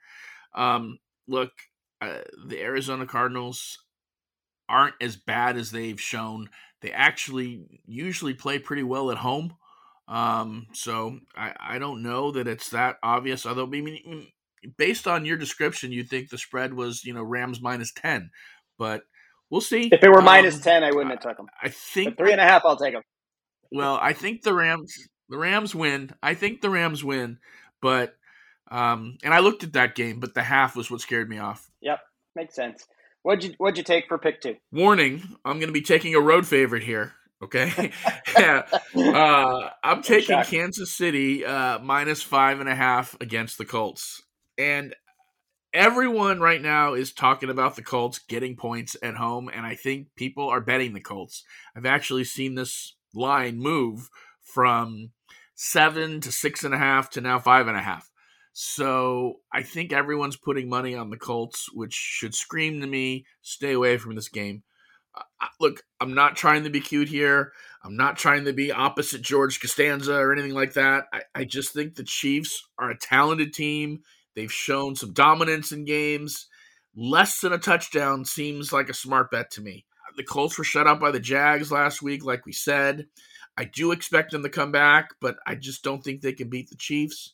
Um, 0.54 0.98
look, 1.26 1.50
uh, 2.00 2.20
the 2.46 2.60
Arizona 2.62 3.06
Cardinals 3.06 3.78
aren't 4.68 4.94
as 5.00 5.16
bad 5.16 5.56
as 5.56 5.70
they've 5.70 6.00
shown. 6.00 6.48
They 6.80 6.92
actually 6.92 7.82
usually 7.86 8.34
play 8.34 8.58
pretty 8.58 8.82
well 8.82 9.10
at 9.10 9.18
home. 9.18 9.54
Um, 10.08 10.68
so 10.72 11.18
I, 11.36 11.54
I 11.58 11.78
don't 11.78 12.02
know 12.02 12.30
that 12.30 12.46
it's 12.46 12.70
that 12.70 12.98
obvious. 13.02 13.44
Although 13.44 13.66
I 13.66 13.80
mean, 13.80 14.28
based 14.76 15.06
on 15.06 15.24
your 15.24 15.36
description, 15.36 15.92
you 15.92 16.04
think 16.04 16.30
the 16.30 16.38
spread 16.38 16.74
was 16.74 17.04
you 17.04 17.12
know 17.12 17.22
Rams 17.22 17.60
minus 17.60 17.92
ten, 17.92 18.30
but 18.78 19.02
we'll 19.50 19.60
see. 19.60 19.88
If 19.92 20.02
it 20.02 20.08
were 20.08 20.18
um, 20.18 20.24
minus 20.24 20.60
ten, 20.60 20.84
I 20.84 20.90
wouldn't 20.90 21.10
have 21.10 21.20
took 21.20 21.36
them. 21.36 21.46
I 21.62 21.68
think 21.68 22.16
but 22.16 22.24
three 22.24 22.32
and 22.32 22.40
a 22.40 22.44
half. 22.44 22.62
I'll 22.64 22.76
take 22.76 22.94
them. 22.94 23.02
Well, 23.70 23.98
I 24.00 24.12
think 24.12 24.42
the 24.42 24.54
Rams 24.54 25.08
the 25.28 25.38
Rams 25.38 25.74
win. 25.74 26.10
I 26.22 26.34
think 26.34 26.60
the 26.60 26.70
Rams 26.70 27.02
win, 27.02 27.38
but 27.80 28.14
um, 28.70 29.18
and 29.22 29.32
I 29.32 29.40
looked 29.40 29.64
at 29.64 29.74
that 29.74 29.94
game, 29.94 30.20
but 30.20 30.34
the 30.34 30.42
half 30.42 30.76
was 30.76 30.90
what 30.90 31.00
scared 31.00 31.28
me 31.28 31.38
off. 31.38 31.68
Yep, 31.80 32.00
makes 32.34 32.54
sense. 32.54 32.86
What'd 33.22 33.44
you 33.44 33.54
What'd 33.58 33.78
you 33.78 33.84
take 33.84 34.06
for 34.08 34.18
pick 34.18 34.40
two? 34.40 34.56
Warning: 34.72 35.22
I'm 35.44 35.58
going 35.58 35.68
to 35.68 35.72
be 35.72 35.82
taking 35.82 36.14
a 36.14 36.20
road 36.20 36.46
favorite 36.46 36.82
here. 36.82 37.12
Okay, 37.42 37.92
yeah, 38.38 38.62
uh, 38.96 39.70
I'm 39.82 40.02
taking 40.04 40.42
Kansas 40.44 40.92
City 40.92 41.44
uh, 41.44 41.78
minus 41.80 42.22
five 42.22 42.60
and 42.60 42.68
a 42.68 42.74
half 42.74 43.16
against 43.20 43.58
the 43.58 43.64
Colts 43.64 44.22
and 44.58 44.94
everyone 45.72 46.40
right 46.40 46.62
now 46.62 46.94
is 46.94 47.12
talking 47.12 47.50
about 47.50 47.76
the 47.76 47.82
Colts 47.82 48.18
getting 48.18 48.56
points 48.56 48.96
at 49.02 49.16
home, 49.16 49.50
and 49.52 49.66
I 49.66 49.74
think 49.74 50.08
people 50.16 50.48
are 50.48 50.60
betting 50.60 50.94
the 50.94 51.00
Colts. 51.00 51.44
I've 51.76 51.86
actually 51.86 52.24
seen 52.24 52.54
this 52.54 52.94
line 53.14 53.58
move 53.58 54.08
from 54.42 55.10
seven 55.54 56.20
to 56.20 56.32
six 56.32 56.64
and 56.64 56.74
a 56.74 56.78
half 56.78 57.10
to 57.10 57.20
now 57.20 57.38
five 57.38 57.66
and 57.68 57.76
a 57.76 57.82
half. 57.82 58.10
So 58.52 59.40
I 59.52 59.62
think 59.62 59.92
everyone's 59.92 60.36
putting 60.36 60.68
money 60.68 60.94
on 60.94 61.10
the 61.10 61.18
Colts, 61.18 61.70
which 61.72 61.92
should 61.92 62.34
scream 62.34 62.80
to 62.80 62.86
me 62.86 63.26
stay 63.42 63.72
away 63.72 63.98
from 63.98 64.14
this 64.14 64.30
game. 64.30 64.62
Uh, 65.14 65.46
look, 65.60 65.82
I'm 66.00 66.14
not 66.14 66.36
trying 66.36 66.64
to 66.64 66.70
be 66.70 66.80
cute 66.80 67.08
here. 67.08 67.52
I'm 67.84 67.96
not 67.96 68.16
trying 68.16 68.46
to 68.46 68.54
be 68.54 68.72
opposite 68.72 69.20
George 69.20 69.60
Costanza 69.60 70.14
or 70.14 70.32
anything 70.32 70.54
like 70.54 70.72
that. 70.72 71.04
I, 71.12 71.22
I 71.34 71.44
just 71.44 71.72
think 71.72 71.94
the 71.94 72.04
Chiefs 72.04 72.66
are 72.78 72.90
a 72.90 72.98
talented 72.98 73.52
team. 73.52 74.00
They've 74.36 74.52
shown 74.52 74.94
some 74.94 75.12
dominance 75.12 75.72
in 75.72 75.84
games. 75.84 76.46
Less 76.94 77.40
than 77.40 77.52
a 77.52 77.58
touchdown 77.58 78.24
seems 78.24 78.72
like 78.72 78.88
a 78.88 78.94
smart 78.94 79.30
bet 79.30 79.50
to 79.52 79.62
me. 79.62 79.86
The 80.16 80.24
Colts 80.24 80.56
were 80.56 80.64
shut 80.64 80.86
out 80.86 81.00
by 81.00 81.10
the 81.10 81.20
Jags 81.20 81.72
last 81.72 82.02
week, 82.02 82.24
like 82.24 82.46
we 82.46 82.52
said. 82.52 83.06
I 83.58 83.64
do 83.64 83.92
expect 83.92 84.30
them 84.30 84.42
to 84.42 84.48
come 84.48 84.70
back, 84.70 85.10
but 85.20 85.36
I 85.46 85.54
just 85.54 85.82
don't 85.82 86.02
think 86.02 86.20
they 86.20 86.32
can 86.32 86.48
beat 86.48 86.70
the 86.70 86.76
Chiefs. 86.76 87.32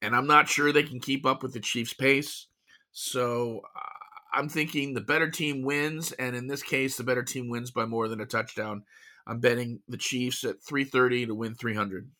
And 0.00 0.14
I'm 0.14 0.26
not 0.26 0.48
sure 0.48 0.72
they 0.72 0.82
can 0.82 1.00
keep 1.00 1.26
up 1.26 1.42
with 1.42 1.52
the 1.52 1.60
Chiefs' 1.60 1.92
pace. 1.92 2.46
So 2.92 3.60
uh, 3.76 3.80
I'm 4.32 4.48
thinking 4.48 4.94
the 4.94 5.00
better 5.00 5.30
team 5.30 5.62
wins, 5.62 6.12
and 6.12 6.34
in 6.34 6.46
this 6.46 6.62
case, 6.62 6.96
the 6.96 7.04
better 7.04 7.22
team 7.22 7.48
wins 7.48 7.70
by 7.70 7.84
more 7.84 8.08
than 8.08 8.20
a 8.20 8.26
touchdown. 8.26 8.84
I'm 9.26 9.40
betting 9.40 9.80
the 9.88 9.96
Chiefs 9.96 10.44
at 10.44 10.62
330 10.62 11.26
to 11.26 11.34
win 11.34 11.54
300. 11.54 12.10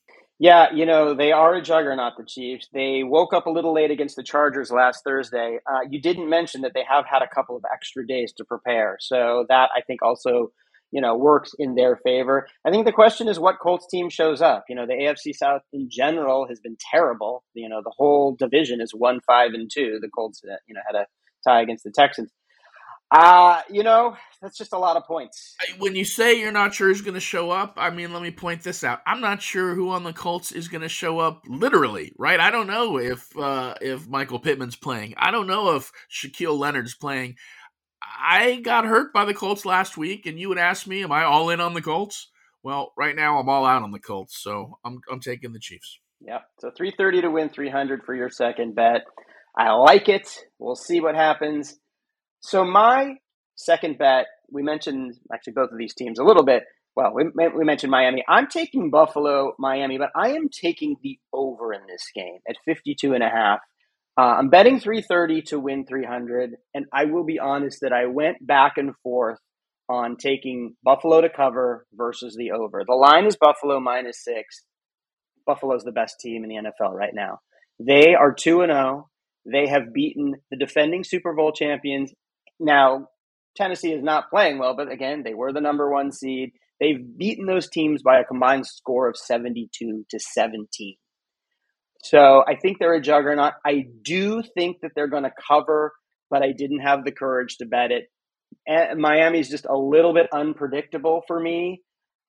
Yeah, 0.41 0.73
you 0.75 0.87
know, 0.87 1.15
they 1.15 1.33
are 1.33 1.55
a 1.55 1.63
juggernaut, 1.63 2.15
the 2.17 2.25
Chiefs. 2.25 2.69
They 2.73 3.05
woke 3.05 3.35
up 3.35 3.47
a 3.47 3.51
little 3.51 3.75
late 3.75 3.91
against 3.91 4.17
the 4.17 4.23
Chargers 4.25 4.71
last 4.71 5.05
Thursday. 5.05 5.59
Uh, 5.71 5.81
you 5.91 6.01
didn't 6.01 6.31
mention 6.31 6.63
that 6.63 6.73
they 6.75 6.85
have 6.89 7.05
had 7.07 7.23
a 7.23 7.29
couple 7.29 7.57
of 7.57 7.65
extra 7.71 8.07
days 8.07 8.33
to 8.39 8.47
prepare. 8.47 8.97
So 9.01 9.47
that, 9.51 9.71
I 9.77 9.83
think, 9.83 10.03
also, 10.03 10.51
you 10.93 11.03
know, 11.03 11.15
works 11.15 11.53
in 11.59 11.75
their 11.77 11.97
favor. 11.97 12.49
I 12.67 12.71
think 12.71 12.87
the 12.87 12.93
question 12.93 13.29
is 13.29 13.39
what 13.39 13.61
Colts 13.63 13.87
team 13.91 14.11
shows 14.11 14.43
up. 14.43 14.65
You 14.71 14.77
know, 14.77 14.87
the 14.87 14.95
AFC 14.95 15.37
South 15.37 15.63
in 15.75 15.91
general 15.91 16.49
has 16.49 16.59
been 16.59 16.79
terrible. 16.91 17.45
You 17.55 17.69
know, 17.69 17.83
the 17.85 17.95
whole 17.97 18.35
division 18.35 18.81
is 18.81 18.95
1 18.95 19.21
5 19.27 19.51
and 19.55 19.71
2. 19.73 20.01
The 20.03 20.09
Colts, 20.09 20.43
you 20.67 20.75
know, 20.75 20.83
had 20.87 21.01
a 21.01 21.07
tie 21.47 21.63
against 21.63 21.85
the 21.85 21.93
Texans. 21.93 22.31
Uh, 23.11 23.61
you 23.69 23.83
know, 23.83 24.17
that's 24.41 24.57
just 24.57 24.73
a 24.73 24.79
lot 24.79 24.97
of 24.97 25.05
points. 25.05 25.57
When 25.79 25.97
you 25.97 26.05
say 26.05 26.39
you're 26.39 26.53
not 26.53 26.73
sure 26.73 26.89
who's 26.89 27.01
going 27.01 27.15
to 27.15 27.21
show 27.21 27.51
up, 27.51 27.75
I 27.77 27.91
mean, 27.91 28.13
let 28.13 28.23
me 28.23 28.31
point 28.31 28.63
this 28.63 28.85
out. 28.85 29.01
I'm 29.07 29.21
not 29.21 29.43
sure 29.43 29.75
who 29.75 29.91
on 29.91 30.05
the 30.05 30.13
Colts 30.13 30.53
is 30.53 30.69
going 30.69 30.83
to 30.83 30.89
show 30.89 31.19
up 31.19 31.43
literally, 31.49 32.13
right? 32.17 32.39
I 32.39 32.51
don't 32.51 32.69
know 32.69 32.99
if 32.99 33.37
uh, 33.37 33.75
if 33.81 34.07
Michael 34.07 34.39
Pittman's 34.39 34.77
playing. 34.77 35.15
I 35.17 35.33
don't 35.33 35.49
know 35.49 35.75
if 35.77 35.91
Shaquille 36.11 36.59
Leonard's 36.59 36.95
playing. 36.95 37.35
I 38.03 38.61
got 38.61 38.87
hurt 38.87 39.13
by 39.13 39.25
the 39.25 39.35
Colts 39.35 39.65
last 39.67 39.97
week, 39.97 40.27
and 40.27 40.39
you 40.39 40.49
would 40.49 40.59
ask 40.59 40.87
me, 40.87 41.03
am 41.03 41.13
I 41.13 41.25
all 41.25 41.51
in 41.51 41.61
on 41.61 41.75
the 41.75 41.83
Colts? 41.83 42.29
Well, 42.63 42.93
right 42.97 43.17
now 43.17 43.39
I'm 43.39 43.49
all 43.49 43.67
out 43.67 43.83
on 43.83 43.91
the 43.91 43.99
Colts, 43.99 44.41
so 44.41 44.79
I'm 44.85 45.01
I'm 45.11 45.21
taking 45.21 45.53
the 45.53 45.59
Chiefs. 45.59 45.99
Yep. 46.21 46.43
So 46.59 46.71
330 46.71 47.23
to 47.23 47.31
win 47.31 47.49
300 47.49 48.05
for 48.05 48.15
your 48.15 48.31
second 48.31 48.75
bet. 48.75 49.03
I 49.57 49.73
like 49.73 50.09
it. 50.09 50.29
We'll 50.59 50.77
see 50.77 51.01
what 51.01 51.15
happens. 51.15 51.77
So 52.41 52.65
my 52.65 53.15
second 53.57 53.99
bet, 53.99 54.27
we 54.51 54.63
mentioned 54.63 55.15
actually 55.33 55.53
both 55.55 55.71
of 55.71 55.79
these 55.79 55.95
teams 55.95 56.19
a 56.19 56.25
little 56.25 56.45
bit. 56.45 56.65
Well, 56.97 57.13
we, 57.15 57.25
we 57.57 57.65
mentioned 57.65 57.91
Miami. 57.91 58.25
I'm 58.29 58.49
taking 58.49 58.91
Buffalo, 58.91 59.55
Miami, 59.59 59.99
but 59.99 60.11
I 60.17 60.31
am 60.31 60.49
taking 60.49 60.97
the 61.03 61.19
over 61.33 61.73
in 61.73 61.83
this 61.87 62.05
game 62.15 62.39
at 62.49 62.57
52 62.65 63.15
and 63.15 63.23
a 63.23 63.29
half. 63.29 63.61
Uh, 64.19 64.37
I'm 64.39 64.49
betting 64.49 64.81
330 64.81 65.43
to 65.43 65.61
win 65.61 65.87
300. 65.87 66.57
And 66.75 66.87
I 66.93 67.05
will 67.05 67.25
be 67.25 67.39
honest 67.39 67.79
that 67.83 67.93
I 67.93 68.07
went 68.07 68.45
back 68.45 68.77
and 68.77 68.95
forth 69.03 69.39
on 69.89 70.17
taking 70.17 70.77
Buffalo 70.83 71.21
to 71.21 71.29
cover 71.29 71.87
versus 71.95 72.37
the 72.37 72.53
over. 72.53 72.83
The 72.87 72.95
line 72.95 73.27
is 73.27 73.37
Buffalo 73.37 73.81
minus 73.81 74.23
six. 74.23 74.63
Buffalo's 75.47 75.85
the 75.85 75.93
best 75.93 76.21
team 76.21 76.45
in 76.45 76.51
the 76.51 76.57
NFL 76.57 76.93
right 76.93 77.15
now. 77.15 77.39
They 77.79 78.15
are 78.15 78.33
2 78.33 78.63
and 78.63 78.73
0. 78.73 79.09
They 79.51 79.67
have 79.69 79.93
beaten 79.93 80.35
the 80.51 80.57
defending 80.57 81.03
Super 81.03 81.35
Bowl 81.35 81.53
champions 81.53 82.13
now, 82.61 83.09
Tennessee 83.57 83.93
is 83.93 84.03
not 84.03 84.31
playing 84.31 84.59
well, 84.59 84.77
but 84.77 84.91
again, 84.91 85.23
they 85.25 85.35
were 85.35 85.53
the 85.53 85.61
number 85.61 85.91
one 85.91 86.13
seed. 86.13 86.53
They've 86.79 87.01
beaten 87.17 87.47
those 87.47 87.69
teams 87.69 88.03
by 88.03 88.21
a 88.21 88.25
combined 88.25 88.67
score 88.67 89.09
of 89.09 89.17
72 89.17 90.05
to 90.09 90.19
17. 90.19 90.97
So 92.03 92.43
I 92.47 92.57
think 92.57 92.79
they're 92.79 92.95
a 92.95 93.01
juggernaut. 93.01 93.55
I 93.65 93.85
do 94.03 94.43
think 94.57 94.79
that 94.83 94.93
they're 94.95 95.09
going 95.09 95.25
to 95.25 95.33
cover, 95.47 95.93
but 96.31 96.43
I 96.43 96.53
didn't 96.57 96.81
have 96.81 97.05
the 97.05 97.13
courage 97.13 97.57
to 97.59 97.67
bet 97.67 97.91
it. 97.91 98.05
And 98.67 99.01
Miami's 99.01 99.51
just 99.51 99.67
a 99.67 99.77
little 99.77 100.15
bit 100.15 100.27
unpredictable 100.33 101.23
for 101.27 101.39
me. 101.39 101.83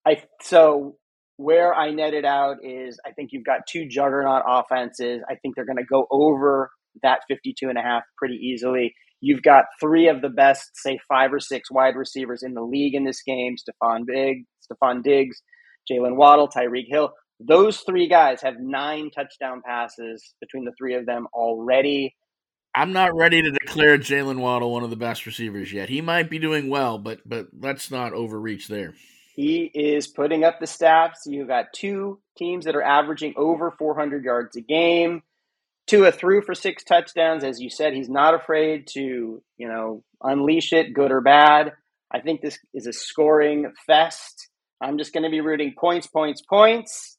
I 0.05 0.23
so 0.41 0.97
where 1.37 1.73
I 1.73 1.91
netted 1.91 2.25
out 2.25 2.57
is 2.63 2.99
I 3.05 3.11
think 3.11 3.29
you've 3.31 3.45
got 3.45 3.61
two 3.67 3.87
juggernaut 3.87 4.43
offenses. 4.47 5.21
I 5.29 5.35
think 5.35 5.55
they're 5.55 5.65
going 5.65 5.77
to 5.77 5.85
go 5.85 6.05
over 6.11 6.69
that 7.01 7.21
52 7.27 7.69
and 7.69 7.77
a 7.77 7.81
half 7.81 8.03
pretty 8.17 8.35
easily. 8.35 8.93
You've 9.21 9.43
got 9.43 9.65
three 9.79 10.07
of 10.07 10.21
the 10.21 10.29
best, 10.29 10.71
say 10.73 10.99
five 11.07 11.31
or 11.31 11.39
six 11.39 11.69
wide 11.71 11.95
receivers 11.95 12.43
in 12.43 12.53
the 12.53 12.63
league 12.63 12.95
in 12.95 13.05
this 13.05 13.21
game: 13.21 13.55
Stefon 13.55 14.05
Big, 14.05 14.45
Stefon 14.61 15.03
Diggs, 15.03 15.41
Jaylen 15.89 16.15
Waddle, 16.15 16.49
Tyreek 16.49 16.87
Hill. 16.87 17.11
Those 17.39 17.79
three 17.81 18.07
guys 18.07 18.41
have 18.41 18.59
nine 18.59 19.09
touchdown 19.11 19.61
passes 19.65 20.33
between 20.39 20.65
the 20.65 20.73
three 20.77 20.95
of 20.95 21.05
them 21.05 21.27
already. 21.33 22.15
I'm 22.73 22.93
not 22.93 23.15
ready 23.15 23.41
to 23.41 23.51
declare 23.51 23.97
Jaylen 23.97 24.39
Waddle 24.39 24.71
one 24.71 24.83
of 24.83 24.89
the 24.89 24.95
best 24.95 25.25
receivers 25.25 25.73
yet. 25.73 25.89
He 25.89 26.01
might 26.01 26.29
be 26.29 26.39
doing 26.39 26.69
well, 26.69 26.97
but 26.97 27.19
but 27.25 27.47
let's 27.59 27.91
not 27.91 28.13
overreach 28.13 28.67
there. 28.67 28.93
He 29.35 29.71
is 29.73 30.07
putting 30.07 30.43
up 30.43 30.59
the 30.59 30.65
stats. 30.65 31.25
You've 31.25 31.47
got 31.47 31.73
two 31.73 32.19
teams 32.37 32.65
that 32.65 32.75
are 32.75 32.81
averaging 32.81 33.33
over 33.37 33.71
400 33.71 34.23
yards 34.23 34.55
a 34.55 34.61
game. 34.61 35.23
Tua 35.91 36.13
threw 36.13 36.41
for 36.41 36.55
six 36.55 36.85
touchdowns. 36.85 37.43
As 37.43 37.59
you 37.59 37.69
said, 37.69 37.93
he's 37.93 38.07
not 38.07 38.33
afraid 38.33 38.87
to, 38.93 39.43
you 39.57 39.67
know, 39.67 40.05
unleash 40.23 40.71
it, 40.71 40.93
good 40.93 41.11
or 41.11 41.19
bad. 41.19 41.73
I 42.09 42.21
think 42.21 42.39
this 42.39 42.57
is 42.73 42.87
a 42.87 42.93
scoring 42.93 43.73
fest. 43.85 44.47
I'm 44.81 44.97
just 44.97 45.11
going 45.11 45.23
to 45.23 45.29
be 45.29 45.41
rooting 45.41 45.73
points, 45.77 46.07
points, 46.07 46.41
points. 46.41 47.17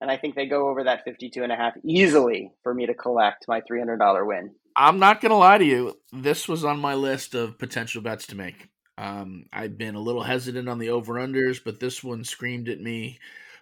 And 0.00 0.10
I 0.10 0.16
think 0.16 0.34
they 0.34 0.46
go 0.46 0.70
over 0.70 0.84
that 0.84 1.04
52 1.04 1.42
and 1.42 1.52
a 1.52 1.56
half 1.56 1.74
easily 1.84 2.50
for 2.62 2.72
me 2.72 2.86
to 2.86 2.94
collect 2.94 3.44
my 3.46 3.60
$300 3.70 4.26
win. 4.26 4.52
I'm 4.74 4.98
not 4.98 5.20
going 5.20 5.28
to 5.28 5.36
lie 5.36 5.58
to 5.58 5.64
you. 5.64 5.94
This 6.10 6.48
was 6.48 6.64
on 6.64 6.80
my 6.80 6.94
list 6.94 7.34
of 7.34 7.58
potential 7.58 8.00
bets 8.00 8.28
to 8.28 8.34
make. 8.34 8.70
Um, 8.96 9.44
I've 9.52 9.76
been 9.76 9.94
a 9.94 10.00
little 10.00 10.22
hesitant 10.22 10.70
on 10.70 10.78
the 10.78 10.88
over 10.88 11.16
unders, 11.16 11.60
but 11.62 11.80
this 11.80 12.02
one 12.02 12.24
screamed 12.24 12.70
at 12.70 12.80
me 12.80 13.18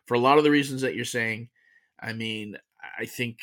for 0.07 0.14
a 0.14 0.20
lot 0.20 0.39
of 0.39 0.45
the 0.45 0.53
reasons 0.53 0.82
that 0.82 0.95
you're 0.95 1.05
saying. 1.05 1.49
I 2.01 2.12
mean, 2.12 2.57
I 2.97 3.07
think 3.07 3.41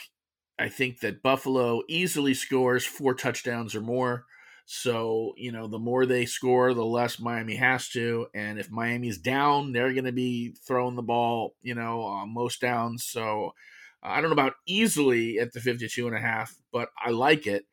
I 0.58 0.70
think 0.70 1.02
that 1.02 1.22
Buffalo 1.22 1.82
easily 1.90 2.34
scores 2.34 2.86
four 2.86 3.14
touchdowns 3.14 3.76
or 3.76 3.82
more. 3.82 4.26
So, 4.66 5.34
you 5.38 5.52
know, 5.52 5.68
the 5.68 5.80
more 5.80 6.06
they 6.06 6.26
score, 6.26 6.74
the 6.74 6.86
less 6.86 7.20
Miami 7.20 7.56
has 7.56 7.90
to. 7.90 8.28
And 8.34 8.58
if 8.58 8.72
Miami's 8.72 9.18
down, 9.18 9.74
they're 9.74 9.94
going 9.94 10.06
to 10.06 10.12
be 10.12 10.56
throwing 10.66 10.96
the 10.96 11.04
ball, 11.04 11.56
you 11.62 11.76
know, 11.76 12.08
uh, 12.08 12.26
most 12.26 12.62
downs. 12.62 13.04
So 13.06 13.54
I 14.02 14.22
don't 14.22 14.30
know 14.30 14.34
about 14.34 14.56
easily 14.66 15.40
at 15.40 15.54
the 15.54 15.60
52 15.60 16.08
and 16.08 16.16
a 16.16 16.20
half, 16.20 16.56
but 16.72 16.90
I 16.98 17.12
like 17.12 17.46
it. 17.46 17.66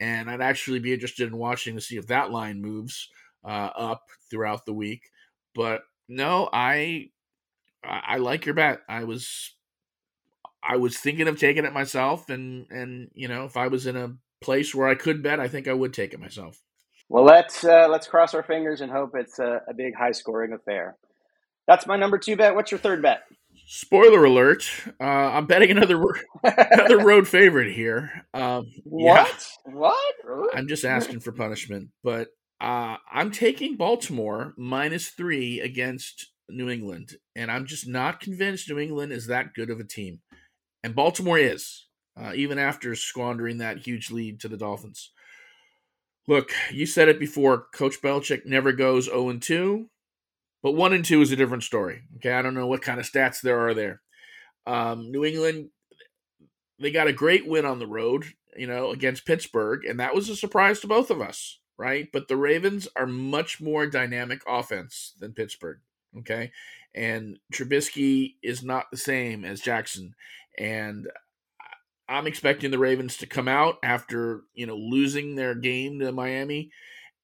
And 0.00 0.28
I'd 0.28 0.42
actually 0.42 0.80
be 0.80 0.92
interested 0.92 1.28
in 1.28 1.38
watching 1.38 1.76
to 1.76 1.80
see 1.80 1.96
if 1.96 2.08
that 2.08 2.30
line 2.30 2.60
moves 2.60 3.08
uh, 3.44 3.70
up 3.76 4.02
throughout 4.28 4.66
the 4.66 4.74
week. 4.74 5.10
But 5.54 5.82
no, 6.08 6.50
I 6.52 7.10
I 7.84 8.16
like 8.16 8.46
your 8.46 8.54
bet. 8.54 8.80
I 8.88 9.04
was 9.04 9.53
I 10.66 10.76
was 10.76 10.98
thinking 10.98 11.28
of 11.28 11.38
taking 11.38 11.64
it 11.64 11.72
myself, 11.72 12.28
and 12.30 12.66
and 12.70 13.10
you 13.14 13.28
know 13.28 13.44
if 13.44 13.56
I 13.56 13.68
was 13.68 13.86
in 13.86 13.96
a 13.96 14.14
place 14.40 14.74
where 14.74 14.88
I 14.88 14.94
could 14.94 15.22
bet, 15.22 15.40
I 15.40 15.48
think 15.48 15.68
I 15.68 15.72
would 15.72 15.92
take 15.92 16.12
it 16.12 16.20
myself. 16.20 16.60
Well, 17.08 17.24
let's 17.24 17.64
uh, 17.64 17.88
let's 17.90 18.06
cross 18.06 18.34
our 18.34 18.42
fingers 18.42 18.80
and 18.80 18.90
hope 18.90 19.12
it's 19.14 19.38
a, 19.38 19.62
a 19.68 19.74
big 19.74 19.94
high 19.94 20.12
scoring 20.12 20.52
affair. 20.52 20.96
That's 21.66 21.86
my 21.86 21.96
number 21.96 22.18
two 22.18 22.36
bet. 22.36 22.54
What's 22.54 22.70
your 22.70 22.80
third 22.80 23.02
bet? 23.02 23.22
Spoiler 23.66 24.24
alert! 24.24 24.64
Uh, 25.00 25.04
I'm 25.04 25.46
betting 25.46 25.70
another 25.70 26.02
another 26.44 26.98
road 26.98 27.28
favorite 27.28 27.72
here. 27.72 28.26
Um, 28.32 28.66
what? 28.84 29.46
Yeah, 29.66 29.72
what? 29.74 30.14
I'm 30.54 30.68
just 30.68 30.84
asking 30.84 31.20
for 31.20 31.32
punishment, 31.32 31.88
but 32.02 32.28
uh, 32.60 32.96
I'm 33.12 33.30
taking 33.30 33.76
Baltimore 33.76 34.54
minus 34.56 35.08
three 35.08 35.60
against 35.60 36.32
New 36.48 36.68
England, 36.68 37.16
and 37.34 37.50
I'm 37.50 37.66
just 37.66 37.88
not 37.88 38.20
convinced 38.20 38.68
New 38.68 38.78
England 38.78 39.12
is 39.12 39.26
that 39.26 39.54
good 39.54 39.70
of 39.70 39.80
a 39.80 39.84
team, 39.84 40.20
and 40.84 40.94
Baltimore 40.94 41.38
is, 41.38 41.86
uh, 42.14 42.32
even 42.36 42.58
after 42.58 42.94
squandering 42.94 43.58
that 43.58 43.78
huge 43.78 44.10
lead 44.10 44.38
to 44.40 44.48
the 44.48 44.58
Dolphins. 44.58 45.10
Look, 46.28 46.52
you 46.70 46.84
said 46.84 47.08
it 47.08 47.18
before. 47.18 47.66
Coach 47.74 48.02
Belichick 48.02 48.44
never 48.44 48.70
goes 48.70 49.06
0 49.06 49.38
2. 49.38 49.86
But 50.62 50.72
one 50.72 50.92
and 50.92 51.04
two 51.04 51.20
is 51.20 51.32
a 51.32 51.36
different 51.36 51.62
story. 51.62 52.02
Okay, 52.16 52.32
I 52.32 52.42
don't 52.42 52.54
know 52.54 52.66
what 52.66 52.82
kind 52.82 53.00
of 53.00 53.10
stats 53.10 53.40
there 53.40 53.66
are 53.66 53.74
there. 53.74 54.02
Um, 54.66 55.10
New 55.10 55.24
England, 55.24 55.70
they 56.78 56.90
got 56.90 57.06
a 57.06 57.12
great 57.12 57.46
win 57.46 57.66
on 57.66 57.78
the 57.78 57.86
road, 57.86 58.24
you 58.56 58.66
know, 58.66 58.90
against 58.90 59.26
Pittsburgh, 59.26 59.84
and 59.84 60.00
that 60.00 60.14
was 60.14 60.28
a 60.28 60.36
surprise 60.36 60.80
to 60.80 60.86
both 60.86 61.10
of 61.10 61.20
us, 61.20 61.60
right? 61.76 62.08
But 62.12 62.28
the 62.28 62.38
Ravens 62.38 62.88
are 62.96 63.06
much 63.06 63.60
more 63.60 63.86
dynamic 63.86 64.40
offense 64.46 65.14
than 65.18 65.32
Pittsburgh. 65.32 65.80
Okay, 66.18 66.50
and 66.94 67.38
Trubisky 67.52 68.36
is 68.42 68.62
not 68.62 68.86
the 68.90 68.96
same 68.96 69.44
as 69.44 69.60
Jackson, 69.60 70.14
and 70.58 71.08
I'm 72.08 72.26
expecting 72.26 72.70
the 72.70 72.78
Ravens 72.78 73.16
to 73.18 73.26
come 73.26 73.48
out 73.48 73.76
after 73.82 74.42
you 74.54 74.66
know 74.66 74.76
losing 74.76 75.34
their 75.34 75.54
game 75.54 75.98
to 76.00 76.12
Miami, 76.12 76.70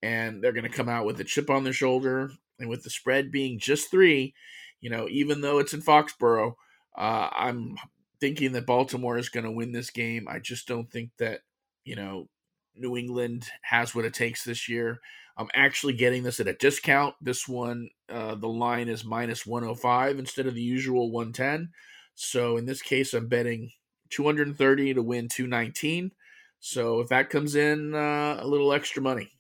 and 0.03 0.43
they're 0.43 0.53
going 0.53 0.65
to 0.65 0.77
come 0.77 0.89
out 0.89 1.07
with 1.07 1.21
a 1.21 1.25
chip 1.25 1.51
on 1.51 1.65
their 1.65 1.73
shoulder 1.73 2.31
and 2.59 2.69
with 2.69 2.83
the 2.83 2.91
spread 2.91 3.33
being 3.33 3.59
just 3.59 3.91
three, 3.91 4.35
you 4.81 4.91
know, 4.91 5.09
even 5.09 5.41
though 5.41 5.59
it's 5.59 5.73
in 5.75 5.81
Foxborough, 5.81 6.55
uh, 6.97 7.29
I'm 7.33 7.77
thinking 8.21 8.53
that 8.53 8.67
Baltimore 8.67 9.19
is 9.19 9.29
going 9.29 9.45
to 9.45 9.51
win 9.51 9.73
this 9.73 9.91
game. 9.91 10.27
I 10.29 10.39
just 10.39 10.69
don't 10.69 10.91
think 10.91 11.11
that, 11.19 11.41
you 11.85 11.97
know, 11.97 12.29
New 12.77 12.97
England 12.97 13.47
has 13.63 13.95
what 13.95 14.05
it 14.05 14.15
takes 14.15 14.45
this 14.45 14.69
year. 14.69 15.01
I'm 15.37 15.49
actually 15.55 15.95
getting 15.95 16.23
this 16.23 16.39
at 16.41 16.49
a 16.49 16.55
discount. 16.55 17.15
This 17.21 17.49
one, 17.49 17.89
uh, 18.11 18.35
the 18.35 18.49
line 18.49 18.89
is 18.89 19.05
minus 19.05 19.47
105 19.47 20.19
instead 20.19 20.47
of 20.47 20.55
the 20.55 20.63
usual 20.63 21.11
110. 21.11 21.71
So 22.15 22.57
in 22.57 22.67
this 22.67 22.83
case, 22.83 23.15
I'm 23.15 23.29
betting 23.29 23.71
230 24.11 24.95
to 24.95 25.03
win 25.03 25.29
219. 25.29 26.13
So 26.61 27.01
if 27.01 27.09
that 27.09 27.31
comes 27.31 27.55
in, 27.55 27.95
uh, 27.95 28.39
a 28.41 28.47
little 28.47 28.73
extra 28.73 29.03
money. 29.03 29.31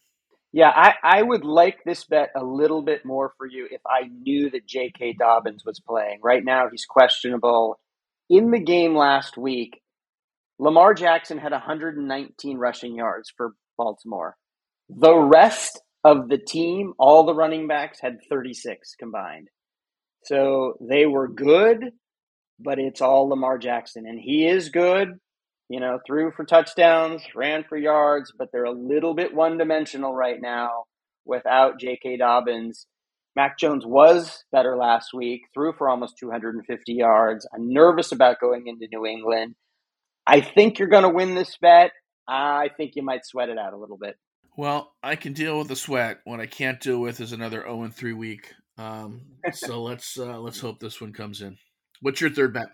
Yeah, 0.52 0.72
I, 0.74 0.94
I 1.02 1.22
would 1.22 1.44
like 1.44 1.84
this 1.84 2.04
bet 2.04 2.30
a 2.34 2.42
little 2.42 2.82
bit 2.82 3.04
more 3.04 3.32
for 3.36 3.46
you 3.46 3.68
if 3.70 3.80
I 3.86 4.08
knew 4.08 4.50
that 4.50 4.66
J.K. 4.66 5.14
Dobbins 5.18 5.64
was 5.64 5.78
playing. 5.78 6.18
Right 6.22 6.44
now, 6.44 6.68
he's 6.68 6.86
questionable. 6.86 7.78
In 8.28 8.50
the 8.50 8.58
game 8.58 8.96
last 8.96 9.36
week, 9.36 9.80
Lamar 10.58 10.92
Jackson 10.94 11.38
had 11.38 11.52
119 11.52 12.58
rushing 12.58 12.96
yards 12.96 13.32
for 13.36 13.52
Baltimore. 13.78 14.36
The 14.88 15.16
rest 15.16 15.80
of 16.02 16.28
the 16.28 16.38
team, 16.38 16.94
all 16.98 17.24
the 17.24 17.34
running 17.34 17.68
backs, 17.68 18.00
had 18.00 18.18
36 18.28 18.96
combined. 18.98 19.48
So 20.24 20.74
they 20.80 21.06
were 21.06 21.28
good, 21.28 21.92
but 22.62 22.78
it's 22.78 23.00
all 23.00 23.28
Lamar 23.28 23.58
Jackson. 23.58 24.06
And 24.06 24.18
he 24.18 24.46
is 24.46 24.68
good 24.68 25.18
you 25.70 25.78
know, 25.78 26.00
threw 26.04 26.32
for 26.32 26.44
touchdowns, 26.44 27.22
ran 27.34 27.64
for 27.66 27.78
yards, 27.78 28.32
but 28.36 28.48
they're 28.52 28.64
a 28.64 28.72
little 28.72 29.14
bit 29.14 29.32
one 29.32 29.56
dimensional 29.56 30.12
right 30.12 30.42
now 30.42 30.84
without 31.24 31.78
J.K. 31.78 32.16
Dobbins. 32.16 32.86
Mac 33.36 33.56
Jones 33.56 33.86
was 33.86 34.42
better 34.50 34.76
last 34.76 35.10
week, 35.14 35.42
threw 35.54 35.72
for 35.72 35.88
almost 35.88 36.18
250 36.18 36.92
yards. 36.92 37.46
I'm 37.54 37.72
nervous 37.72 38.10
about 38.10 38.40
going 38.40 38.66
into 38.66 38.88
New 38.90 39.06
England. 39.06 39.54
I 40.26 40.40
think 40.40 40.80
you're 40.80 40.88
going 40.88 41.04
to 41.04 41.08
win 41.08 41.36
this 41.36 41.56
bet. 41.62 41.92
I 42.28 42.70
think 42.76 42.96
you 42.96 43.04
might 43.04 43.24
sweat 43.24 43.48
it 43.48 43.56
out 43.56 43.72
a 43.72 43.78
little 43.78 43.96
bit. 43.96 44.16
Well, 44.56 44.92
I 45.04 45.14
can 45.14 45.34
deal 45.34 45.56
with 45.56 45.68
the 45.68 45.76
sweat. 45.76 46.18
What 46.24 46.40
I 46.40 46.46
can't 46.46 46.80
deal 46.80 47.00
with 47.00 47.20
is 47.20 47.30
another 47.30 47.62
0 47.62 47.84
and 47.84 47.94
3 47.94 48.12
week. 48.12 48.52
Um, 48.76 49.20
so 49.52 49.82
let's 49.84 50.18
uh, 50.18 50.40
let's 50.40 50.58
hope 50.58 50.80
this 50.80 51.00
one 51.00 51.12
comes 51.12 51.42
in. 51.42 51.56
What's 52.00 52.20
your 52.20 52.30
third 52.30 52.54
bet? 52.54 52.68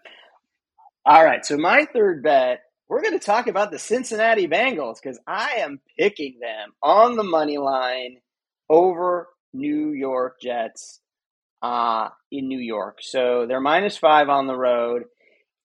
All 1.05 1.25
right. 1.25 1.45
So 1.45 1.57
my 1.57 1.87
third 1.93 2.23
bet 2.23 2.61
we're 2.89 3.03
going 3.03 3.19
to 3.19 3.25
talk 3.25 3.49
about 3.49 3.71
the 3.71 3.79
Cincinnati 3.79 4.47
Bengals 4.47 4.97
because 5.03 5.19
I 5.27 5.57
am 5.59 5.81
picking 5.99 6.39
them 6.41 6.73
on 6.83 7.17
the 7.17 7.25
money 7.25 7.59
line 7.59 8.19
over 8.69 9.29
New 9.53 9.91
York 9.91 10.41
Jets 10.41 11.01
uh, 11.63 12.11
in 12.31 12.47
New 12.49 12.61
York. 12.61 12.99
So 13.01 13.47
they're 13.49 13.61
minus 13.61 13.97
five 13.97 14.29
on 14.29 14.47
the 14.47 14.57
road. 14.57 15.05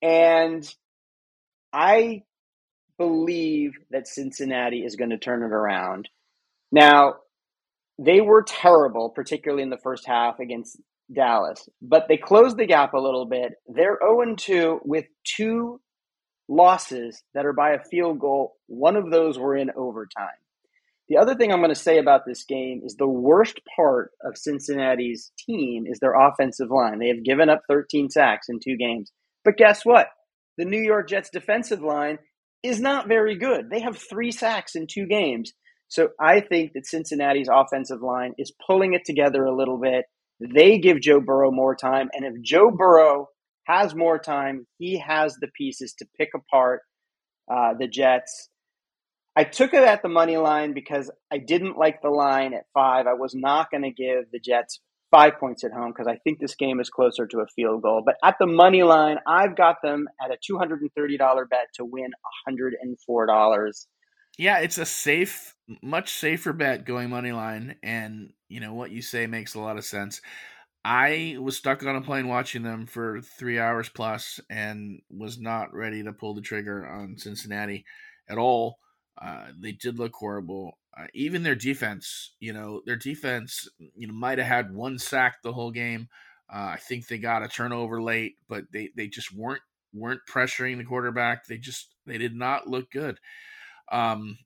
And 0.00 0.68
I 1.72 2.24
believe 2.98 3.72
that 3.90 4.08
Cincinnati 4.08 4.84
is 4.84 4.96
going 4.96 5.10
to 5.10 5.18
turn 5.18 5.42
it 5.42 5.52
around. 5.52 6.08
Now, 6.72 7.16
they 7.98 8.20
were 8.20 8.42
terrible, 8.42 9.10
particularly 9.10 9.62
in 9.62 9.70
the 9.70 9.78
first 9.78 10.06
half 10.06 10.40
against 10.40 10.80
Dallas, 11.14 11.68
but 11.80 12.06
they 12.08 12.16
closed 12.16 12.56
the 12.56 12.66
gap 12.66 12.94
a 12.94 12.98
little 12.98 13.26
bit. 13.26 13.52
They're 13.66 13.98
0 14.02 14.34
2 14.36 14.80
with 14.84 15.04
two 15.24 15.80
losses 16.48 17.22
that 17.34 17.46
are 17.46 17.52
by 17.52 17.72
a 17.72 17.84
field 17.90 18.18
goal. 18.18 18.56
One 18.66 18.96
of 18.96 19.10
those 19.10 19.38
were 19.38 19.56
in 19.56 19.70
overtime. 19.76 20.28
The 21.08 21.18
other 21.18 21.34
thing 21.34 21.52
I'm 21.52 21.60
going 21.60 21.68
to 21.68 21.74
say 21.74 21.98
about 21.98 22.22
this 22.26 22.44
game 22.44 22.82
is 22.84 22.96
the 22.96 23.08
worst 23.08 23.60
part 23.76 24.12
of 24.24 24.38
Cincinnati's 24.38 25.32
team 25.38 25.84
is 25.86 25.98
their 25.98 26.14
offensive 26.14 26.70
line. 26.70 26.98
They 26.98 27.08
have 27.08 27.24
given 27.24 27.50
up 27.50 27.62
13 27.68 28.08
sacks 28.08 28.48
in 28.48 28.60
two 28.60 28.76
games. 28.76 29.12
But 29.44 29.56
guess 29.56 29.84
what? 29.84 30.08
The 30.56 30.64
New 30.64 30.80
York 30.80 31.08
Jets 31.08 31.30
defensive 31.30 31.82
line 31.82 32.18
is 32.62 32.80
not 32.80 33.08
very 33.08 33.36
good. 33.36 33.68
They 33.70 33.80
have 33.80 33.98
three 33.98 34.30
sacks 34.30 34.74
in 34.74 34.86
two 34.86 35.06
games. 35.06 35.52
So 35.88 36.10
I 36.18 36.40
think 36.40 36.72
that 36.72 36.86
Cincinnati's 36.86 37.48
offensive 37.52 38.00
line 38.00 38.32
is 38.38 38.52
pulling 38.66 38.94
it 38.94 39.02
together 39.04 39.44
a 39.44 39.54
little 39.54 39.78
bit. 39.78 40.06
They 40.54 40.78
give 40.78 41.00
Joe 41.00 41.20
Burrow 41.20 41.50
more 41.50 41.74
time. 41.74 42.08
And 42.12 42.24
if 42.24 42.42
Joe 42.42 42.70
Burrow 42.70 43.28
has 43.64 43.94
more 43.94 44.18
time. 44.18 44.66
He 44.78 44.98
has 44.98 45.34
the 45.34 45.48
pieces 45.48 45.94
to 45.98 46.06
pick 46.18 46.30
apart 46.34 46.82
uh, 47.50 47.74
the 47.78 47.86
Jets. 47.86 48.48
I 49.34 49.44
took 49.44 49.72
it 49.72 49.82
at 49.82 50.02
the 50.02 50.08
money 50.08 50.36
line 50.36 50.74
because 50.74 51.10
I 51.32 51.38
didn't 51.38 51.78
like 51.78 52.02
the 52.02 52.10
line 52.10 52.52
at 52.54 52.66
five. 52.74 53.06
I 53.06 53.14
was 53.14 53.34
not 53.34 53.70
going 53.70 53.82
to 53.82 53.90
give 53.90 54.30
the 54.30 54.40
Jets 54.40 54.80
five 55.10 55.38
points 55.38 55.64
at 55.64 55.72
home 55.72 55.92
because 55.92 56.06
I 56.06 56.18
think 56.22 56.38
this 56.38 56.54
game 56.54 56.80
is 56.80 56.90
closer 56.90 57.26
to 57.26 57.38
a 57.38 57.46
field 57.54 57.82
goal. 57.82 58.02
But 58.04 58.16
at 58.22 58.36
the 58.38 58.46
money 58.46 58.82
line, 58.82 59.18
I've 59.26 59.56
got 59.56 59.76
them 59.82 60.06
at 60.22 60.30
a 60.30 60.52
$230 60.52 61.48
bet 61.48 61.66
to 61.76 61.84
win 61.84 62.10
$104. 62.48 63.86
Yeah, 64.38 64.58
it's 64.58 64.78
a 64.78 64.86
safe, 64.86 65.54
much 65.82 66.12
safer 66.12 66.52
bet 66.52 66.84
going 66.84 67.10
money 67.10 67.32
line. 67.32 67.76
And, 67.82 68.32
you 68.52 68.60
know, 68.60 68.74
what 68.74 68.90
you 68.90 69.00
say 69.02 69.26
makes 69.26 69.54
a 69.54 69.60
lot 69.60 69.78
of 69.78 69.84
sense. 69.84 70.20
I 70.84 71.36
was 71.40 71.56
stuck 71.56 71.82
on 71.84 71.96
a 71.96 72.00
plane 72.00 72.28
watching 72.28 72.62
them 72.62 72.86
for 72.86 73.20
three 73.20 73.58
hours 73.58 73.88
plus 73.88 74.40
and 74.50 75.00
was 75.10 75.38
not 75.38 75.72
ready 75.72 76.02
to 76.02 76.12
pull 76.12 76.34
the 76.34 76.42
trigger 76.42 76.86
on 76.86 77.16
Cincinnati 77.16 77.84
at 78.28 78.36
all. 78.36 78.78
Uh, 79.20 79.46
they 79.58 79.72
did 79.72 79.98
look 79.98 80.14
horrible. 80.14 80.78
Uh, 80.96 81.06
even 81.14 81.42
their 81.42 81.54
defense, 81.54 82.34
you 82.40 82.52
know, 82.52 82.82
their 82.84 82.96
defense, 82.96 83.68
you 83.96 84.06
know, 84.06 84.12
might 84.12 84.38
have 84.38 84.48
had 84.48 84.74
one 84.74 84.98
sack 84.98 85.40
the 85.42 85.52
whole 85.52 85.70
game. 85.70 86.08
Uh, 86.52 86.72
I 86.74 86.76
think 86.76 87.06
they 87.06 87.18
got 87.18 87.42
a 87.42 87.48
turnover 87.48 88.02
late, 88.02 88.36
but 88.48 88.64
they 88.72 88.90
they 88.94 89.06
just 89.08 89.34
weren't 89.34 89.62
weren't 89.94 90.20
pressuring 90.28 90.78
the 90.78 90.84
quarterback. 90.84 91.46
They 91.46 91.56
just 91.58 91.94
they 92.06 92.18
did 92.18 92.34
not 92.34 92.66
look 92.66 92.90
good. 92.90 93.18
Um, 93.90 94.38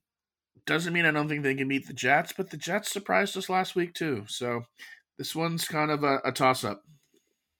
doesn't 0.67 0.93
mean 0.93 1.05
I 1.05 1.11
don't 1.11 1.27
think 1.27 1.43
they 1.43 1.55
can 1.55 1.67
beat 1.67 1.87
the 1.87 1.93
Jets, 1.93 2.33
but 2.35 2.51
the 2.51 2.57
Jets 2.57 2.91
surprised 2.91 3.35
us 3.37 3.49
last 3.49 3.75
week 3.75 3.93
too. 3.93 4.25
So 4.27 4.65
this 5.17 5.35
one's 5.35 5.65
kind 5.65 5.89
of 5.89 6.03
a, 6.03 6.19
a 6.23 6.31
toss 6.31 6.63
up. 6.63 6.83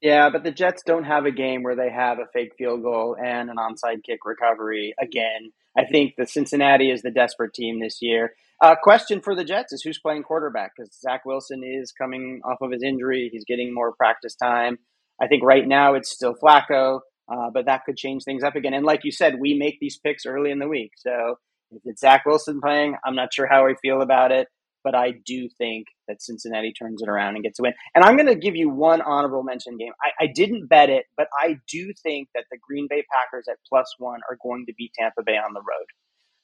Yeah, 0.01 0.29
but 0.29 0.43
the 0.43 0.51
Jets 0.51 0.83
don't 0.85 1.05
have 1.05 1.25
a 1.25 1.31
game 1.31 1.63
where 1.63 1.75
they 1.75 1.89
have 1.89 2.19
a 2.19 2.27
fake 2.31 2.53
field 2.55 2.83
goal 2.83 3.17
and 3.19 3.49
an 3.49 3.55
onside 3.55 4.03
kick 4.03 4.19
recovery 4.25 4.93
again. 5.01 5.51
I 5.75 5.85
think 5.85 6.13
the 6.15 6.27
Cincinnati 6.27 6.91
is 6.91 7.01
the 7.01 7.09
desperate 7.09 7.53
team 7.53 7.79
this 7.79 7.99
year. 8.01 8.33
Uh, 8.61 8.75
question 8.75 9.21
for 9.21 9.35
the 9.35 9.43
Jets 9.43 9.73
is 9.73 9.81
who's 9.81 9.99
playing 9.99 10.23
quarterback 10.23 10.73
because 10.75 10.91
Zach 10.99 11.25
Wilson 11.25 11.63
is 11.63 11.91
coming 11.91 12.41
off 12.43 12.61
of 12.61 12.71
his 12.71 12.83
injury. 12.83 13.29
He's 13.31 13.45
getting 13.45 13.73
more 13.73 13.93
practice 13.93 14.35
time. 14.35 14.77
I 15.21 15.27
think 15.27 15.43
right 15.43 15.67
now 15.67 15.95
it's 15.95 16.11
still 16.11 16.35
Flacco, 16.35 16.99
uh, 17.31 17.49
but 17.51 17.65
that 17.65 17.85
could 17.85 17.97
change 17.97 18.23
things 18.23 18.43
up 18.43 18.55
again. 18.55 18.73
And 18.73 18.85
like 18.85 19.03
you 19.03 19.11
said, 19.11 19.39
we 19.39 19.55
make 19.55 19.79
these 19.79 19.97
picks 19.97 20.25
early 20.25 20.51
in 20.51 20.59
the 20.59 20.67
week. 20.67 20.91
So 20.97 21.37
if 21.71 21.81
it's 21.85 22.01
Zach 22.01 22.25
Wilson 22.25 22.61
playing, 22.61 22.95
I'm 23.05 23.15
not 23.15 23.33
sure 23.33 23.47
how 23.47 23.67
I 23.67 23.75
feel 23.81 24.01
about 24.01 24.31
it, 24.31 24.47
but 24.83 24.95
I 24.95 25.13
do 25.25 25.49
think 25.57 25.87
that 26.07 26.21
Cincinnati 26.21 26.73
turns 26.73 27.01
it 27.01 27.09
around 27.09 27.35
and 27.35 27.43
gets 27.43 27.59
a 27.59 27.63
win. 27.63 27.73
And 27.95 28.03
I'm 28.03 28.15
going 28.15 28.27
to 28.27 28.35
give 28.35 28.55
you 28.55 28.69
one 28.69 29.01
honorable 29.01 29.43
mention 29.43 29.77
game. 29.77 29.91
I, 30.03 30.25
I 30.25 30.27
didn't 30.33 30.67
bet 30.67 30.89
it, 30.89 31.05
but 31.17 31.27
I 31.37 31.57
do 31.69 31.93
think 32.03 32.29
that 32.35 32.45
the 32.51 32.57
Green 32.67 32.87
Bay 32.89 33.03
Packers 33.11 33.47
at 33.49 33.57
plus 33.67 33.93
one 33.97 34.21
are 34.29 34.37
going 34.41 34.65
to 34.67 34.73
beat 34.77 34.93
Tampa 34.97 35.23
Bay 35.25 35.37
on 35.37 35.53
the 35.53 35.61
road. 35.61 35.85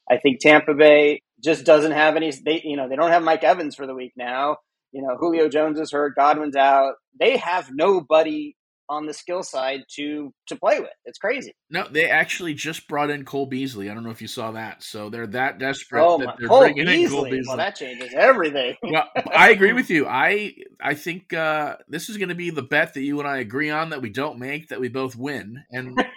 I 0.09 0.17
think 0.17 0.39
Tampa 0.39 0.73
Bay 0.73 1.21
just 1.43 1.65
doesn't 1.65 1.91
have 1.91 2.15
any. 2.15 2.31
They 2.31 2.61
you 2.63 2.77
know 2.77 2.89
they 2.89 2.95
don't 2.95 3.11
have 3.11 3.23
Mike 3.23 3.43
Evans 3.43 3.75
for 3.75 3.87
the 3.87 3.95
week 3.95 4.13
now. 4.17 4.57
You 4.91 5.01
know 5.01 5.15
Julio 5.19 5.49
Jones 5.49 5.79
is 5.79 5.91
hurt, 5.91 6.15
Godwin's 6.15 6.55
out. 6.55 6.95
They 7.19 7.37
have 7.37 7.69
nobody 7.73 8.55
on 8.93 9.05
the 9.05 9.13
skill 9.13 9.43
side 9.43 9.81
to 9.95 10.33
to 10.47 10.55
play 10.55 10.79
with. 10.79 10.89
It's 11.05 11.17
crazy. 11.17 11.53
No, 11.69 11.87
they 11.89 12.09
actually 12.09 12.53
just 12.53 12.87
brought 12.87 13.09
in 13.09 13.25
Cole 13.25 13.45
Beasley. 13.45 13.89
I 13.89 13.93
don't 13.93 14.03
know 14.03 14.11
if 14.11 14.21
you 14.21 14.27
saw 14.27 14.51
that. 14.51 14.83
So 14.83 15.09
they're 15.09 15.27
that 15.27 15.59
desperate 15.59 16.03
oh, 16.03 16.17
that 16.19 16.35
they're 16.39 16.47
Cole 16.47 16.59
bringing 16.59 16.85
Beasley. 16.85 17.03
in 17.03 17.09
Cole 17.09 17.23
Beasley. 17.25 17.43
Well, 17.47 17.57
that 17.57 17.75
changes 17.75 18.13
everything. 18.15 18.75
well, 18.83 19.09
I 19.33 19.49
agree 19.51 19.73
with 19.79 19.89
you. 19.89 20.05
I 20.07 20.53
I 20.81 20.93
think 20.93 21.33
uh, 21.33 21.77
this 21.87 22.09
is 22.09 22.17
going 22.17 22.29
to 22.29 22.35
be 22.35 22.49
the 22.49 22.61
bet 22.61 22.93
that 22.93 23.01
you 23.01 23.19
and 23.19 23.27
I 23.27 23.37
agree 23.37 23.69
on 23.69 23.89
that 23.89 24.01
we 24.01 24.09
don't 24.09 24.39
make 24.39 24.69
that 24.69 24.79
we 24.79 24.89
both 24.89 25.15
win 25.15 25.63
and. 25.71 25.97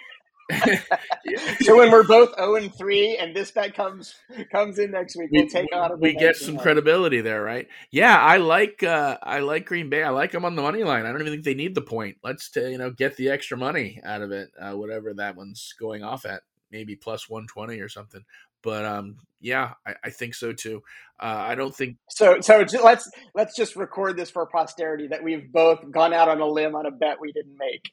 so 1.61 1.77
when 1.77 1.91
we're 1.91 2.03
both 2.03 2.33
zero 2.35 2.55
and 2.55 2.73
three, 2.73 3.17
and 3.17 3.35
this 3.35 3.51
bet 3.51 3.73
comes 3.73 4.15
comes 4.51 4.79
in 4.79 4.91
next 4.91 5.17
week, 5.17 5.29
we'll 5.31 5.43
we, 5.43 5.49
take 5.49 5.75
on. 5.75 5.99
We 5.99 6.13
get 6.13 6.37
some 6.37 6.57
credibility 6.57 7.21
there, 7.21 7.43
right? 7.43 7.67
Yeah, 7.91 8.17
I 8.17 8.37
like 8.37 8.81
uh, 8.81 9.17
I 9.21 9.39
like 9.39 9.65
Green 9.65 9.89
Bay. 9.89 10.03
I 10.03 10.09
like 10.09 10.31
them 10.31 10.45
on 10.45 10.55
the 10.55 10.61
money 10.61 10.83
line. 10.83 11.05
I 11.05 11.11
don't 11.11 11.21
even 11.21 11.33
think 11.33 11.43
they 11.43 11.53
need 11.53 11.75
the 11.75 11.81
point. 11.81 12.17
Let's 12.23 12.49
to, 12.51 12.71
you 12.71 12.77
know 12.77 12.91
get 12.91 13.17
the 13.17 13.29
extra 13.29 13.57
money 13.57 13.99
out 14.03 14.21
of 14.21 14.31
it, 14.31 14.49
uh, 14.59 14.73
whatever 14.73 15.13
that 15.15 15.35
one's 15.35 15.73
going 15.79 16.03
off 16.03 16.25
at, 16.25 16.43
maybe 16.71 16.95
plus 16.95 17.29
one 17.29 17.45
twenty 17.47 17.79
or 17.79 17.89
something. 17.89 18.23
But 18.63 18.85
um, 18.85 19.17
yeah, 19.39 19.73
I, 19.85 19.95
I 20.05 20.09
think 20.09 20.33
so 20.33 20.53
too. 20.53 20.81
Uh, 21.19 21.43
I 21.47 21.55
don't 21.55 21.75
think 21.75 21.97
so. 22.09 22.39
So 22.41 22.65
let's 22.83 23.09
let's 23.35 23.55
just 23.55 23.75
record 23.75 24.17
this 24.17 24.29
for 24.29 24.45
posterity 24.45 25.07
that 25.07 25.23
we've 25.23 25.51
both 25.51 25.91
gone 25.91 26.13
out 26.13 26.29
on 26.29 26.39
a 26.41 26.47
limb 26.47 26.75
on 26.75 26.85
a 26.85 26.91
bet 26.91 27.19
we 27.19 27.31
didn't 27.33 27.57
make. 27.57 27.91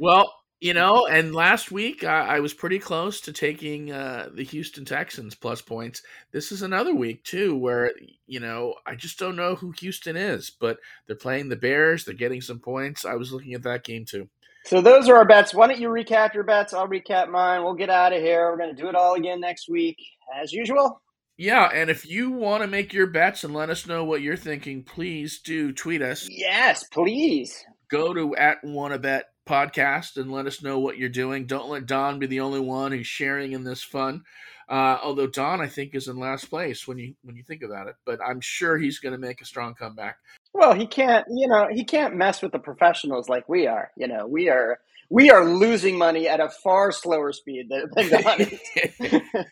well, 0.00 0.32
you 0.60 0.72
know, 0.72 1.06
and 1.06 1.34
last 1.34 1.70
week 1.70 2.04
I, 2.04 2.36
I 2.36 2.40
was 2.40 2.54
pretty 2.54 2.78
close 2.78 3.20
to 3.22 3.32
taking 3.32 3.92
uh, 3.92 4.30
the 4.34 4.44
Houston 4.44 4.84
Texans 4.84 5.34
plus 5.34 5.60
points. 5.60 6.02
This 6.32 6.52
is 6.52 6.62
another 6.62 6.94
week 6.94 7.22
too 7.24 7.56
where 7.56 7.92
you 8.26 8.40
know 8.40 8.74
I 8.86 8.94
just 8.94 9.18
don't 9.18 9.36
know 9.36 9.56
who 9.56 9.72
Houston 9.72 10.16
is, 10.16 10.50
but 10.58 10.78
they're 11.06 11.16
playing 11.16 11.48
the 11.48 11.56
Bears. 11.56 12.04
They're 12.04 12.14
getting 12.14 12.40
some 12.40 12.60
points. 12.60 13.04
I 13.04 13.14
was 13.14 13.32
looking 13.32 13.54
at 13.54 13.62
that 13.64 13.84
game 13.84 14.04
too. 14.04 14.28
So 14.64 14.80
those 14.80 15.10
are 15.10 15.16
our 15.16 15.26
bets. 15.26 15.52
Why 15.52 15.66
don't 15.66 15.78
you 15.78 15.90
recap 15.90 16.32
your 16.32 16.44
bets? 16.44 16.72
I'll 16.72 16.88
recap 16.88 17.28
mine. 17.28 17.62
We'll 17.62 17.74
get 17.74 17.90
out 17.90 18.14
of 18.14 18.22
here. 18.22 18.50
We're 18.50 18.56
going 18.56 18.74
to 18.74 18.82
do 18.82 18.88
it 18.88 18.94
all 18.94 19.14
again 19.14 19.40
next 19.40 19.68
week, 19.68 19.98
as 20.34 20.52
usual. 20.52 21.02
Yeah, 21.36 21.68
and 21.74 21.90
if 21.90 22.06
you 22.06 22.30
want 22.30 22.62
to 22.62 22.66
make 22.68 22.92
your 22.92 23.08
bets 23.08 23.44
and 23.44 23.52
let 23.52 23.68
us 23.68 23.86
know 23.86 24.04
what 24.04 24.22
you're 24.22 24.36
thinking, 24.36 24.82
please 24.82 25.40
do 25.40 25.72
tweet 25.72 26.00
us. 26.00 26.28
Yes, 26.30 26.84
please. 26.84 27.62
Go 27.94 28.12
to 28.12 28.34
at 28.34 28.64
Wanna 28.64 28.98
Bet 28.98 29.26
podcast 29.46 30.16
and 30.16 30.32
let 30.32 30.46
us 30.46 30.64
know 30.64 30.80
what 30.80 30.98
you're 30.98 31.08
doing. 31.08 31.46
Don't 31.46 31.70
let 31.70 31.86
Don 31.86 32.18
be 32.18 32.26
the 32.26 32.40
only 32.40 32.58
one 32.58 32.90
who's 32.90 33.06
sharing 33.06 33.52
in 33.52 33.62
this 33.62 33.84
fun. 33.84 34.24
Uh, 34.68 34.98
although 35.00 35.28
Don, 35.28 35.60
I 35.60 35.68
think, 35.68 35.94
is 35.94 36.08
in 36.08 36.18
last 36.18 36.46
place 36.50 36.88
when 36.88 36.98
you 36.98 37.14
when 37.22 37.36
you 37.36 37.44
think 37.44 37.62
about 37.62 37.86
it, 37.86 37.94
but 38.04 38.18
I'm 38.20 38.40
sure 38.40 38.78
he's 38.78 38.98
going 38.98 39.12
to 39.12 39.18
make 39.18 39.40
a 39.40 39.44
strong 39.44 39.74
comeback. 39.74 40.16
Well, 40.52 40.74
he 40.74 40.88
can't, 40.88 41.24
you 41.30 41.46
know, 41.46 41.68
he 41.70 41.84
can't 41.84 42.16
mess 42.16 42.42
with 42.42 42.50
the 42.50 42.58
professionals 42.58 43.28
like 43.28 43.48
we 43.48 43.68
are. 43.68 43.92
You 43.96 44.08
know, 44.08 44.26
we 44.26 44.48
are 44.48 44.80
we 45.08 45.30
are 45.30 45.44
losing 45.44 45.96
money 45.96 46.26
at 46.26 46.40
a 46.40 46.48
far 46.48 46.90
slower 46.90 47.32
speed 47.32 47.68
than, 47.68 47.90
than 47.94 48.22
Don 48.22 49.38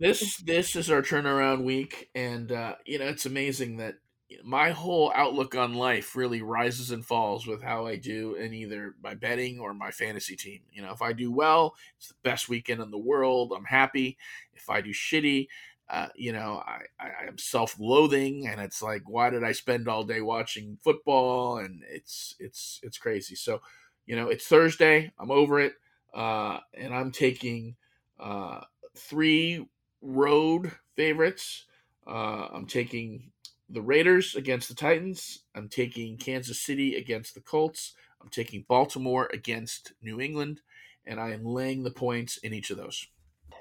this 0.00 0.36
this 0.38 0.74
is 0.74 0.90
our 0.90 1.02
turnaround 1.02 1.62
week, 1.62 2.10
and 2.12 2.50
uh, 2.50 2.74
you 2.84 2.98
know, 2.98 3.04
it's 3.04 3.24
amazing 3.24 3.76
that 3.76 3.94
my 4.42 4.70
whole 4.70 5.12
outlook 5.14 5.54
on 5.54 5.74
life 5.74 6.16
really 6.16 6.42
rises 6.42 6.90
and 6.90 7.04
falls 7.04 7.46
with 7.46 7.62
how 7.62 7.86
I 7.86 7.96
do 7.96 8.34
in 8.34 8.52
either 8.52 8.94
my 9.02 9.14
betting 9.14 9.60
or 9.60 9.72
my 9.72 9.90
fantasy 9.90 10.36
team. 10.36 10.60
You 10.72 10.82
know, 10.82 10.92
if 10.92 11.00
I 11.00 11.12
do 11.12 11.30
well, 11.30 11.76
it's 11.96 12.08
the 12.08 12.14
best 12.22 12.48
weekend 12.48 12.82
in 12.82 12.90
the 12.90 12.98
world. 12.98 13.52
I'm 13.56 13.64
happy. 13.64 14.18
If 14.54 14.68
I 14.68 14.80
do 14.80 14.90
shitty, 14.90 15.46
uh, 15.88 16.08
you 16.16 16.32
know, 16.32 16.62
I, 16.66 16.82
I 16.98 17.28
am 17.28 17.38
self-loathing, 17.38 18.48
and 18.48 18.60
it's 18.60 18.82
like, 18.82 19.08
why 19.08 19.30
did 19.30 19.44
I 19.44 19.52
spend 19.52 19.86
all 19.86 20.02
day 20.02 20.20
watching 20.20 20.78
football? 20.82 21.58
And 21.58 21.84
it's 21.88 22.34
it's 22.40 22.80
it's 22.82 22.98
crazy. 22.98 23.36
So, 23.36 23.60
you 24.06 24.16
know, 24.16 24.28
it's 24.28 24.46
Thursday. 24.46 25.12
I'm 25.20 25.30
over 25.30 25.60
it, 25.60 25.74
uh, 26.12 26.58
and 26.74 26.92
I'm 26.92 27.12
taking 27.12 27.76
uh, 28.18 28.62
three 28.96 29.68
road 30.02 30.72
favorites. 30.96 31.66
Uh, 32.04 32.48
I'm 32.52 32.66
taking 32.66 33.30
the 33.68 33.82
Raiders 33.82 34.34
against 34.34 34.68
the 34.68 34.74
Titans. 34.74 35.42
I'm 35.54 35.68
taking 35.68 36.16
Kansas 36.18 36.60
City 36.60 36.94
against 36.96 37.34
the 37.34 37.40
Colts. 37.40 37.94
I'm 38.20 38.28
taking 38.28 38.64
Baltimore 38.68 39.28
against 39.32 39.92
New 40.02 40.20
England, 40.20 40.60
and 41.06 41.20
I 41.20 41.32
am 41.32 41.44
laying 41.44 41.82
the 41.82 41.90
points 41.90 42.38
in 42.38 42.52
each 42.54 42.70
of 42.70 42.76
those. 42.76 43.06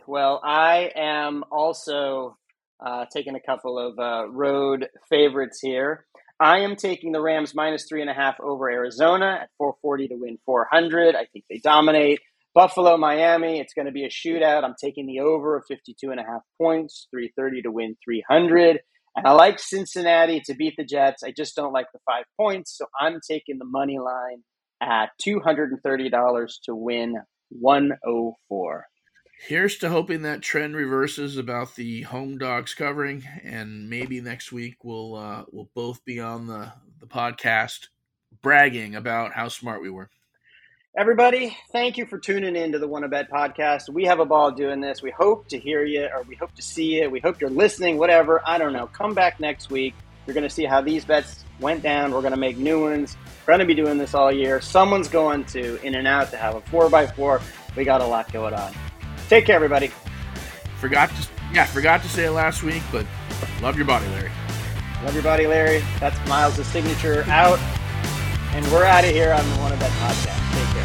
Well, 0.07 0.39
I 0.43 0.91
am 0.95 1.43
also 1.51 2.37
uh, 2.79 3.05
taking 3.11 3.35
a 3.35 3.39
couple 3.39 3.79
of 3.79 3.97
uh, 3.99 4.29
road 4.29 4.87
favorites 5.09 5.59
here. 5.61 6.05
I 6.39 6.59
am 6.59 6.75
taking 6.75 7.11
the 7.11 7.21
Rams 7.21 7.55
minus 7.55 7.85
three 7.87 8.01
and 8.01 8.09
a 8.09 8.13
half 8.13 8.39
over 8.39 8.69
Arizona 8.69 9.39
at 9.43 9.49
440 9.57 10.09
to 10.09 10.15
win 10.15 10.37
400. 10.45 11.15
I 11.15 11.25
think 11.25 11.45
they 11.49 11.59
dominate. 11.59 12.19
Buffalo, 12.53 12.97
Miami, 12.97 13.59
it's 13.59 13.73
going 13.73 13.85
to 13.85 13.91
be 13.91 14.05
a 14.05 14.09
shootout. 14.09 14.63
I'm 14.63 14.75
taking 14.79 15.07
the 15.07 15.19
over 15.19 15.57
of 15.57 15.65
52 15.67 16.11
and 16.11 16.19
a 16.19 16.23
half 16.23 16.41
points, 16.57 17.07
330 17.11 17.63
to 17.63 17.71
win 17.71 17.97
300. 18.03 18.79
And 19.15 19.25
I 19.25 19.31
like 19.31 19.59
Cincinnati 19.59 20.41
to 20.45 20.53
beat 20.53 20.75
the 20.77 20.83
Jets. 20.83 21.23
I 21.23 21.31
just 21.31 21.55
don't 21.55 21.73
like 21.73 21.87
the 21.93 21.99
five 22.05 22.25
points. 22.37 22.77
So 22.77 22.85
I'm 22.99 23.19
taking 23.27 23.57
the 23.57 23.65
money 23.65 23.97
line 23.97 24.43
at 24.81 25.09
$230 25.25 26.51
to 26.65 26.75
win 26.75 27.15
104. 27.49 28.85
Here's 29.47 29.77
to 29.79 29.89
hoping 29.89 30.23
that 30.23 30.41
trend 30.41 30.75
reverses 30.75 31.37
about 31.37 31.75
the 31.75 32.03
home 32.03 32.37
dogs 32.37 32.73
covering, 32.73 33.23
and 33.43 33.89
maybe 33.89 34.21
next 34.21 34.51
week 34.51 34.83
we'll 34.83 35.15
uh, 35.15 35.43
we'll 35.51 35.69
both 35.75 36.03
be 36.05 36.21
on 36.21 36.47
the, 36.47 36.71
the 36.99 37.05
podcast 37.05 37.87
bragging 38.41 38.95
about 38.95 39.33
how 39.33 39.49
smart 39.49 39.81
we 39.81 39.89
were. 39.89 40.09
Everybody, 40.97 41.57
thank 41.73 41.97
you 41.97 42.05
for 42.05 42.17
tuning 42.17 42.55
in 42.55 42.71
to 42.71 42.79
the 42.79 42.87
Wanna 42.87 43.09
Bet 43.09 43.29
podcast. 43.29 43.89
We 43.89 44.05
have 44.05 44.21
a 44.21 44.25
ball 44.25 44.51
doing 44.51 44.79
this. 44.79 45.01
We 45.01 45.11
hope 45.11 45.45
to 45.49 45.59
hear 45.59 45.83
you, 45.83 46.05
or 46.05 46.21
we 46.23 46.35
hope 46.35 46.55
to 46.55 46.61
see 46.61 47.01
you. 47.01 47.09
We 47.09 47.19
hope 47.19 47.41
you're 47.41 47.49
listening, 47.49 47.97
whatever. 47.97 48.41
I 48.45 48.57
don't 48.57 48.71
know. 48.71 48.87
Come 48.87 49.13
back 49.13 49.41
next 49.41 49.69
week. 49.69 49.93
You're 50.25 50.33
going 50.33 50.47
to 50.47 50.49
see 50.49 50.63
how 50.63 50.79
these 50.79 51.03
bets 51.03 51.43
went 51.59 51.83
down. 51.83 52.13
We're 52.13 52.21
going 52.21 52.31
to 52.31 52.39
make 52.39 52.57
new 52.57 52.81
ones. 52.81 53.17
We're 53.45 53.57
going 53.57 53.59
to 53.59 53.65
be 53.65 53.75
doing 53.75 53.97
this 53.97 54.13
all 54.13 54.31
year. 54.31 54.61
Someone's 54.61 55.09
going 55.09 55.43
to 55.47 55.85
In-N-Out 55.85 56.31
to 56.31 56.37
have 56.37 56.55
a 56.55 56.61
4x4. 56.61 57.41
We 57.75 57.83
got 57.83 57.99
a 57.99 58.07
lot 58.07 58.31
going 58.31 58.53
on. 58.53 58.73
Take 59.27 59.47
care, 59.47 59.57
everybody. 59.57 59.91
Forgot 60.79 61.09
to, 61.09 61.27
yeah, 61.53 61.65
forgot 61.65 62.03
to 62.03 62.07
say 62.07 62.23
it 62.23 62.31
last 62.31 62.63
week, 62.63 62.83
but 62.93 63.05
love 63.61 63.75
your 63.75 63.85
body, 63.85 64.07
Larry. 64.07 64.31
Love 65.03 65.13
your 65.13 65.23
body, 65.23 65.45
Larry. 65.45 65.83
That's 65.99 66.17
Miles' 66.29 66.65
signature 66.67 67.25
out. 67.27 67.59
And 68.53 68.65
we're 68.71 68.85
out 68.85 69.03
of 69.03 69.09
here 69.11 69.33
on 69.33 69.49
the 69.49 69.57
Wanna 69.57 69.75
Bet 69.75 69.91
podcast. 69.91 70.45
Take 70.53 70.67
care. 70.69 70.84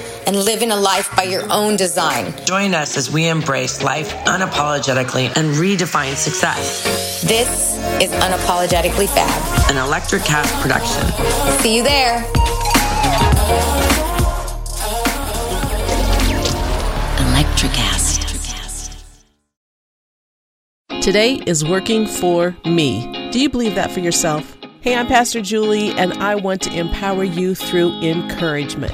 and 0.27 0.35
living 0.35 0.71
a 0.71 0.75
life 0.75 1.13
by 1.15 1.23
your 1.23 1.43
own 1.51 1.75
design. 1.75 2.33
Join 2.45 2.73
us 2.73 2.97
as 2.97 3.11
we 3.11 3.27
embrace 3.27 3.81
life 3.81 4.09
unapologetically 4.25 5.27
and 5.35 5.55
redefine 5.55 6.15
success. 6.15 7.21
This 7.23 7.77
is 8.01 8.11
Unapologetically 8.11 9.07
Fab, 9.07 9.71
an 9.71 9.77
Electricast 9.77 10.61
production. 10.61 11.03
See 11.59 11.75
you 11.75 11.83
there. 11.83 12.23
Electricast. 17.17 18.19
Today 21.01 21.41
is 21.47 21.65
working 21.65 22.05
for 22.05 22.55
me. 22.63 23.29
Do 23.31 23.39
you 23.39 23.49
believe 23.49 23.73
that 23.75 23.91
for 23.91 24.01
yourself? 24.01 24.55
Hey, 24.81 24.95
I'm 24.95 25.07
Pastor 25.07 25.41
Julie, 25.41 25.91
and 25.91 26.13
I 26.13 26.35
want 26.35 26.61
to 26.63 26.73
empower 26.75 27.23
you 27.23 27.53
through 27.55 27.91
encouragement. 28.01 28.93